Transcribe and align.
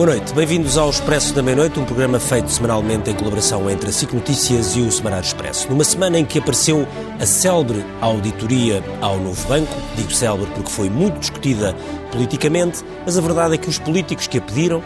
Boa 0.00 0.12
noite, 0.12 0.32
bem-vindos 0.32 0.78
ao 0.78 0.88
Expresso 0.88 1.34
da 1.34 1.42
Meia-Noite, 1.42 1.78
um 1.78 1.84
programa 1.84 2.18
feito 2.18 2.50
semanalmente 2.50 3.10
em 3.10 3.14
colaboração 3.14 3.68
entre 3.68 3.90
a 3.90 3.92
SIC 3.92 4.14
Notícias 4.14 4.74
e 4.74 4.80
o 4.80 4.90
Semanário 4.90 5.26
Expresso. 5.26 5.68
Numa 5.68 5.84
semana 5.84 6.18
em 6.18 6.24
que 6.24 6.38
apareceu 6.38 6.88
a 7.20 7.26
célebre 7.26 7.84
auditoria 8.00 8.82
ao 9.02 9.18
novo 9.18 9.46
banco, 9.46 9.70
digo 9.96 10.10
célebre 10.10 10.46
porque 10.54 10.70
foi 10.70 10.88
muito 10.88 11.18
discutida 11.18 11.76
politicamente, 12.10 12.82
mas 13.04 13.18
a 13.18 13.20
verdade 13.20 13.56
é 13.56 13.58
que 13.58 13.68
os 13.68 13.78
políticos 13.78 14.26
que 14.26 14.38
a 14.38 14.40
pediram 14.40 14.82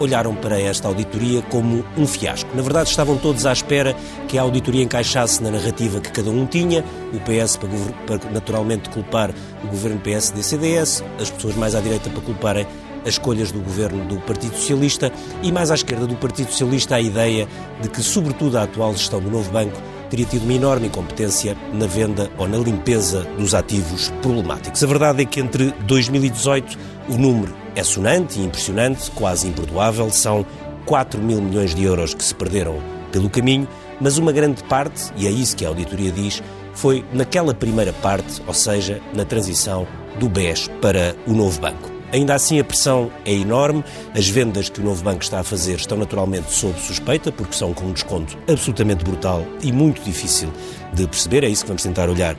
olharam 0.00 0.34
para 0.34 0.60
esta 0.60 0.86
auditoria 0.86 1.40
como 1.40 1.82
um 1.96 2.06
fiasco. 2.06 2.50
Na 2.54 2.60
verdade, 2.60 2.90
estavam 2.90 3.16
todos 3.16 3.46
à 3.46 3.52
espera 3.54 3.96
que 4.28 4.36
a 4.36 4.42
auditoria 4.42 4.82
encaixasse 4.82 5.42
na 5.42 5.50
narrativa 5.50 5.98
que 5.98 6.12
cada 6.12 6.28
um 6.28 6.44
tinha, 6.44 6.84
o 7.14 7.20
PS 7.20 7.56
para, 7.56 7.70
para 8.18 8.30
naturalmente 8.30 8.90
culpar 8.90 9.30
o 9.64 9.66
governo 9.68 9.98
PSD-CDS, 10.00 11.02
as 11.18 11.30
pessoas 11.30 11.56
mais 11.56 11.74
à 11.74 11.80
direita 11.80 12.10
para 12.10 12.20
culparem 12.20 12.66
as 13.08 13.14
escolhas 13.14 13.50
do 13.50 13.60
governo 13.60 14.04
do 14.04 14.16
Partido 14.20 14.54
Socialista 14.54 15.10
e 15.42 15.50
mais 15.50 15.70
à 15.70 15.74
esquerda 15.74 16.06
do 16.06 16.14
Partido 16.14 16.50
Socialista 16.50 16.96
a 16.96 17.00
ideia 17.00 17.48
de 17.80 17.88
que, 17.88 18.02
sobretudo, 18.02 18.58
a 18.58 18.64
atual 18.64 18.92
gestão 18.92 19.20
do 19.20 19.30
novo 19.30 19.50
banco 19.50 19.80
teria 20.10 20.26
tido 20.26 20.44
uma 20.44 20.52
enorme 20.52 20.86
incompetência 20.86 21.56
na 21.72 21.86
venda 21.86 22.30
ou 22.38 22.48
na 22.48 22.58
limpeza 22.58 23.24
dos 23.38 23.54
ativos 23.54 24.12
problemáticos. 24.22 24.82
A 24.82 24.86
verdade 24.86 25.22
é 25.22 25.24
que 25.24 25.40
entre 25.40 25.72
2018 25.86 26.78
o 27.08 27.16
número 27.16 27.54
é 27.74 27.82
sonante 27.82 28.38
e 28.38 28.44
impressionante, 28.44 29.10
quase 29.12 29.48
imperdoável, 29.48 30.10
são 30.10 30.44
4 30.86 31.20
mil 31.20 31.40
milhões 31.40 31.74
de 31.74 31.84
euros 31.84 32.14
que 32.14 32.24
se 32.24 32.34
perderam 32.34 32.78
pelo 33.12 33.28
caminho, 33.28 33.66
mas 34.00 34.18
uma 34.18 34.32
grande 34.32 34.62
parte, 34.64 35.10
e 35.16 35.26
é 35.26 35.30
isso 35.30 35.56
que 35.56 35.64
a 35.64 35.68
auditoria 35.68 36.10
diz, 36.10 36.42
foi 36.74 37.04
naquela 37.12 37.54
primeira 37.54 37.92
parte, 37.92 38.42
ou 38.46 38.54
seja, 38.54 39.00
na 39.14 39.24
transição 39.24 39.86
do 40.18 40.28
BES 40.28 40.68
para 40.80 41.16
o 41.26 41.32
novo 41.32 41.60
banco. 41.60 41.97
Ainda 42.12 42.34
assim, 42.34 42.58
a 42.58 42.64
pressão 42.64 43.10
é 43.24 43.32
enorme. 43.32 43.84
As 44.14 44.28
vendas 44.28 44.68
que 44.68 44.80
o 44.80 44.84
novo 44.84 45.02
banco 45.02 45.22
está 45.22 45.40
a 45.40 45.44
fazer 45.44 45.76
estão 45.76 45.98
naturalmente 45.98 46.50
sob 46.52 46.78
suspeita, 46.80 47.30
porque 47.30 47.54
são 47.54 47.74
com 47.74 47.86
um 47.86 47.92
desconto 47.92 48.38
absolutamente 48.50 49.04
brutal 49.04 49.44
e 49.62 49.70
muito 49.70 50.02
difícil 50.02 50.50
de 50.92 51.06
perceber. 51.06 51.44
É 51.44 51.48
isso 51.48 51.62
que 51.64 51.68
vamos 51.68 51.82
tentar 51.82 52.08
olhar 52.08 52.36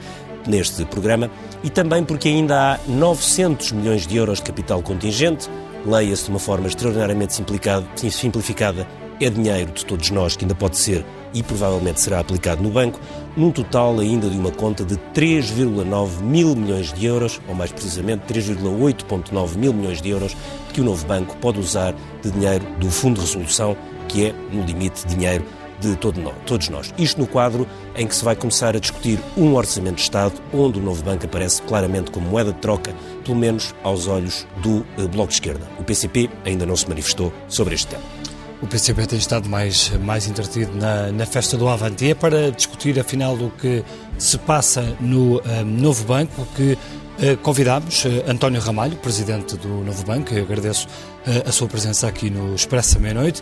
neste 0.48 0.84
programa. 0.86 1.30
E 1.64 1.70
também 1.70 2.04
porque 2.04 2.30
ainda 2.30 2.74
há 2.74 2.80
900 2.88 3.72
milhões 3.74 4.08
de 4.08 4.18
euros 4.18 4.40
de 4.40 4.46
capital 4.46 4.82
contingente. 4.82 5.50
Leia-se 5.86 6.26
de 6.26 6.30
uma 6.32 6.40
forma 6.40 6.68
extraordinariamente 6.68 7.34
simplificada 7.34 8.88
é 9.22 9.30
dinheiro 9.30 9.72
de 9.72 9.86
todos 9.86 10.10
nós 10.12 10.36
que 10.36 10.46
ainda 10.46 10.56
pode 10.56 10.78
ser 10.78 11.06
e 11.34 11.44
provavelmente 11.44 12.02
será 12.02 12.20
aplicado 12.20 12.62
no 12.62 12.70
banco, 12.70 13.00
num 13.36 13.52
total 13.52 14.00
ainda 14.00 14.30
de 14.30 14.38
uma 14.38 14.52
conta 14.52 14.84
de 14.84 14.96
3,9 15.14 16.22
mil 16.22 16.56
milhões 16.56 16.94
de 16.94 17.06
euros, 17.06 17.40
ou 17.48 17.56
mais 17.56 17.72
precisamente 17.72 18.22
3,8,9 18.34 19.56
mil 19.58 19.74
milhões 19.74 20.02
de 20.02 20.10
euros, 20.10 20.36
que 20.74 20.82
o 20.82 20.84
novo 20.84 21.06
banco 21.06 21.36
pode 21.38 21.60
usar 21.60 21.94
de 22.22 22.32
dinheiro 22.32 22.66
do 22.80 22.90
Fundo 22.90 23.16
de 23.16 23.26
Resolução, 23.26 23.76
que 24.08 24.28
é, 24.28 24.34
no 24.52 24.64
limite, 24.64 25.06
dinheiro 25.08 25.46
de 25.80 25.96
todo 25.96 26.20
nós, 26.20 26.36
todos 26.46 26.70
nós. 26.70 26.94
Isto 26.98 27.22
no 27.22 27.28
quadro 27.28 27.68
em 27.96 28.06
que 28.06 28.16
se 28.16 28.24
vai 28.24 28.36
começar 28.36 28.76
a 28.76 28.80
discutir 28.80 29.20
um 29.38 29.56
orçamento 29.56 29.96
de 29.96 30.02
Estado 30.02 30.34
onde 30.54 30.80
o 30.80 30.82
novo 30.82 31.02
banco 31.04 31.26
aparece 31.26 31.62
claramente 31.62 32.12
como 32.12 32.30
moeda 32.30 32.52
de 32.52 32.60
troca, 32.60 32.94
pelo 33.24 33.38
menos 33.38 33.74
aos 33.84 34.08
olhos 34.08 34.46
do 34.62 34.86
eh, 34.98 35.08
Bloco 35.08 35.30
de 35.30 35.36
Esquerda. 35.36 35.66
O 35.80 35.84
PCP 35.84 36.30
ainda 36.46 36.66
não 36.66 36.76
se 36.76 36.88
manifestou 36.88 37.32
sobre 37.48 37.76
este 37.76 37.88
tema. 37.88 38.19
O 38.62 38.68
PCP 38.68 39.06
tem 39.06 39.18
estado 39.18 39.48
mais, 39.48 39.90
mais 40.00 40.28
entretido 40.28 40.76
na, 40.76 41.12
na 41.14 41.26
festa 41.26 41.56
do 41.56 41.70
Avante 41.70 42.10
é 42.10 42.14
para 42.14 42.52
discutir, 42.52 43.00
afinal, 43.00 43.34
o 43.36 43.50
que 43.52 43.86
se 44.18 44.38
passa 44.38 44.82
no 45.00 45.38
um, 45.38 45.42
eh, 45.46 45.64
novo 45.64 46.04
banco 46.04 46.46
que 46.58 46.74
uh, 46.74 47.38
convidamos 47.42 48.04
uh, 48.04 48.10
António 48.28 48.60
Ramalho, 48.60 48.98
presidente 48.98 49.56
do 49.56 49.70
novo 49.70 50.04
banco. 50.06 50.34
Eu 50.34 50.44
agradeço 50.44 50.88
uh, 50.88 51.48
a 51.48 51.52
sua 51.54 51.70
presença 51.70 52.06
aqui 52.06 52.30
no 52.30 52.54
Expresso 52.54 52.98
à 52.98 53.00
Meia-Noite. 53.00 53.42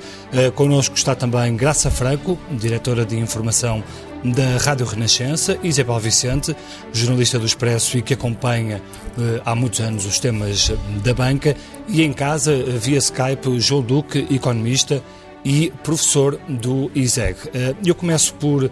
Connosco 0.53 0.95
está 0.95 1.15
também 1.15 1.55
Graça 1.55 1.89
Franco, 1.89 2.37
diretora 2.51 3.03
de 3.03 3.17
informação 3.17 3.83
da 4.31 4.57
Rádio 4.57 4.85
Renascença, 4.85 5.57
Isabel 5.63 5.99
Vicente, 5.99 6.55
jornalista 6.91 7.39
do 7.39 7.45
Expresso 7.45 7.97
e 7.97 8.01
que 8.01 8.13
acompanha 8.13 8.77
uh, 9.17 9.41
há 9.45 9.55
muitos 9.55 9.79
anos 9.79 10.05
os 10.05 10.19
temas 10.19 10.71
da 11.03 11.13
banca, 11.13 11.55
e 11.87 12.03
em 12.03 12.13
casa, 12.13 12.53
uh, 12.53 12.79
via 12.79 12.97
Skype, 12.97 13.59
João 13.59 13.81
Duque, 13.81 14.27
economista 14.31 15.03
e 15.43 15.71
professor 15.83 16.39
do 16.47 16.91
ISEG. 16.95 17.37
Uh, 17.47 17.77
eu 17.85 17.95
começo 17.95 18.33
por 18.35 18.69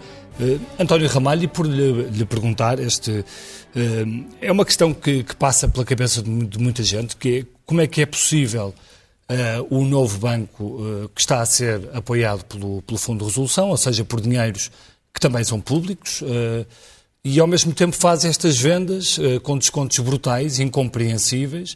António 0.78 1.08
Ramalho 1.08 1.44
e 1.44 1.48
por 1.48 1.66
lhe, 1.66 2.02
lhe 2.10 2.24
perguntar, 2.26 2.78
este 2.78 3.24
é 4.38 4.52
uma 4.52 4.66
questão 4.66 4.92
que, 4.92 5.22
que, 5.22 5.34
passa 5.34 5.66
pela 5.66 5.82
cabeça 5.82 6.22
de, 6.22 6.46
de, 6.46 6.58
muita 6.58 6.82
gente, 6.82 7.16
que 7.16 7.38
é 7.38 7.44
como 7.64 7.80
é 7.80 7.86
que 7.86 8.02
é 8.02 8.06
possível 8.06 8.74
o 9.70 9.82
novo 9.86 10.18
banco 10.18 11.08
que 11.14 11.22
está 11.22 11.40
a 11.40 11.46
ser 11.46 11.88
apoiado 11.94 12.44
pelo, 12.44 12.82
pelo 12.82 12.98
Fundo 12.98 13.20
de 13.20 13.30
Resolução, 13.30 13.70
ou 13.70 13.78
seja, 13.78 14.04
por 14.04 14.20
dinheiros 14.20 14.70
que 15.16 15.20
também 15.20 15.42
são 15.42 15.58
públicos, 15.58 16.20
uh, 16.20 16.66
e 17.24 17.40
ao 17.40 17.46
mesmo 17.46 17.72
tempo 17.72 17.96
faz 17.96 18.22
estas 18.22 18.58
vendas 18.58 19.16
uh, 19.16 19.40
com 19.40 19.56
descontos 19.56 19.98
brutais, 20.00 20.60
incompreensíveis, 20.60 21.74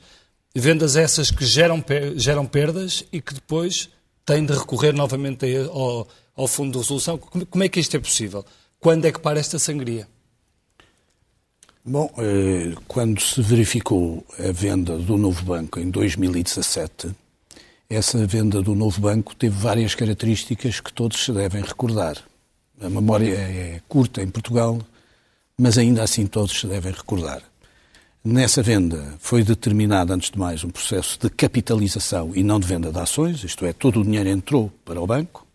vendas 0.54 0.94
essas 0.94 1.30
que 1.30 1.46
geram, 1.46 1.82
geram 2.16 2.44
perdas 2.44 3.02
e 3.10 3.18
que 3.18 3.32
depois 3.32 3.88
têm 4.26 4.44
de 4.44 4.52
recorrer 4.52 4.92
novamente 4.92 5.46
ao, 5.72 6.06
ao 6.36 6.46
Fundo 6.46 6.72
de 6.72 6.78
Resolução. 6.80 7.16
Como, 7.16 7.46
como 7.46 7.64
é 7.64 7.68
que 7.70 7.80
isto 7.80 7.96
é 7.96 7.98
possível? 7.98 8.44
Quando 8.78 9.06
é 9.06 9.12
que 9.12 9.18
para 9.18 9.40
esta 9.40 9.58
sangria? 9.58 10.06
Bom, 11.82 12.12
eh, 12.18 12.74
quando 12.86 13.22
se 13.22 13.40
verificou 13.40 14.22
a 14.38 14.52
venda 14.52 14.98
do 14.98 15.16
novo 15.16 15.42
banco 15.42 15.80
em 15.80 15.88
2017, 15.88 17.08
essa 17.88 18.26
venda 18.26 18.60
do 18.60 18.74
novo 18.74 19.00
banco 19.00 19.34
teve 19.34 19.56
várias 19.58 19.94
características 19.94 20.78
que 20.78 20.92
todos 20.92 21.24
se 21.24 21.32
devem 21.32 21.62
recordar. 21.62 22.29
A 22.82 22.88
memória 22.88 23.34
é 23.34 23.80
curta 23.86 24.22
em 24.22 24.28
Portugal, 24.28 24.78
mas 25.58 25.76
ainda 25.76 26.02
assim 26.02 26.26
todos 26.26 26.58
se 26.58 26.66
devem 26.66 26.92
recordar. 26.92 27.42
Nessa 28.24 28.62
venda 28.62 29.16
foi 29.18 29.44
determinado, 29.44 30.14
antes 30.14 30.30
de 30.30 30.38
mais, 30.38 30.64
um 30.64 30.70
processo 30.70 31.18
de 31.20 31.28
capitalização 31.28 32.32
e 32.34 32.42
não 32.42 32.58
de 32.58 32.66
venda 32.66 32.90
de 32.90 32.98
ações, 32.98 33.44
isto 33.44 33.66
é, 33.66 33.74
todo 33.74 34.00
o 34.00 34.04
dinheiro 34.04 34.30
entrou 34.30 34.72
para 34.82 34.98
o 34.98 35.06
banco, 35.06 35.46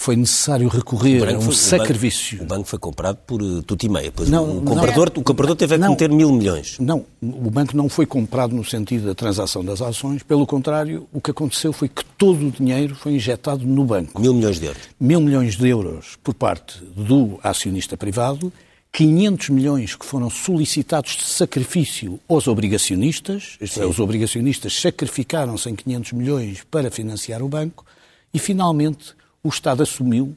foi 0.00 0.14
necessário 0.14 0.68
recorrer 0.68 1.28
a 1.28 1.36
um 1.36 1.40
foi, 1.40 1.54
sacrifício. 1.54 2.36
O 2.36 2.38
banco, 2.38 2.52
o 2.52 2.56
banco, 2.56 2.68
foi 2.68 2.78
comprado 2.78 3.16
por 3.26 3.42
uh, 3.42 3.62
tudo 3.64 3.84
e 3.84 3.88
meia. 3.88 4.12
Pois 4.14 4.30
não, 4.30 4.58
o, 4.58 4.62
comprador, 4.62 5.12
não, 5.12 5.20
o 5.20 5.24
comprador 5.24 5.56
teve 5.56 5.74
a 5.74 5.78
cometer 5.78 6.08
mil 6.08 6.32
milhões. 6.32 6.78
Não, 6.78 7.04
o 7.20 7.50
banco 7.50 7.76
não 7.76 7.88
foi 7.88 8.06
comprado 8.06 8.54
no 8.54 8.64
sentido 8.64 9.06
da 9.06 9.14
transação 9.14 9.64
das 9.64 9.82
ações. 9.82 10.22
Pelo 10.22 10.46
contrário, 10.46 11.08
o 11.12 11.20
que 11.20 11.32
aconteceu 11.32 11.72
foi 11.72 11.88
que 11.88 12.04
todo 12.16 12.46
o 12.46 12.50
dinheiro 12.50 12.94
foi 12.94 13.14
injetado 13.14 13.66
no 13.66 13.84
banco. 13.84 14.20
Mil 14.22 14.32
milhões 14.32 14.60
de 14.60 14.66
euros. 14.66 14.82
Mil 15.00 15.20
milhões 15.20 15.56
de 15.56 15.68
euros 15.68 16.16
por 16.22 16.32
parte 16.32 16.78
do 16.96 17.40
acionista 17.42 17.96
privado, 17.96 18.52
500 18.92 19.48
milhões 19.50 19.96
que 19.96 20.06
foram 20.06 20.30
solicitados 20.30 21.16
de 21.16 21.24
sacrifício 21.24 22.20
aos 22.28 22.46
obrigacionistas, 22.46 23.58
isto 23.60 23.82
é, 23.82 23.86
os 23.86 23.98
obrigacionistas 23.98 24.80
sacrificaram-se 24.80 25.68
em 25.68 25.74
500 25.74 26.12
milhões 26.12 26.64
para 26.70 26.88
financiar 26.88 27.42
o 27.42 27.48
banco, 27.48 27.84
e 28.32 28.38
finalmente 28.38 29.17
o 29.42 29.48
Estado 29.48 29.82
assumiu 29.82 30.36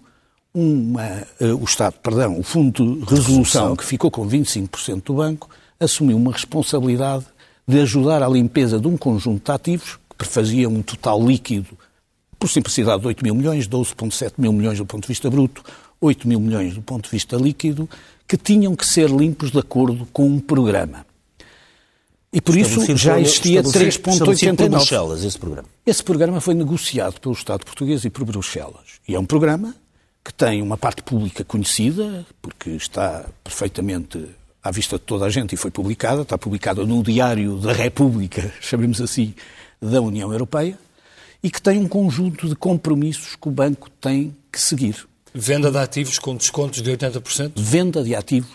uma, 0.53 1.23
uh, 1.39 1.55
o 1.55 1.63
Estado, 1.63 1.95
perdão, 2.01 2.37
o 2.39 2.43
Fundo 2.43 2.97
de 2.97 3.15
Resolução, 3.15 3.75
que 3.75 3.85
ficou 3.85 4.11
com 4.11 4.27
25% 4.27 5.03
do 5.03 5.13
banco, 5.15 5.49
assumiu 5.79 6.17
uma 6.17 6.31
responsabilidade 6.31 7.25
de 7.67 7.79
ajudar 7.79 8.21
à 8.21 8.27
limpeza 8.27 8.79
de 8.79 8.87
um 8.87 8.97
conjunto 8.97 9.45
de 9.45 9.51
ativos 9.51 9.97
que 10.09 10.15
prefazia 10.17 10.67
um 10.67 10.81
total 10.81 11.25
líquido, 11.25 11.77
por 12.37 12.49
simplicidade, 12.49 13.01
de 13.01 13.07
8 13.07 13.23
mil 13.23 13.35
milhões, 13.35 13.67
12,7 13.67 14.33
mil 14.37 14.51
milhões 14.51 14.77
do 14.77 14.85
ponto 14.85 15.03
de 15.03 15.07
vista 15.07 15.29
bruto, 15.29 15.63
8 16.01 16.27
mil 16.27 16.39
milhões 16.39 16.73
do 16.73 16.81
ponto 16.81 17.05
de 17.05 17.11
vista 17.11 17.37
líquido, 17.37 17.87
que 18.27 18.35
tinham 18.35 18.75
que 18.75 18.85
ser 18.85 19.09
limpos 19.09 19.51
de 19.51 19.59
acordo 19.59 20.07
com 20.11 20.25
um 20.25 20.39
programa. 20.39 21.05
E 22.33 22.39
por 22.39 22.55
isso 22.55 22.95
já 22.95 23.19
existia 23.19 23.61
3,89. 23.61 25.25
esse 25.25 25.37
programa. 25.37 25.67
Esse 25.85 26.03
programa 26.03 26.39
foi 26.39 26.53
negociado 26.53 27.19
pelo 27.19 27.33
Estado 27.33 27.65
português 27.65 28.05
e 28.05 28.09
por 28.09 28.23
Bruxelas. 28.23 29.01
E 29.05 29.15
é 29.15 29.19
um 29.19 29.25
programa 29.25 29.75
que 30.23 30.33
tem 30.33 30.61
uma 30.61 30.77
parte 30.77 31.03
pública 31.03 31.43
conhecida, 31.43 32.25
porque 32.41 32.69
está 32.69 33.25
perfeitamente 33.43 34.29
à 34.63 34.71
vista 34.71 34.97
de 34.97 35.03
toda 35.03 35.25
a 35.25 35.29
gente 35.29 35.53
e 35.53 35.57
foi 35.57 35.71
publicada, 35.71 36.21
está 36.21 36.37
publicada 36.37 36.85
no 36.85 37.03
Diário 37.03 37.57
da 37.57 37.73
República, 37.73 38.53
chamemos 38.61 39.01
assim, 39.01 39.33
da 39.81 39.99
União 39.99 40.31
Europeia, 40.31 40.79
e 41.43 41.49
que 41.49 41.61
tem 41.61 41.79
um 41.79 41.87
conjunto 41.87 42.47
de 42.47 42.55
compromissos 42.55 43.35
que 43.35 43.47
o 43.47 43.51
banco 43.51 43.89
tem 43.89 44.35
que 44.51 44.61
seguir. 44.61 45.07
Venda 45.33 45.71
de 45.71 45.77
ativos 45.77 46.19
com 46.19 46.35
descontos 46.35 46.81
de 46.81 46.91
80%? 46.91 47.53
Venda 47.55 48.03
de 48.03 48.15
ativos 48.15 48.51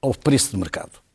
ao 0.00 0.14
preço 0.14 0.52
de 0.52 0.56
mercado. 0.56 1.05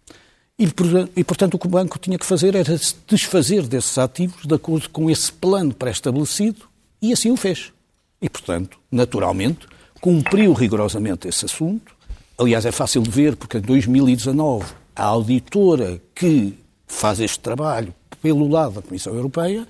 E, 1.16 1.24
portanto, 1.24 1.56
o 1.56 1.60
que 1.60 1.66
o 1.66 1.70
banco 1.70 1.98
tinha 1.98 2.20
que 2.20 2.26
fazer 2.26 2.54
era 2.54 2.78
se 2.78 2.96
desfazer 3.08 3.64
desses 3.64 3.98
ativos 3.98 4.46
de 4.46 4.54
acordo 4.54 4.90
com 4.90 5.10
esse 5.10 5.32
plano 5.32 5.74
pré-estabelecido 5.74 6.66
e 7.02 7.12
assim 7.12 7.32
o 7.32 7.36
fez. 7.36 7.74
E, 8.22 8.30
portanto, 8.30 8.78
naturalmente, 8.92 9.66
cumpriu 10.00 10.54
rigorosamente 10.54 11.28
esse 11.28 11.46
assunto. 11.46 11.96
Aliás, 12.38 12.64
é 12.66 12.72
fácil 12.72 13.02
de 13.02 13.10
ver, 13.10 13.36
porque 13.36 13.58
em 13.58 13.62
2019 13.62 14.72
a 14.96 15.04
auditora 15.04 16.00
que 16.14 16.54
faz 16.86 17.20
este 17.20 17.40
trabalho 17.40 17.94
pelo 18.22 18.48
lado 18.48 18.76
da 18.76 18.82
Comissão 18.84 19.16
Europeia 19.16 19.68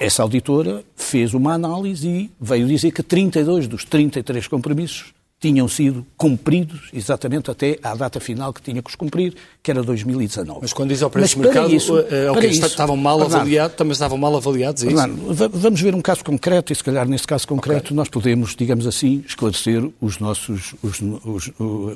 essa 0.00 0.22
auditora 0.22 0.82
fez 0.96 1.34
uma 1.34 1.52
análise 1.52 2.08
e 2.08 2.30
veio 2.40 2.66
dizer 2.66 2.90
que 2.90 3.02
32 3.02 3.68
dos 3.68 3.84
33 3.84 4.48
compromissos 4.48 5.12
tinham 5.40 5.66
sido 5.66 6.06
cumpridos 6.18 6.90
exatamente 6.92 7.50
até 7.50 7.78
à 7.82 7.94
data 7.94 8.20
final 8.20 8.52
que 8.52 8.60
tinha 8.60 8.82
que 8.82 8.90
os 8.90 8.94
cumprir, 8.94 9.34
que 9.62 9.70
era 9.70 9.82
2019. 9.82 10.60
Mas 10.60 10.72
quando 10.74 10.90
diz 10.90 11.02
ao 11.02 11.08
preço 11.08 11.36
de 11.36 11.40
mercado, 11.40 11.74
isso, 11.74 11.98
é, 11.98 12.30
okay, 12.30 12.50
isso, 12.50 12.66
estavam 12.66 12.94
mal 12.94 13.22
avaliados, 13.22 13.74
também 13.74 13.92
estavam 13.92 14.18
mal 14.18 14.36
avaliados, 14.36 14.82
é 14.82 14.86
Fernando, 14.86 15.34
vamos 15.50 15.80
ver 15.80 15.94
um 15.94 16.02
caso 16.02 16.22
concreto 16.22 16.72
e 16.72 16.76
se 16.76 16.84
calhar 16.84 17.08
nesse 17.08 17.26
caso 17.26 17.48
concreto 17.48 17.86
okay. 17.86 17.96
nós 17.96 18.08
podemos, 18.08 18.54
digamos 18.54 18.86
assim, 18.86 19.24
esclarecer 19.26 19.82
os 19.98 20.18
nossos, 20.18 20.74
os, 20.82 21.00
os, 21.00 21.50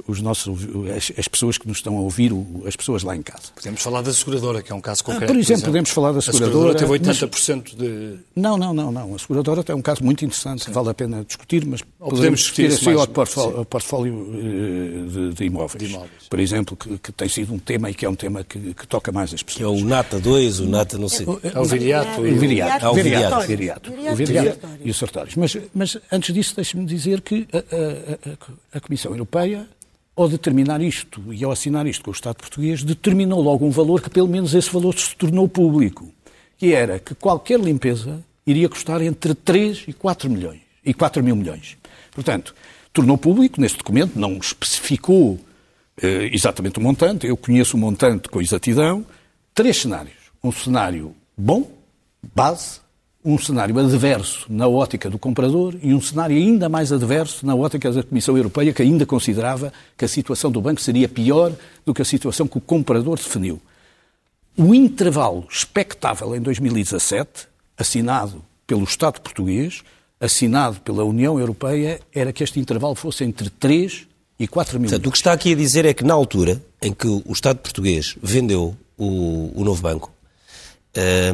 os, 0.09 0.23
nossos 0.23 0.67
as, 0.97 1.13
as, 1.19 1.29
pessoas 1.29 1.59
que 1.59 1.69
nos 1.69 1.77
estão 1.79 1.99
a 1.99 2.01
ouvir, 2.01 2.33
as 2.67 2.75
pessoas 2.75 3.03
lá 3.03 3.15
em 3.15 3.23
casa. 3.23 3.53
Podemos 3.55 3.83
falar 3.83 4.01
da 4.01 4.13
seguradora, 4.13 4.63
que 4.63 4.73
é 4.73 4.75
um 4.75 4.81
caso 4.81 5.05
concreto. 5.05 5.25
Ah, 5.25 5.35
por, 5.35 5.39
exemplo, 5.39 5.45
por 5.45 5.53
exemplo, 5.53 5.67
podemos 5.67 5.91
falar 5.91 6.13
da 6.13 6.23
seguradora. 6.23 6.71
A 6.71 6.79
seguradora 6.79 7.03
teve 7.03 7.29
80% 7.29 7.63
mas... 7.63 7.75
de... 7.75 8.19
Não, 8.35 8.57
não, 8.57 8.73
não, 8.73 8.91
não. 8.91 9.15
A 9.15 9.19
seguradora 9.19 9.63
é 9.69 9.75
um 9.75 9.83
caso 9.83 10.03
muito 10.03 10.25
interessante, 10.25 10.65
Sim. 10.65 10.73
vale 10.73 10.89
a 10.89 10.95
pena 10.95 11.25
discutir, 11.25 11.67
mas 11.67 11.83
Ou 12.01 12.09
podemos 12.09 12.41
discutir 12.41 12.67
assim 12.69 12.95
mais 12.95 13.34
portfólio, 13.35 13.65
portfólio 13.65 14.31
eh, 14.35 15.11
de, 15.11 15.35
de, 15.35 15.45
imóveis, 15.45 15.83
de, 15.83 15.91
imóveis, 15.91 16.29
por 16.31 16.41
exemplo, 16.41 16.77
que, 16.77 16.99
que, 16.99 17.13
tem 17.13 17.29
sido 17.29 17.53
um 17.53 17.59
tema 17.59 17.91
e 17.91 17.95
que 17.95 18.07
é 18.07 18.09
um 18.09 18.15
tema 18.15 18.45
que, 18.45 18.75
que 18.75 18.87
toca 18.87 19.11
mais 19.13 19.35
as 19.35 19.43
pessoas. 19.43 19.57
Que 19.57 19.81
é 19.81 19.85
o 19.85 19.87
NATA 19.87 20.19
2, 20.21 20.61
o 20.61 20.67
NATA 20.67 20.99
não 20.99 21.09
sei. 21.09 21.27
É 21.43 21.59
o 21.59 21.65
Viriato. 21.65 22.21
O 22.21 22.25
Viriato. 22.25 22.87
O 22.87 22.95
Viriato. 22.95 23.39
O 23.41 24.17
Viriato 24.17 24.69
e 24.83 24.91
os 24.91 24.97
Sartórios. 24.97 25.37
Mas, 25.37 25.57
mas 25.75 25.99
antes 26.11 26.35
disso, 26.35 26.55
deixe-me 26.57 26.87
dizer 26.87 27.21
que 27.21 27.47
a, 27.53 27.59
a, 27.59 28.33
a, 28.75 28.79
a 28.79 28.81
Comissão 28.81 29.13
Europeia 29.13 29.67
ao 30.17 30.29
determinar 30.29 30.81
isto 30.81 31.21
e 31.33 31.45
ao 31.45 31.51
assinar 31.51 31.87
isto 31.87 32.05
com 32.05 32.11
o 32.11 32.15
Estado 32.15 32.37
português, 32.37 32.85
determinou 32.85 33.43
logo 33.43 33.67
um 33.67 33.71
valor 33.71 34.01
que 34.01 34.09
pelo 34.09 34.29
menos 34.29 34.55
esse 34.55 34.71
valor 34.71 34.97
se 34.97 35.15
tornou 35.17 35.49
público, 35.49 36.09
que 36.57 36.73
era 36.73 36.99
que 36.99 37.15
qualquer 37.15 37.59
limpeza 37.59 38.23
iria 38.47 38.69
custar 38.69 39.03
entre 39.03 39.35
3 39.35 39.85
e 39.89 39.93
4 39.93 40.31
milhões, 40.31 40.61
e 40.85 40.95
4 40.95 41.23
mil 41.23 41.35
milhões. 41.35 41.77
Portanto, 42.13 42.55
tornou 42.95 43.19
público 43.19 43.61
nesse 43.61 43.77
documento, 43.77 44.19
não 44.19 44.39
especificou 44.39 45.39
eh, 46.01 46.31
exatamente 46.33 46.79
o 46.79 46.83
montante, 46.83 47.27
eu 47.27 47.37
conheço 47.37 47.77
o 47.77 47.81
montante 47.81 48.29
com 48.29 48.41
exatidão, 48.41 49.05
três 49.53 49.83
cenários. 49.83 50.15
Um 50.43 50.53
cenário 50.53 51.15
bom, 51.37 51.71
base, 52.35 52.81
um 53.25 53.37
cenário 53.37 53.77
adverso 53.79 54.47
na 54.49 54.69
ótica 54.69 55.11
do 55.11 55.19
comprador 55.19 55.75
e 55.83 55.93
um 55.93 56.01
cenário 56.01 56.37
ainda 56.37 56.69
mais 56.69 56.93
adverso 56.93 57.45
na 57.45 57.55
ótica 57.55 57.91
da 57.91 58.03
Comissão 58.03 58.37
Europeia, 58.37 58.73
que 58.73 58.83
ainda 58.83 59.05
considerava 59.05 59.73
que 59.97 60.05
a 60.05 60.09
situação 60.09 60.51
do 60.51 60.61
banco 60.61 60.81
seria 60.81 61.09
pior 61.09 61.53
do 61.85 61.93
que 61.93 62.03
a 62.03 62.05
situação 62.05 62.47
que 62.47 62.59
o 62.59 62.61
comprador 62.61 63.17
definiu. 63.17 63.61
O 64.57 64.73
intervalo 64.73 65.47
expectável 65.51 66.37
em 66.37 66.41
2017, 66.41 67.49
assinado 67.77 68.45
pelo 68.69 68.85
Estado 68.85 69.21
português, 69.21 69.83
assinado 70.25 70.81
pela 70.81 71.05
União 71.05 71.39
Europeia 71.39 72.01
era 72.13 72.33
que 72.33 72.43
este 72.43 72.59
intervalo 72.59 72.95
fosse 72.95 73.25
entre 73.25 73.51
3 73.51 74.07
e 74.39 74.49
4 74.49 74.81
mil. 74.81 74.89
Portanto, 74.89 75.07
o 75.07 75.13
que 75.13 75.19
está 75.19 75.33
aqui 75.33 75.53
a 75.53 75.57
dizer 75.57 75.85
é 75.85 75.93
que 75.93 76.03
na 76.03 76.15
altura 76.15 76.63
em 76.81 76.93
que 76.93 77.07
o 77.07 77.33
Estado 77.33 77.59
português 77.59 78.17
vendeu 78.23 78.77
o, 78.97 79.53
o 79.55 79.65
novo 79.65 79.83
banco, 79.83 80.13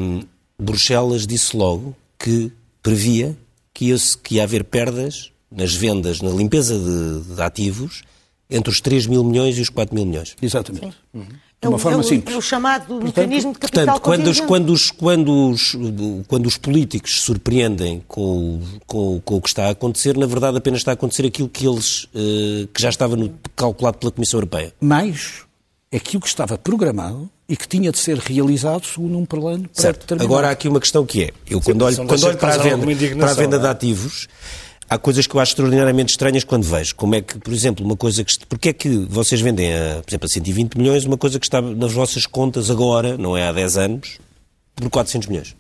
um, 0.01 0.23
Bruxelas 0.59 1.27
disse 1.27 1.57
logo 1.57 1.97
que 2.19 2.53
previa 2.83 3.37
que 3.73 3.87
ia, 3.87 3.97
que 4.23 4.35
ia 4.35 4.43
haver 4.43 4.65
perdas 4.65 5.31
nas 5.51 5.75
vendas, 5.75 6.21
na 6.21 6.31
limpeza 6.31 6.79
de, 6.79 7.35
de 7.35 7.43
ativos, 7.43 8.03
entre 8.49 8.71
os 8.71 8.81
3 8.81 9.07
mil 9.07 9.25
milhões 9.25 9.57
e 9.57 9.61
os 9.61 9.69
4 9.69 9.95
mil 9.95 10.05
milhões. 10.05 10.37
Exatamente. 10.43 10.97
Uhum 11.15 11.27
de 11.61 11.69
uma 11.69 11.77
é 11.77 11.81
forma 11.81 11.99
o, 11.99 12.03
simples. 12.03 12.35
É 12.35 12.39
o 12.39 12.41
chamado 12.41 12.87
portanto, 12.87 13.05
mecanismo 13.05 13.53
de 13.53 13.59
capital 13.59 14.01
portanto, 14.01 14.03
quando 14.03 14.27
os, 14.29 14.41
quando, 14.41 14.73
os, 14.73 14.91
quando, 14.91 15.51
os, 15.51 15.77
quando 16.27 16.47
os 16.47 16.57
políticos 16.57 17.17
se 17.17 17.21
surpreendem 17.21 18.03
com, 18.09 18.61
com, 18.87 19.21
com, 19.21 19.37
o 19.37 19.43
que 19.43 19.49
está 19.49 19.67
a 19.67 19.71
acontecer, 19.71 20.17
na 20.17 20.27
verdade 20.27 20.57
apenas 20.57 20.81
está 20.81 20.93
a 20.93 20.95
acontecer 20.95 21.27
aquilo 21.27 21.49
que 21.49 21.67
eles 21.67 22.05
uh, 22.05 22.67
que 22.73 22.81
já 22.81 22.89
estava 22.89 23.15
no, 23.15 23.33
calculado 23.55 23.99
pela 23.99 24.11
Comissão 24.11 24.39
Europeia. 24.39 24.73
Mais 24.81 25.43
aquilo 25.93 26.23
que 26.23 26.29
estava 26.29 26.57
programado 26.57 27.29
e 27.49 27.57
que 27.57 27.67
tinha 27.67 27.91
de 27.91 27.99
ser 27.99 28.17
realizado 28.17 28.87
segundo 28.87 29.19
um 29.19 29.27
plano 29.27 29.69
certo. 29.73 30.15
Agora 30.15 30.49
há 30.49 30.51
aqui 30.53 30.69
uma 30.69 30.81
questão 30.81 31.05
que 31.05 31.25
é, 31.25 31.31
eu 31.49 31.61
quando 31.61 31.83
olho, 31.83 31.97
quando 31.97 32.25
olho 32.25 32.39
para, 32.39 32.55
a 32.55 32.59
venda, 32.59 33.17
para 33.17 33.31
a 33.33 33.35
venda 33.35 33.59
de 33.59 33.67
é? 33.67 33.69
ativos, 33.69 34.29
há 34.91 34.99
coisas 34.99 35.27
que 35.27 35.35
eu 35.35 35.41
acho 35.41 35.53
extraordinariamente 35.53 36.11
estranhas 36.11 36.43
quando 36.43 36.65
vejo. 36.65 36.95
Como 36.97 37.15
é 37.15 37.23
que, 37.23 37.39
por 37.39 37.55
exemplo, 37.55 37.87
uma 37.87 37.97
coisa 37.97 38.25
que. 38.25 38.33
Porque 38.47 38.71
é 38.71 38.73
que 38.73 38.89
vocês 39.09 39.41
vendem, 39.41 39.73
a, 39.73 40.03
por 40.03 40.11
exemplo, 40.11 40.27
a 40.27 40.29
120 40.29 40.77
milhões, 40.77 41.05
uma 41.05 41.17
coisa 41.17 41.39
que 41.39 41.47
está 41.47 41.63
nas 41.63 41.93
vossas 41.93 42.27
contas 42.27 42.71
agora, 42.71 43.17
não 43.17 43.37
é 43.37 43.47
há 43.47 43.53
10 43.53 43.77
anos, 43.79 44.19
por 44.75 44.91
400 44.91 45.29
milhões? 45.29 45.57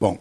Bom, 0.00 0.16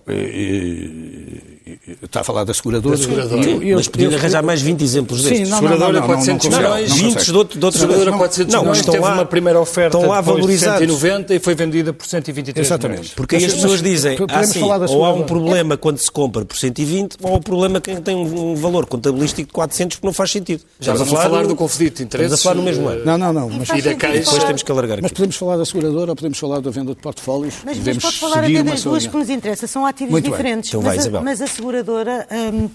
está 2.02 2.22
a 2.22 2.24
falar 2.24 2.44
da 2.44 2.54
seguradora. 2.54 2.98
Da 2.98 3.04
seguradora. 3.04 3.44
Sim, 3.44 3.64
eu, 3.64 3.78
mas 3.78 3.88
podia 3.88 4.18
arranjar 4.18 4.42
mais 4.42 4.60
20 4.60 4.82
exemplos 4.84 5.22
destes. 5.22 5.48
Sim, 5.48 5.52
não, 5.52 5.60
seguradora 5.60 5.94
não, 5.94 6.00
não, 6.00 6.08
400 6.08 6.50
não, 6.50 6.58
milhões. 6.58 6.94
20 6.94 7.26
de, 7.26 7.38
outro, 7.38 7.60
de 7.60 7.66
outras 7.66 7.82
Seguradora 7.82 8.18
400 8.18 8.54
não, 8.54 8.62
milhões, 8.62 8.82
teve 8.86 9.00
lá, 9.00 9.14
uma 9.14 9.26
primeira 9.26 9.60
oferta 9.60 9.98
estão 9.98 10.10
lá 10.10 10.20
valorizados. 10.20 10.80
190 10.80 11.36
e 11.36 11.40
foi 11.40 11.54
vendida 11.54 11.94
por 11.94 12.08
123 12.08 12.66
Exatamente. 12.66 13.00
Milhões. 13.00 13.14
Porque 13.14 13.36
aí 13.36 13.46
as 13.46 13.54
pessoas 13.54 13.82
dizem, 13.84 14.18
ah, 14.30 14.44
sim, 14.46 14.64
ou 14.64 15.06
há 15.06 15.14
um 15.14 15.24
problema 15.24 15.78
quando 15.78 16.00
se 16.00 16.10
compra 16.10 16.44
por 16.44 16.58
120, 16.58 17.18
ou 17.22 17.34
há 17.34 17.38
um 17.38 17.42
problema 17.42 17.80
que 17.80 18.02
tem 18.02 18.16
um 18.16 18.56
valor 18.56 18.88
contabilístico 18.88 19.48
de 19.48 19.54
400 19.54 19.98
que 19.98 20.06
não 20.06 20.14
faz 20.14 20.32
sentido. 20.32 20.64
Já 20.80 20.94
vamos 20.94 21.14
a 21.14 21.22
falar 21.22 21.46
do 21.46 21.56
conflito 21.56 21.98
de 21.98 22.04
interesses. 22.04 22.34
Estamos 22.34 22.40
a 22.40 22.44
falar 22.44 22.56
no 22.56 22.64
mesmo 22.64 22.88
ano. 22.88 23.06
Não, 23.06 23.18
não, 23.18 23.32
não. 23.32 23.50
Mas 23.50 23.68
depois 23.70 24.44
temos 24.44 24.64
que 24.64 24.72
alargar 24.72 25.00
Mas 25.04 25.12
podemos 25.12 25.36
falar 25.36 25.58
da 25.58 25.66
seguradora 25.66 26.12
ou 26.12 26.16
podemos 26.16 26.40
falar 26.40 26.62
da 26.62 26.72
venda 26.72 26.96
de 26.96 27.02
portfólios. 27.02 27.54
Mas 27.64 27.78
pode 27.78 28.18
falar 28.18 28.44
até 28.44 28.64
das 28.64 28.84
duas 28.84 29.06
que 29.06 29.16
nos 29.16 29.30
interessam. 29.30 29.67
São 29.68 29.86
ativos 29.86 30.22
diferentes 30.22 30.70
diferentes. 30.70 30.70
Então 30.70 30.82
mas, 30.82 31.08
a, 31.08 31.22
mas, 31.22 31.42
a, 31.42 31.48
seguradora 31.48 32.28
hum, 32.54 32.70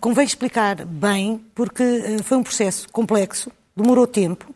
convém 0.00 0.24
explicar 0.24 0.84
bem, 0.84 1.44
porque 1.54 1.82
uh, 1.82 2.22
foi 2.22 2.38
um 2.38 2.42
processo 2.42 2.86
complexo, 2.92 3.50
demorou 3.76 4.06
tempo. 4.06 4.54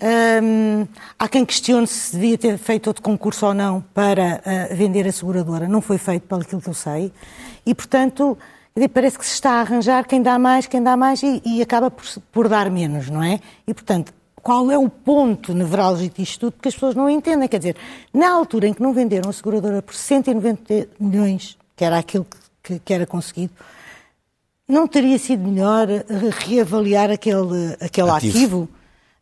Um, 0.00 0.86
há 1.18 1.28
quem 1.28 1.44
questione 1.44 1.86
se 1.86 2.12
devia 2.14 2.38
ter 2.38 2.56
feito 2.56 2.86
outro 2.86 3.02
concurso 3.02 3.46
ou 3.46 3.54
não 3.54 3.80
para 3.92 4.40
uh, 4.70 4.76
vender 4.76 5.06
a 5.06 5.12
seguradora. 5.12 5.66
Não 5.66 5.80
foi 5.80 5.98
feito, 5.98 6.22
pelo 6.22 6.44
que 6.44 6.54
eu 6.54 6.74
sei. 6.74 7.12
E, 7.66 7.74
portanto, 7.74 8.38
parece 8.92 9.18
que 9.18 9.26
se 9.26 9.34
está 9.34 9.54
a 9.54 9.60
arranjar 9.60 10.06
quem 10.06 10.22
dá 10.22 10.38
mais, 10.38 10.66
quem 10.66 10.82
dá 10.82 10.96
mais 10.96 11.22
e, 11.22 11.42
e 11.44 11.60
acaba 11.60 11.90
por, 11.90 12.04
por, 12.30 12.48
dar 12.48 12.70
menos, 12.70 13.10
não 13.10 13.22
é? 13.22 13.40
E, 13.66 13.74
portanto, 13.74 14.12
qual 14.48 14.70
é 14.70 14.78
o 14.78 14.88
ponto 14.88 15.52
nevrálgico 15.52 16.16
disto 16.16 16.40
tudo 16.40 16.62
que 16.62 16.68
as 16.68 16.74
pessoas 16.74 16.94
não 16.94 17.10
entendem? 17.10 17.46
Quer 17.46 17.58
dizer, 17.58 17.76
na 18.14 18.30
altura 18.30 18.66
em 18.66 18.72
que 18.72 18.80
não 18.80 18.94
venderam 18.94 19.28
a 19.28 19.32
seguradora 19.34 19.82
por 19.82 19.94
190 19.94 20.88
milhões, 20.98 21.58
que 21.76 21.84
era 21.84 21.98
aquilo 21.98 22.26
que, 22.62 22.78
que 22.78 22.94
era 22.94 23.04
conseguido, 23.04 23.52
não 24.66 24.88
teria 24.88 25.18
sido 25.18 25.46
melhor 25.46 25.86
reavaliar 26.38 27.10
aquele, 27.10 27.76
aquele 27.78 28.08
ativo, 28.08 28.32
ativo 28.32 28.68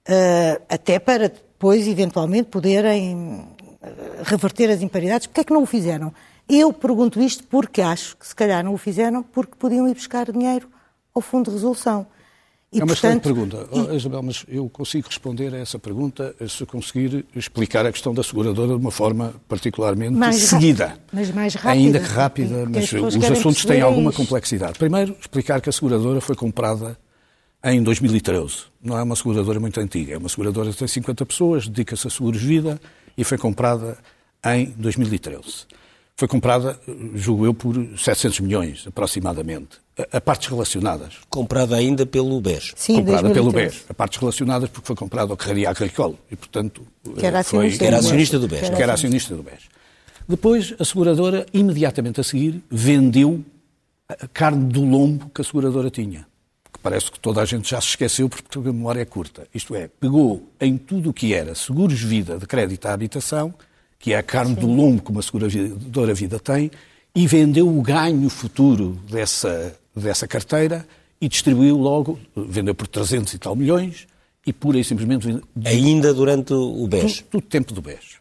uh, 0.09 0.62
até 0.68 1.00
para 1.00 1.28
depois, 1.28 1.88
eventualmente, 1.88 2.49
poderem 2.49 3.49
eh, 3.83 4.23
reverter 4.23 4.71
as 4.71 4.80
imparidades? 4.80 5.26
Porquê 5.26 5.40
é 5.40 5.45
que 5.45 5.52
não 5.52 5.64
o 5.64 5.66
fizeram? 5.66 6.14
Eu 6.49 6.73
pergunto 6.73 7.21
isto 7.21 7.42
porque 7.49 7.83
acho 7.83 8.16
que 8.16 8.28
se 8.28 8.35
calhar 8.35 8.62
não 8.62 8.75
o 8.75 8.78
fizeram 8.78 9.25
porque 9.25 9.56
podiam 9.59 9.88
ir 9.88 9.95
buscar 9.95 10.30
dinheiro 10.30 10.68
ao 11.12 11.21
Fundo 11.21 11.47
de 11.47 11.56
Resolução. 11.56 12.06
E, 12.73 12.80
é 12.80 12.82
uma 12.82 12.88
portanto, 12.88 12.96
excelente 12.96 13.23
pergunta, 13.23 13.68
oh, 13.70 13.94
Isabel, 13.94 14.23
mas 14.25 14.44
eu 14.49 14.68
consigo 14.68 15.06
responder 15.06 15.54
a 15.54 15.58
essa 15.58 15.78
pergunta 15.78 16.35
se 16.49 16.66
conseguir 16.66 17.25
explicar 17.35 17.87
a 17.87 17.92
questão 17.92 18.12
da 18.12 18.25
seguradora 18.25 18.68
de 18.68 18.75
uma 18.75 18.90
forma 18.90 19.35
particularmente 19.49 20.12
mais 20.12 20.37
seguida. 20.37 20.99
Mas 21.12 21.30
mais 21.30 21.54
rápida. 21.54 21.73
Ainda 21.73 22.00
que 22.00 22.06
rápida, 22.06 22.66
mas 22.68 22.92
os 22.92 23.30
assuntos 23.30 23.64
têm 23.64 23.80
alguma 23.80 24.12
complexidade. 24.12 24.78
Primeiro, 24.78 25.16
explicar 25.20 25.61
que 25.61 25.68
a 25.68 25.73
seguradora 25.73 26.20
foi 26.20 26.35
comprada 26.35 26.99
em 27.62 27.82
2013. 27.82 28.64
Não 28.82 28.99
é 28.99 29.02
uma 29.02 29.14
seguradora 29.14 29.61
muito 29.61 29.78
antiga, 29.80 30.14
é 30.14 30.18
uma 30.18 30.28
seguradora 30.28 30.70
que 30.70 30.76
tem 30.76 30.88
50 30.88 31.25
pessoas, 31.25 31.68
dedica-se 31.68 32.08
a 32.08 32.11
seguros 32.11 32.40
de 32.40 32.46
vida 32.46 32.80
e 33.16 33.23
foi 33.23 33.38
comprada 33.38 33.96
em 34.44 34.75
2013. 34.76 35.66
Foi 36.16 36.26
comprada, 36.26 36.80
julgo 37.14 37.46
eu, 37.46 37.54
por 37.54 37.76
700 37.96 38.40
milhões, 38.40 38.85
aproximadamente 38.87 39.86
a, 40.12 40.21
partes 40.21 40.49
relacionadas. 40.49 41.15
Comprada 41.29 41.76
ainda 41.76 42.05
pelo 42.05 42.41
BES. 42.41 42.73
Sim, 42.76 42.97
comprada 42.97 43.31
pelo 43.31 43.50
BES. 43.50 43.85
A 43.88 43.95
partes 43.95 44.19
relacionadas 44.19 44.69
porque 44.69 44.87
foi 44.87 44.97
comprada 44.97 45.33
ao 45.33 45.37
Carreira 45.37 45.71
Agricole 45.71 46.17
e, 46.31 46.37
portanto, 46.37 46.87
que 47.19 47.25
era 47.25 47.43
foi, 47.43 47.71
que 47.71 47.85
era 47.85 47.99
acionista 47.99 48.38
do 48.38 48.47
BES. 48.47 48.71
Que 48.71 48.83
era 48.83 48.93
acionista 48.93 49.35
do 49.35 49.43
BES. 49.43 49.76
Depois, 50.29 50.75
a 50.79 50.85
seguradora, 50.85 51.47
imediatamente 51.53 52.21
a 52.21 52.25
seguir, 52.25 52.62
vendeu 52.71 53.45
a 54.09 54.29
carne 54.29 54.65
do 54.73 54.85
lombo 54.85 55.31
que 55.35 55.41
a 55.41 55.45
seguradora 55.45 55.91
tinha. 55.91 56.26
Que 56.73 56.79
parece 56.81 57.11
que 57.11 57.19
toda 57.19 57.41
a 57.41 57.45
gente 57.45 57.71
já 57.71 57.81
se 57.81 57.88
esqueceu 57.88 58.29
porque 58.29 58.59
a 58.59 58.61
memória 58.61 59.00
é 59.00 59.05
curta. 59.05 59.47
Isto 59.55 59.75
é, 59.75 59.88
pegou 59.88 60.50
em 60.61 60.76
tudo 60.76 61.11
o 61.11 61.12
que 61.12 61.33
era 61.33 61.55
seguros 61.55 61.99
de 61.99 62.07
vida 62.07 62.38
de 62.38 62.47
crédito 62.47 62.87
à 62.87 62.93
habitação, 62.93 63.55
que 63.99 64.12
é 64.12 64.19
a 64.19 64.23
carne 64.23 64.55
Sim. 64.55 64.61
do 64.61 64.67
lombo 64.67 65.03
que 65.03 65.11
uma 65.11 65.23
seguradora 65.23 66.12
vida 66.12 66.38
tem, 66.38 66.71
e 67.15 67.26
vendeu 67.26 67.67
o 67.67 67.81
ganho 67.81 68.29
futuro 68.29 68.99
dessa 69.11 69.75
dessa 69.97 70.29
carteira 70.29 70.87
e 71.21 71.29
distribuiu 71.29 71.76
logo, 71.76 72.19
vendeu 72.37 72.75
por 72.75 72.87
300 72.87 73.33
e 73.35 73.38
tal 73.38 73.57
milhões 73.57 74.07
e 74.47 74.53
pura 74.53 74.79
e 74.79 74.85
simplesmente... 74.85 75.41
Ainda 75.65 76.12
durante 76.15 76.53
o 76.53 76.87
BES? 76.87 77.25
Do, 77.31 77.38
do 77.38 77.41
tempo 77.41 77.73
do 77.73 77.83
BES. 77.83 78.19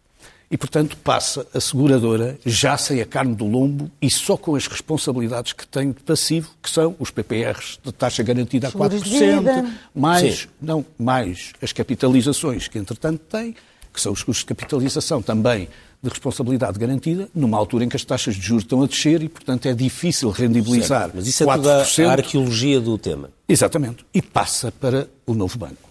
e, 0.49 0.57
portanto, 0.57 0.95
passa 0.97 1.45
a 1.53 1.59
seguradora 1.59 2.39
já 2.45 2.77
sem 2.77 3.01
a 3.01 3.05
carne 3.05 3.35
do 3.35 3.45
lombo 3.45 3.91
e 4.01 4.09
só 4.09 4.37
com 4.37 4.55
as 4.55 4.67
responsabilidades 4.67 5.53
que 5.53 5.67
tem 5.67 5.91
de 5.91 6.01
passivo, 6.01 6.49
que 6.63 6.69
são 6.69 6.95
os 6.97 7.11
PPRs 7.11 7.77
de 7.83 7.91
taxa 7.91 8.23
garantida 8.23 8.69
a 8.69 8.71
4%, 8.71 9.71
mais, 9.93 10.47
não, 10.61 10.85
mais 10.97 11.53
as 11.61 11.73
capitalizações 11.73 12.67
que, 12.67 12.77
entretanto, 12.79 13.19
tem, 13.29 13.55
que 13.93 14.01
são 14.01 14.11
os 14.13 14.23
custos 14.23 14.43
de 14.43 14.45
capitalização 14.45 15.21
também 15.21 15.67
de 16.05 16.09
responsabilidade 16.09 16.79
garantida, 16.79 17.27
numa 17.33 17.57
altura 17.57 17.83
em 17.83 17.89
que 17.89 17.95
as 17.95 18.03
taxas 18.03 18.35
de 18.35 18.41
juros 18.41 18.63
estão 18.63 18.81
a 18.81 18.87
descer 18.87 19.21
e, 19.23 19.29
portanto, 19.29 19.67
é 19.67 19.73
difícil 19.73 20.29
rendibilizar 20.29 21.01
certo, 21.01 21.15
Mas 21.15 21.27
isso 21.27 21.43
é 21.43 21.45
4%. 21.45 21.55
toda 21.55 22.09
a 22.09 22.11
arqueologia 22.11 22.79
do 22.79 22.97
tema. 22.97 23.29
Exatamente. 23.47 24.05
E 24.13 24.21
passa 24.21 24.71
para 24.71 25.07
o 25.25 25.33
novo 25.33 25.57
banco. 25.57 25.89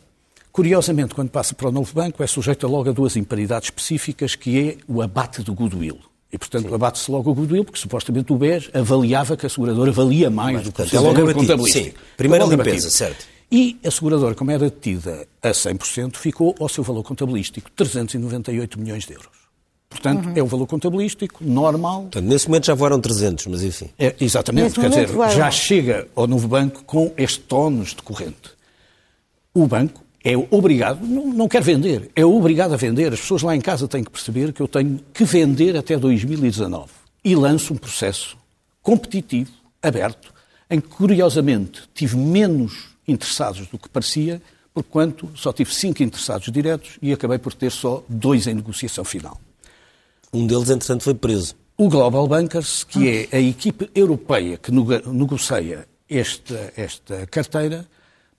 Curiosamente, 0.50 1.14
quando 1.14 1.30
passa 1.30 1.54
para 1.54 1.68
o 1.68 1.73
novo 1.73 1.92
banco, 1.92 2.23
é 2.23 2.26
sujeito 2.26 2.66
logo 2.68 2.88
a 2.88 2.92
duas 2.92 3.16
imparidades 3.16 3.66
específicas, 3.66 4.37
que 4.37 4.59
é 4.61 4.76
o 4.87 5.02
abate 5.02 5.42
do 5.42 5.52
goodwill. 5.52 5.99
E, 6.33 6.38
portanto, 6.38 6.73
abate-se 6.75 7.11
logo 7.11 7.30
o 7.30 7.35
goodwill, 7.35 7.64
porque 7.64 7.78
supostamente 7.78 8.33
o 8.33 8.37
BES 8.37 8.71
avaliava 8.73 9.37
que 9.37 9.47
a 9.47 9.49
seguradora 9.49 9.92
valia 9.92 10.30
mais 10.30 10.56
Mas, 10.56 10.64
do 10.64 10.73
que 10.73 10.83
o 10.83 10.97
é 10.97 11.00
logo 11.00 11.35
contabilístico. 11.35 11.87
Sim, 11.87 11.94
primeira 12.16 12.44
limpeza, 12.44 12.90
certo. 12.90 13.25
E 13.50 13.78
a 13.85 13.90
seguradora, 13.90 14.35
como 14.35 14.50
era 14.50 14.64
detida 14.71 15.28
a 15.42 15.50
100%, 15.50 16.16
ficou 16.16 16.54
ao 16.59 16.68
seu 16.68 16.83
valor 16.83 17.04
contabilístico, 17.04 17.71
398 17.71 18.80
milhões 18.80 19.04
de 19.06 19.12
euros. 19.12 19.43
Portanto, 19.94 20.26
uhum. 20.26 20.32
é 20.34 20.42
o 20.42 20.46
valor 20.46 20.66
contabilístico 20.66 21.44
normal. 21.44 22.02
Portanto, 22.02 22.24
nesse 22.24 22.48
momento 22.48 22.66
já 22.66 22.74
voaram 22.74 23.00
300, 23.00 23.46
mas 23.46 23.62
enfim. 23.62 23.90
É, 23.96 24.12
exatamente, 24.20 24.78
quer 24.78 24.88
dizer, 24.88 25.08
já 25.30 25.48
chega 25.52 26.08
ao 26.16 26.26
novo 26.26 26.48
banco 26.48 26.82
com 26.84 27.12
este 27.16 27.38
tónus 27.38 27.90
de 27.90 28.02
corrente. 28.02 28.50
O 29.54 29.68
banco 29.68 30.02
é 30.24 30.36
obrigado, 30.50 31.06
não, 31.06 31.32
não 31.32 31.48
quer 31.48 31.62
vender, 31.62 32.10
é 32.16 32.24
obrigado 32.24 32.74
a 32.74 32.76
vender. 32.76 33.12
As 33.12 33.20
pessoas 33.20 33.42
lá 33.42 33.54
em 33.54 33.60
casa 33.60 33.86
têm 33.86 34.02
que 34.02 34.10
perceber 34.10 34.52
que 34.52 34.60
eu 34.60 34.66
tenho 34.66 34.98
que 35.14 35.22
vender 35.22 35.76
até 35.76 35.96
2019. 35.96 36.90
E 37.24 37.36
lanço 37.36 37.72
um 37.72 37.76
processo 37.76 38.36
competitivo, 38.82 39.52
aberto, 39.80 40.34
em 40.68 40.80
que, 40.80 40.88
curiosamente, 40.88 41.82
tive 41.94 42.16
menos 42.16 42.88
interessados 43.06 43.68
do 43.68 43.78
que 43.78 43.88
parecia, 43.88 44.42
porquanto 44.74 45.30
só 45.36 45.52
tive 45.52 45.72
cinco 45.72 46.02
interessados 46.02 46.50
diretos 46.50 46.98
e 47.00 47.12
acabei 47.12 47.38
por 47.38 47.54
ter 47.54 47.70
só 47.70 48.02
dois 48.08 48.48
em 48.48 48.54
negociação 48.54 49.04
final. 49.04 49.38
Um 50.35 50.49
deles, 50.49 50.69
entretanto, 50.69 51.05
foi 51.05 51.14
preso. 51.14 51.55
O 51.79 51.88
Global 51.88 52.26
Bankers, 52.26 52.83
que 52.83 53.09
é 53.09 53.37
a 53.37 53.41
equipe 53.41 53.88
europeia 53.95 54.59
que 54.59 54.73
negocia 54.73 55.87
esta, 56.11 56.73
esta 56.76 57.25
carteira, 57.29 57.87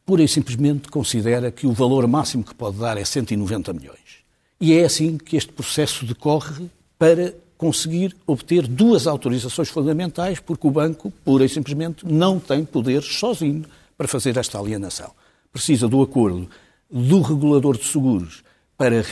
pura 0.06 0.22
e 0.22 0.28
simplesmente 0.28 0.90
considera 0.90 1.50
que 1.52 1.66
o 1.66 1.72
valor 1.72 2.06
máximo 2.06 2.44
que 2.44 2.54
pode 2.54 2.78
dar 2.80 2.98
é 2.98 3.06
190 3.06 3.72
milhões. 3.72 4.26
E 4.60 4.74
é 4.74 4.84
assim 4.84 5.18
que 5.18 5.38
este 5.38 5.54
processo 5.54 6.06
decorre 6.06 6.70
para 7.00 7.34
conseguir 7.58 8.14
obter 8.28 8.68
duas 8.68 9.08
autorizações 9.08 9.70
fundamentais, 9.70 10.42
porque 10.42 10.68
o 10.68 10.72
banco, 10.72 11.10
pura 11.24 11.46
e 11.46 11.50
simplesmente, 11.50 12.06
não 12.06 12.42
tem 12.42 12.66
poder 12.66 13.04
sozinho 13.04 13.64
para 13.98 14.08
fazer 14.08 14.36
esta 14.36 14.60
alienação. 14.60 15.12
Precisa 15.50 15.88
do 15.88 16.02
acordo 16.02 16.50
do 16.92 17.22
regulador 17.22 17.78
de 17.78 17.86
seguros 17.86 18.44
para, 18.78 19.04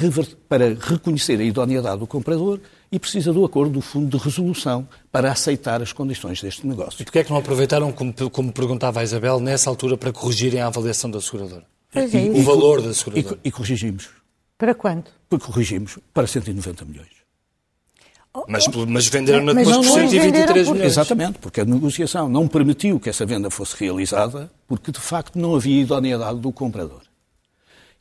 para 0.47 0.75
reconhecer 0.79 1.39
a 1.39 1.43
idoneidade 1.43 1.99
do 1.99 2.07
comprador 2.07 2.59
e 2.91 2.99
precisa 2.99 3.31
do 3.31 3.43
acordo 3.45 3.73
do 3.73 3.81
Fundo 3.81 4.17
de 4.17 4.23
Resolução 4.23 4.87
para 5.11 5.31
aceitar 5.31 5.81
as 5.81 5.93
condições 5.93 6.41
deste 6.41 6.67
negócio. 6.67 7.01
E 7.01 7.05
porquê 7.05 7.19
é 7.19 7.23
que 7.23 7.31
não 7.31 7.37
aproveitaram, 7.37 7.91
como, 7.91 8.13
como 8.29 8.51
perguntava 8.51 8.99
a 8.99 9.03
Isabel, 9.03 9.39
nessa 9.39 9.69
altura 9.69 9.97
para 9.97 10.11
corrigirem 10.11 10.61
a 10.61 10.67
avaliação 10.67 11.09
da 11.09 11.21
seguradora? 11.21 11.65
É, 11.95 12.05
e, 12.05 12.29
o 12.29 12.43
valor 12.43 12.81
da 12.81 12.93
seguradora. 12.93 13.39
E, 13.43 13.47
e 13.47 13.51
corrigimos. 13.51 14.09
Para 14.57 14.75
quanto? 14.75 15.11
Porque 15.29 15.45
corrigimos 15.45 15.97
para 16.13 16.27
190 16.27 16.85
milhões. 16.85 17.23
Mas, 18.47 18.67
mas 18.67 19.07
venderam-na 19.07 19.53
depois 19.53 19.75
por 19.77 19.85
123 19.85 20.69
milhões. 20.69 20.91
Exatamente, 20.91 21.37
porque 21.37 21.61
a 21.61 21.65
negociação 21.65 22.27
não 22.27 22.47
permitiu 22.47 22.99
que 22.99 23.07
essa 23.07 23.25
venda 23.25 23.49
fosse 23.51 23.75
realizada, 23.77 24.51
porque 24.67 24.91
de 24.91 24.99
facto 24.99 25.37
não 25.37 25.55
havia 25.55 25.81
idoneidade 25.81 26.39
do 26.39 26.51
comprador. 26.51 27.01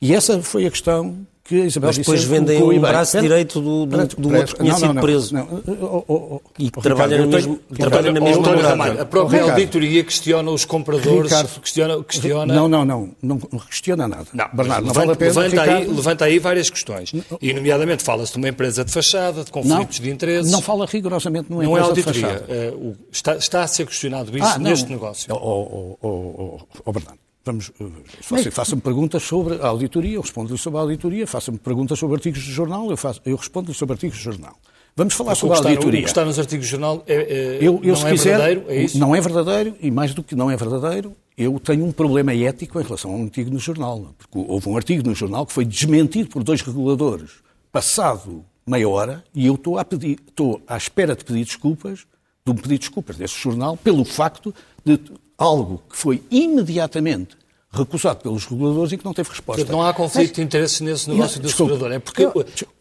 E 0.01 0.15
essa 0.15 0.43
foi 0.43 0.67
a 0.67 0.71
questão 0.71 1.27
que 1.45 1.61
a 1.61 1.65
Isabel 1.67 1.89
Mas 1.89 1.99
depois 1.99 2.25
vendem 2.25 2.63
o 2.63 2.81
braço 2.81 3.21
direito 3.21 3.61
do, 3.61 3.85
do, 3.85 4.07
do 4.17 4.35
outro 4.35 4.57
que 4.57 4.63
tinha 4.63 4.75
sido 4.75 4.95
preso. 4.95 5.35
Não, 5.35 5.63
oh, 5.67 6.05
oh, 6.07 6.15
oh, 6.37 6.41
e 6.59 6.71
que 6.71 6.81
trabalha, 6.81 7.19
no 7.19 7.27
mesmo, 7.27 7.61
trabalha 7.77 8.13
na 8.13 8.21
mesma 8.21 8.43
morada. 8.43 9.03
A 9.03 9.05
própria 9.05 9.43
auditoria 9.43 10.05
questiona 10.05 10.51
os 10.51 10.65
compradores, 10.65 11.31
Ricardo, 11.31 11.61
questiona, 11.61 12.05
questiona... 12.05 12.55
Não, 12.55 12.69
não, 12.69 12.85
não, 12.85 13.13
não 13.21 13.39
questiona 13.69 14.07
nada. 14.07 14.27
Não, 14.33 14.49
Bernardo, 14.53 14.87
não 14.87 14.95
vale 14.95 15.13
a 15.13 15.17
pena, 15.17 15.41
levanta, 15.41 15.63
aí, 15.63 15.87
levanta 15.87 16.25
aí 16.27 16.39
várias 16.39 16.71
questões. 16.71 17.13
E, 17.41 17.53
nomeadamente, 17.53 18.03
fala-se 18.03 18.33
de 18.33 18.39
uma 18.39 18.49
empresa 18.49 18.85
de 18.85 18.93
fachada, 18.93 19.43
de 19.43 19.51
conflitos 19.51 19.99
não, 19.99 20.05
de 20.05 20.11
interesses. 20.11 20.53
Não 20.53 20.63
fala 20.63 20.87
rigorosamente 20.87 21.51
numa 21.51 21.65
não 21.65 21.77
é 21.77 21.81
empresa 21.81 21.87
é 21.87 21.91
auditoria. 21.91 22.23
de 22.23 22.39
fachada. 22.39 22.77
Uh, 22.77 22.97
está, 23.11 23.37
está, 23.37 23.63
a 23.63 23.67
ser 23.67 23.87
questionado 23.87 24.37
isso 24.37 24.47
ah, 24.47 24.59
neste 24.59 24.91
negócio. 24.91 25.33
Oh, 25.35 25.99
oh, 26.01 26.09
oh, 26.09 26.61
oh, 26.85 26.93
Bernardo. 26.93 27.19
Vamos, 27.45 27.73
eh, 27.81 27.85
você 28.29 28.51
faça-me 28.51 28.81
perguntas 28.81 29.23
sobre 29.23 29.55
a 29.61 29.67
auditoria, 29.67 30.15
eu 30.15 30.21
respondo-lhe 30.21 30.59
sobre 30.59 30.79
a 30.79 30.83
auditoria, 30.83 31.27
faça-me 31.27 31.59
perguntas 31.59 31.99
sobre 31.99 32.17
artigos 32.17 32.41
de 32.41 32.53
jornal, 32.53 32.91
eu, 32.91 32.97
faço, 32.97 33.21
eu 33.25 33.37
respondo-lhe 33.37 33.75
sobre 33.75 33.95
artigos 33.95 34.19
de 34.19 34.25
jornal. 34.25 34.57
Vamos 34.95 35.15
falar 35.15 35.35
sobre 35.35 35.57
a 35.57 35.59
auditoria. 35.59 36.01
O 36.01 36.03
que 36.03 36.09
está 36.09 36.25
nos 36.25 36.39
artigos 36.39 36.67
de 36.67 36.71
jornal 36.71 37.03
é, 37.07 37.15
é 37.15 37.59
eu, 37.61 37.81
eu, 37.83 37.95
não 37.95 38.07
é 38.07 38.11
quiser, 38.11 38.31
verdadeiro, 38.31 38.65
é 38.69 38.83
isso? 38.83 38.99
Não 38.99 39.17
é 39.17 39.21
verdadeiro, 39.21 39.77
e 39.81 39.91
mais 39.91 40.15
do 40.15 40.23
que 40.23 40.35
não 40.35 40.51
é 40.51 40.57
verdadeiro, 40.57 41.17
eu 41.37 41.59
tenho 41.59 41.85
um 41.85 41.93
problema 41.93 42.35
ético 42.35 42.79
em 42.79 42.83
relação 42.83 43.11
a 43.11 43.17
um 43.17 43.25
artigo 43.25 43.51
no 43.51 43.59
jornal. 43.59 44.15
Porque 44.19 44.39
houve 44.51 44.69
um 44.69 44.77
artigo 44.77 45.09
no 45.09 45.15
jornal 45.15 45.47
que 45.47 45.53
foi 45.53 45.65
desmentido 45.65 46.29
por 46.29 46.45
dois 46.45 46.61
reguladores 46.61 47.43
passado 47.73 48.45
meia 48.67 48.89
hora, 48.89 49.25
e 49.35 49.47
eu 49.47 49.55
estou, 49.55 49.79
a 49.79 49.85
pedir, 49.85 50.19
estou 50.29 50.63
à 50.69 50.77
espera 50.77 51.17
de 51.17 51.25
pedir 51.25 51.45
desculpas, 51.45 52.07
de 52.45 52.53
um 52.53 52.55
pedido 52.55 52.75
de 52.75 52.79
desculpas 52.81 53.17
desse 53.17 53.37
jornal, 53.37 53.77
pelo 53.77 54.05
facto 54.05 54.55
de 54.85 55.01
algo 55.43 55.83
que 55.91 55.97
foi 55.97 56.23
imediatamente 56.31 57.37
recusado 57.73 58.21
pelos 58.21 58.45
reguladores 58.45 58.93
e 58.93 58.99
que 58.99 59.05
não 59.05 59.15
teve 59.15 59.31
resposta. 59.31 59.65
Não 59.73 59.83
há 59.83 59.93
conflito 59.95 60.29
Mas... 60.29 60.37
de 60.37 60.43
interesses 60.43 60.81
nesse 60.81 61.11
negócio 61.11 61.37
não, 61.37 61.43
do 61.43 61.47
desculpa, 61.47 61.73
segurador. 61.73 61.97
É 61.97 61.99
porque 61.99 62.27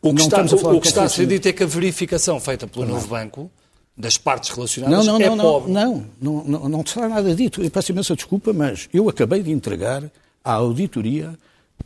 o 0.02 0.14
que 0.14 0.22
está, 0.22 0.42
a, 0.42 0.74
o 0.74 0.82
que 0.82 0.88
está 0.88 1.04
a 1.04 1.10
ser 1.10 1.26
dito 1.26 1.48
é 1.48 1.54
que 1.54 1.64
a 1.64 1.66
verificação 1.66 2.40
feita 2.40 2.68
pelo 2.68 2.86
não. 2.86 2.96
novo 2.96 3.08
banco 3.08 3.50
das 3.98 4.18
partes 4.18 4.50
relacionadas 4.50 5.06
não, 5.06 5.18
não, 5.18 5.26
é 5.26 5.30
não, 5.30 5.38
pobre. 5.38 5.72
Não, 5.72 6.06
não, 6.22 6.44
não, 6.44 6.70
não 6.70 6.82
está 6.82 7.08
nada 7.08 7.34
dito. 7.34 7.64
Eu 7.64 7.72
peço 7.72 7.92
imensa 7.92 8.16
desculpa, 8.16 8.52
mas 8.52 8.90
eu 8.94 9.08
acabei 9.08 9.42
de 9.42 9.52
entregar 9.52 10.04
à 10.44 10.54
auditoria 10.54 11.38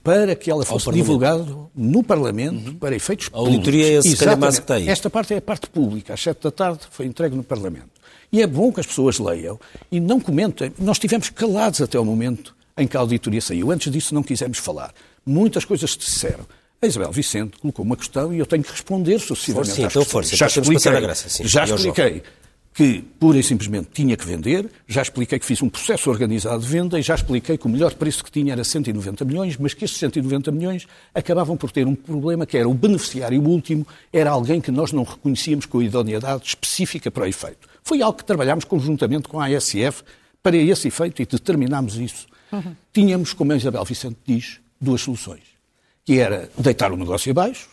para 0.04 0.36
que 0.36 0.50
ela 0.50 0.66
fosse 0.66 0.92
divulgada 0.92 1.46
no 1.76 2.04
Parlamento 2.04 2.70
uhum. 2.70 2.76
para 2.76 2.96
efeitos 2.96 3.30
públicos. 3.30 3.50
A 3.50 3.54
auditoria 3.54 4.00
é 4.00 4.02
que 4.02 4.62
tem. 4.62 4.90
Esta 4.90 5.10
parte 5.10 5.34
é 5.34 5.38
a 5.38 5.42
parte 5.42 5.68
pública. 5.68 6.14
Às 6.14 6.22
sete 6.22 6.44
da 6.44 6.52
tarde 6.52 6.80
foi 6.92 7.06
entregue 7.06 7.36
no 7.36 7.44
Parlamento. 7.44 7.90
E 8.32 8.42
é 8.42 8.48
bom 8.48 8.72
que 8.72 8.80
as 8.80 8.86
pessoas 8.86 9.20
leiam 9.20 9.60
e 9.92 10.00
não 10.00 10.20
comentem. 10.20 10.72
Nós 10.80 10.98
estivemos 10.98 11.30
calados 11.30 11.82
até 11.82 12.00
o 12.00 12.06
momento 12.06 12.56
em 12.78 12.88
que 12.88 12.98
a 12.98 13.00
auditoria 13.00 13.42
saiu. 13.42 13.72
Antes 13.72 13.92
disso 13.92 14.14
não 14.14 14.24
quisemos 14.24 14.58
falar. 14.58 14.94
Muitas 15.26 15.66
coisas 15.66 15.92
se 15.92 16.00
disseram. 16.00 16.46
A 16.82 16.88
Isabel 16.88 17.12
Vicente 17.12 17.58
colocou 17.60 17.86
uma 17.86 17.96
questão 17.96 18.34
e 18.34 18.40
eu 18.40 18.46
tenho 18.46 18.64
que 18.64 18.72
responder 18.72 19.20
sucessivamente 19.20 19.70
força, 19.70 19.82
sim, 19.82 19.88
então 19.88 20.06
força, 20.06 20.36
já 20.36 20.48
expliquei, 20.48 21.02
graça, 21.02 21.30
sim, 21.30 21.48
já 21.48 21.64
expliquei 21.64 22.22
que 22.76 23.02
pura 23.02 23.40
e 23.40 23.44
simplesmente 23.44 23.88
tinha 23.94 24.18
que 24.18 24.26
vender, 24.26 24.70
já 24.86 25.02
expliquei 25.02 25.40
que 25.40 25.46
fiz 25.46 25.62
um 25.62 25.70
processo 25.70 26.10
organizado 26.10 26.62
de 26.62 26.68
venda 26.68 27.00
e 27.00 27.02
já 27.02 27.16
expliquei 27.16 27.58
que 27.58 27.66
o 27.66 27.70
melhor 27.70 27.94
preço 27.94 28.22
que 28.22 28.30
tinha 28.30 28.52
era 28.52 28.66
190 28.66 29.24
milhões, 29.24 29.56
mas 29.56 29.74
que 29.74 29.86
esses 29.86 29.96
190 29.96 30.52
milhões 30.52 30.86
acabavam 31.14 31.56
por 31.56 31.72
ter 31.72 31.88
um 31.88 31.96
problema 31.96 32.46
que 32.46 32.58
era 32.58 32.68
o 32.68 32.74
beneficiário 32.74 33.42
último, 33.42 33.88
era 34.12 34.30
alguém 34.30 34.60
que 34.60 34.72
nós 34.72 34.92
não 34.92 35.04
reconhecíamos 35.04 35.66
com 35.66 35.80
a 35.80 35.86
idoneidade 35.86 36.48
específica 36.48 37.10
para 37.10 37.24
o 37.24 37.26
efeito. 37.26 37.66
Foi 37.82 38.02
algo 38.02 38.18
que 38.18 38.26
trabalhámos 38.26 38.66
conjuntamente 38.66 39.30
com 39.30 39.40
a 39.40 39.46
ASF 39.46 40.04
para 40.44 40.58
esse 40.58 40.90
efeito 40.90 41.22
e 41.22 41.26
determinámos 41.26 41.96
isso. 41.96 42.28
Uhum. 42.52 42.76
Tínhamos, 42.92 43.32
como 43.32 43.54
a 43.54 43.56
Isabel 43.56 43.86
Vicente 43.86 44.18
diz, 44.26 44.60
duas 44.82 45.00
soluções. 45.00 45.44
Que 46.04 46.20
era 46.20 46.50
deitar 46.58 46.92
o 46.92 46.98
negócio 46.98 47.32
abaixo, 47.32 47.70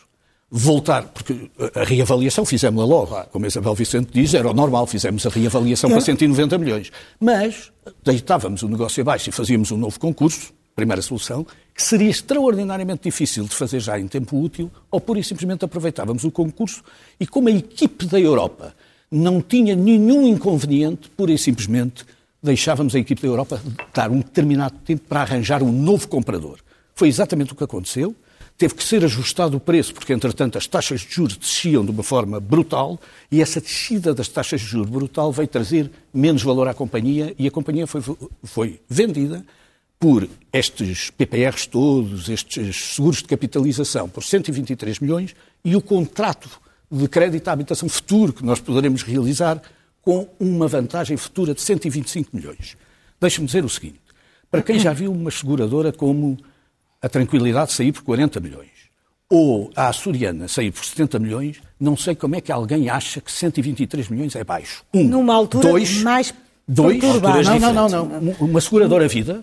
voltar, 0.54 1.04
porque 1.04 1.50
a 1.75 1.82
reavaliação 1.82 2.44
fizemos-la 2.44 2.85
logo, 2.85 3.16
como 3.32 3.47
a 3.47 3.49
Isabel 3.49 3.75
Vicente 3.75 4.11
diz, 4.12 4.35
era 4.35 4.50
o 4.50 4.52
normal, 4.52 4.87
fizemos 4.87 5.25
a 5.25 5.30
reavaliação 5.30 5.88
para 5.88 6.02
190 6.02 6.59
milhões. 6.59 6.92
Mas 7.18 7.73
deitávamos 8.04 8.62
o 8.62 8.68
negócio 8.68 9.00
abaixo 9.00 9.30
e 9.30 9.32
fazíamos 9.32 9.73
um 9.73 9.78
novo 9.78 9.99
concurso, 9.99 10.52
primeira 10.76 11.00
solução, 11.00 11.47
que 11.75 11.82
seria 11.82 12.11
extraordinariamente 12.11 13.04
difícil 13.04 13.44
de 13.44 13.54
fazer 13.54 13.80
já 13.80 13.99
em 13.99 14.06
tempo 14.06 14.38
útil, 14.38 14.71
ou 14.90 15.00
pura 15.00 15.21
e 15.21 15.25
simplesmente 15.25 15.64
aproveitávamos 15.64 16.23
o 16.23 16.30
concurso 16.30 16.82
e 17.18 17.26
como 17.26 17.49
a 17.49 17.52
equipe 17.52 18.04
da 18.04 18.21
Europa 18.21 18.75
não 19.11 19.40
tinha 19.40 19.75
nenhum 19.75 20.26
inconveniente, 20.26 21.09
pura 21.16 21.32
e 21.32 21.38
simplesmente 21.38 22.04
deixávamos 22.42 22.94
a 22.94 22.99
equipe 22.99 23.23
da 23.23 23.28
Europa 23.28 23.62
dar 23.94 24.11
um 24.11 24.18
determinado 24.18 24.75
tempo 24.85 25.04
para 25.09 25.23
arranjar 25.23 25.62
um 25.62 25.73
novo 25.73 26.09
comprador. 26.09 26.59
Foi 26.94 27.09
exatamente 27.09 27.54
o 27.54 27.56
que 27.56 27.64
aconteceu. 27.64 28.14
Teve 28.56 28.75
que 28.75 28.85
ser 28.85 29.04
ajustado 29.04 29.56
o 29.56 29.61
preço, 29.61 29.92
porque, 29.92 30.12
entretanto, 30.12 30.56
as 30.56 30.66
taxas 30.66 31.00
de 31.00 31.11
juros 31.11 31.37
desciam 31.37 31.85
de 31.85 31.90
uma 31.90 32.02
forma 32.02 32.38
brutal 32.38 33.00
e 33.30 33.42
essa 33.42 33.61
descida 33.61 34.14
das 34.14 34.28
taxas 34.28 34.61
de 34.61 34.66
juros 34.66 34.88
brutal 34.88 35.32
veio 35.32 35.49
trazer 35.49 35.90
menos 36.12 36.42
valor 36.42 36.68
à 36.68 36.75
companhia 36.75 37.35
e 37.38 37.47
a 37.47 37.50
companhia 37.50 37.87
foi, 37.87 38.02
foi 38.44 38.80
vendida 38.88 39.44
por 39.99 40.28
estes 40.52 41.11
PPRs 41.11 41.66
todos, 41.66 42.28
estes 42.28 42.94
seguros 42.94 43.18
de 43.18 43.25
capitalização, 43.25 44.09
por 44.09 44.25
123 44.25 44.99
milhões, 44.99 45.35
e 45.64 45.76
o 45.76 45.80
contrato 45.80 46.49
de 46.90 47.09
crédito 47.09 47.49
à 47.49 47.52
habitação 47.52 47.88
futuro 47.88 48.32
que 48.32 48.44
nós 48.44 48.61
poderemos 48.61 49.02
realizar 49.02 49.62
com 50.02 50.28
uma 50.38 50.66
vantagem 50.66 51.16
futura 51.16 51.54
de 51.54 51.61
125 51.61 52.37
milhões. 52.37 52.76
Deixe-me 53.21 53.47
dizer 53.47 53.64
o 53.64 53.68
seguinte: 53.68 54.00
para 54.50 54.61
quem 54.61 54.78
já 54.78 54.92
viu 54.92 55.12
uma 55.12 55.30
seguradora 55.30 55.92
como 55.92 56.37
a 57.02 57.09
Tranquilidade 57.09 57.73
sair 57.73 57.92
por 57.92 58.02
40 58.02 58.40
milhões 58.40 58.71
ou 59.28 59.71
a 59.75 59.88
Açoriana 59.88 60.47
sair 60.47 60.71
por 60.71 60.85
70 60.85 61.18
milhões, 61.18 61.62
não 61.80 61.97
sei 61.97 62.14
como 62.14 62.37
é 62.37 62.40
que 62.40 62.52
alguém 62.52 62.90
acha 62.90 63.18
que 63.18 63.32
123 63.32 64.11
milhões 64.11 64.37
é 64.37 64.44
baixo. 64.44 64.85
Um. 64.92 65.04
Numa 65.04 65.35
altura 65.35 65.71
dois, 65.71 66.02
mais 66.02 66.35
dois, 66.68 67.02
não, 67.02 67.73
não, 67.73 67.88
não, 67.88 68.06
não. 68.21 68.32
Uma 68.40 68.61
seguradora 68.61 69.09
vida 69.09 69.42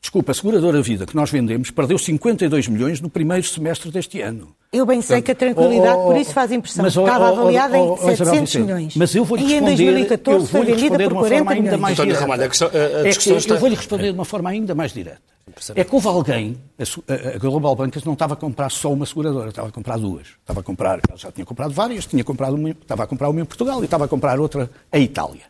Desculpa, 0.00 0.32
a 0.32 0.34
seguradora 0.34 0.80
Vida 0.80 1.06
que 1.06 1.16
nós 1.16 1.30
vendemos 1.30 1.70
perdeu 1.70 1.98
52 1.98 2.68
milhões 2.68 3.00
no 3.00 3.10
primeiro 3.10 3.46
semestre 3.46 3.90
deste 3.90 4.20
ano. 4.20 4.54
Eu 4.72 4.86
bem 4.86 5.00
sei 5.00 5.20
Portanto, 5.20 5.24
que 5.24 5.32
a 5.32 5.34
tranquilidade, 5.34 5.98
oh, 5.98 6.02
oh, 6.02 6.06
por 6.08 6.16
isso 6.16 6.32
faz 6.32 6.52
impressão. 6.52 6.84
Mas, 6.84 6.96
oh, 6.96 7.02
Estava 7.02 7.28
avaliada 7.28 7.78
em 7.78 7.96
700 7.96 8.54
milhões. 8.56 8.96
Mas 8.96 9.14
eu 9.14 9.24
vou-lhe 9.24 9.44
responder, 9.44 9.72
em 9.72 9.76
2014 9.76 10.46
foi 10.46 10.64
vendida 10.64 11.08
por 11.08 11.18
40 11.18 11.52
ainda 11.52 11.78
mais 11.78 11.96
direta. 11.96 12.20
Ramalho, 12.20 12.44
a 12.44 12.48
questão, 12.48 12.68
a, 12.68 12.70
a 12.72 13.08
é 13.08 13.12
que, 13.12 13.30
está... 13.32 13.54
Eu 13.54 13.60
vou-lhe 13.60 13.74
responder 13.74 14.12
de 14.12 14.18
uma 14.18 14.24
forma 14.24 14.50
ainda 14.50 14.74
mais 14.74 14.92
direta. 14.92 15.38
É 15.74 15.82
que 15.82 15.94
houve 15.94 16.06
alguém, 16.06 16.58
a, 16.78 17.36
a 17.36 17.38
Global 17.38 17.74
Bankers 17.74 18.04
não 18.04 18.12
estava 18.12 18.34
a 18.34 18.36
comprar 18.36 18.70
só 18.70 18.92
uma 18.92 19.06
seguradora, 19.06 19.48
estava 19.48 19.68
a 19.68 19.72
comprar 19.72 19.98
duas. 19.98 20.28
Estava 20.40 20.60
a 20.60 20.62
comprar, 20.62 21.00
já 21.16 21.32
tinha 21.32 21.44
comprado 21.44 21.72
várias, 21.72 22.06
tinha 22.06 22.22
comprado 22.22 22.54
uma, 22.54 22.70
estava 22.70 23.04
a 23.04 23.06
comprar 23.06 23.30
uma 23.30 23.40
em 23.40 23.44
Portugal 23.44 23.80
e 23.80 23.84
estava 23.86 24.04
a 24.04 24.08
comprar 24.08 24.38
outra 24.38 24.70
em 24.92 25.04
Itália. 25.04 25.42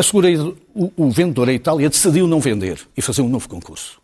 A 0.00 0.02
o, 0.74 0.92
o 0.96 1.10
vendedor 1.10 1.46
a 1.50 1.52
Itália 1.52 1.90
decidiu 1.90 2.26
não 2.26 2.40
vender 2.40 2.80
e 2.96 3.02
fazer 3.02 3.20
um 3.20 3.28
novo 3.28 3.46
concurso. 3.46 4.00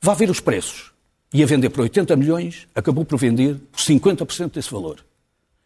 Vá 0.00 0.14
ver 0.14 0.30
os 0.30 0.40
preços. 0.40 0.92
Ia 1.34 1.46
vender 1.46 1.68
por 1.68 1.82
80 1.82 2.16
milhões, 2.16 2.66
acabou 2.74 3.04
por 3.04 3.18
vender 3.18 3.56
por 3.70 3.78
50% 3.78 4.52
desse 4.52 4.70
valor. 4.70 5.04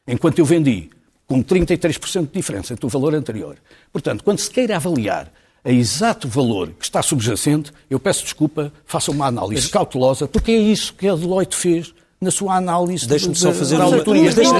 Enquanto 0.08 0.40
eu 0.40 0.44
vendi 0.44 0.90
com 1.24 1.40
33% 1.40 2.22
de 2.22 2.32
diferença 2.32 2.72
entre 2.72 2.84
o 2.84 2.88
valor 2.88 3.14
anterior. 3.14 3.58
Portanto, 3.92 4.24
quando 4.24 4.40
se 4.40 4.50
queira 4.50 4.74
avaliar 4.74 5.32
a 5.64 5.70
exato 5.70 6.26
valor 6.26 6.72
que 6.76 6.84
está 6.84 7.00
subjacente, 7.00 7.72
eu 7.88 8.00
peço 8.00 8.24
desculpa, 8.24 8.72
faça 8.84 9.12
uma 9.12 9.26
análise 9.26 9.62
Mas... 9.62 9.70
cautelosa, 9.70 10.26
porque 10.26 10.50
é 10.50 10.58
isso 10.58 10.92
que 10.94 11.06
a 11.06 11.14
Deloitte 11.14 11.54
fez 11.54 11.94
na 12.20 12.32
sua 12.32 12.56
análise 12.56 13.06
Deixe-me 13.06 13.36
só 13.36 13.52
fazer 13.52 13.76
uma, 13.76 14.04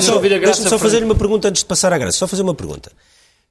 só, 0.00 0.21
deixe 0.21 0.69
só 0.69 0.79
fazer 0.79 1.02
uma 1.02 1.17
pergunta 1.17 1.49
antes 1.49 1.62
de 1.62 1.67
passar 1.67 1.93
à 1.93 1.99
graça. 1.99 2.17
Só 2.17 2.29
fazer 2.29 2.43
uma 2.43 2.55
pergunta 2.55 2.93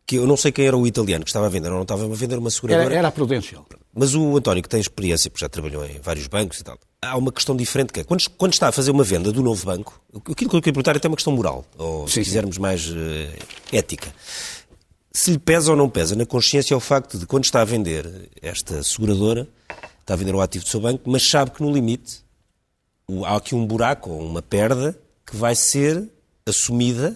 que 0.09 0.15
eu 0.15 0.25
não 0.25 0.35
sei 0.35 0.51
quem 0.51 0.65
era 0.65 0.75
o 0.75 0.87
italiano 0.87 1.23
que 1.23 1.29
estava 1.29 1.45
a 1.45 1.49
vender, 1.49 1.67
ou 1.67 1.75
não 1.75 1.83
estava 1.83 2.03
a 2.03 2.07
vender 2.07 2.35
uma 2.35 2.49
seguradora. 2.49 2.85
Era, 2.87 2.95
era 2.95 3.07
a 3.09 3.11
Prudential. 3.11 3.63
Mas 3.93 4.15
o 4.15 4.35
António, 4.35 4.63
que 4.63 4.67
tem 4.67 4.79
experiência, 4.79 5.29
porque 5.29 5.45
já 5.45 5.47
trabalhou 5.47 5.85
em 5.85 5.99
vários 6.01 6.25
bancos 6.25 6.59
e 6.59 6.63
tal, 6.63 6.79
há 6.99 7.15
uma 7.15 7.31
questão 7.31 7.55
diferente 7.55 7.93
que 7.93 7.99
é, 7.99 8.03
quando, 8.03 8.27
quando 8.31 8.53
está 8.53 8.69
a 8.69 8.71
fazer 8.71 8.89
uma 8.89 9.03
venda 9.03 9.31
do 9.31 9.43
novo 9.43 9.63
banco, 9.63 10.01
aquilo 10.15 10.49
que 10.49 10.55
eu 10.55 10.61
queria 10.61 10.73
perguntar 10.73 10.95
é 10.95 10.97
até 10.97 11.07
uma 11.07 11.15
questão 11.15 11.31
moral, 11.31 11.63
ou 11.77 12.07
se 12.07 12.23
quisermos 12.23 12.57
mais 12.57 12.89
uh, 12.89 12.95
ética. 13.71 14.11
Se 15.11 15.29
lhe 15.29 15.37
pesa 15.37 15.69
ou 15.69 15.77
não 15.77 15.87
pesa 15.87 16.15
na 16.15 16.25
consciência 16.25 16.75
o 16.75 16.79
facto 16.79 17.19
de 17.19 17.27
quando 17.27 17.43
está 17.43 17.61
a 17.61 17.65
vender 17.65 18.31
esta 18.41 18.81
seguradora, 18.81 19.47
está 20.01 20.15
a 20.15 20.17
vender 20.17 20.33
o 20.33 20.41
ativo 20.41 20.65
do 20.65 20.71
seu 20.71 20.79
banco, 20.79 21.07
mas 21.07 21.29
sabe 21.29 21.51
que 21.51 21.61
no 21.61 21.71
limite 21.71 22.23
há 23.27 23.35
aqui 23.35 23.53
um 23.53 23.63
buraco 23.63 24.09
ou 24.09 24.25
uma 24.25 24.41
perda 24.41 24.99
que 25.23 25.35
vai 25.35 25.53
ser 25.53 26.09
assumida 26.47 27.15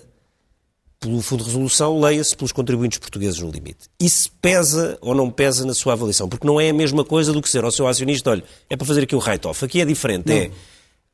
pelo 1.03 1.21
Fundo 1.21 1.43
de 1.43 1.49
Resolução, 1.49 1.99
leia-se 1.99 2.35
pelos 2.35 2.51
contribuintes 2.51 2.97
portugueses 2.97 3.39
no 3.39 3.51
limite. 3.51 3.89
Isso 3.99 4.31
pesa 4.41 4.97
ou 5.01 5.13
não 5.13 5.29
pesa 5.29 5.65
na 5.65 5.73
sua 5.73 5.93
avaliação? 5.93 6.29
Porque 6.29 6.47
não 6.47 6.59
é 6.59 6.69
a 6.69 6.73
mesma 6.73 7.03
coisa 7.03 7.33
do 7.33 7.41
que 7.41 7.49
ser 7.49 7.63
ao 7.63 7.71
seu 7.71 7.87
acionista, 7.87 8.29
olha, 8.31 8.43
é 8.69 8.77
para 8.77 8.87
fazer 8.87 9.03
aqui 9.03 9.15
o 9.15 9.19
write-off. 9.19 9.63
Aqui 9.65 9.81
é 9.81 9.85
diferente. 9.85 10.27
Não. 10.27 10.35
É, 10.35 10.51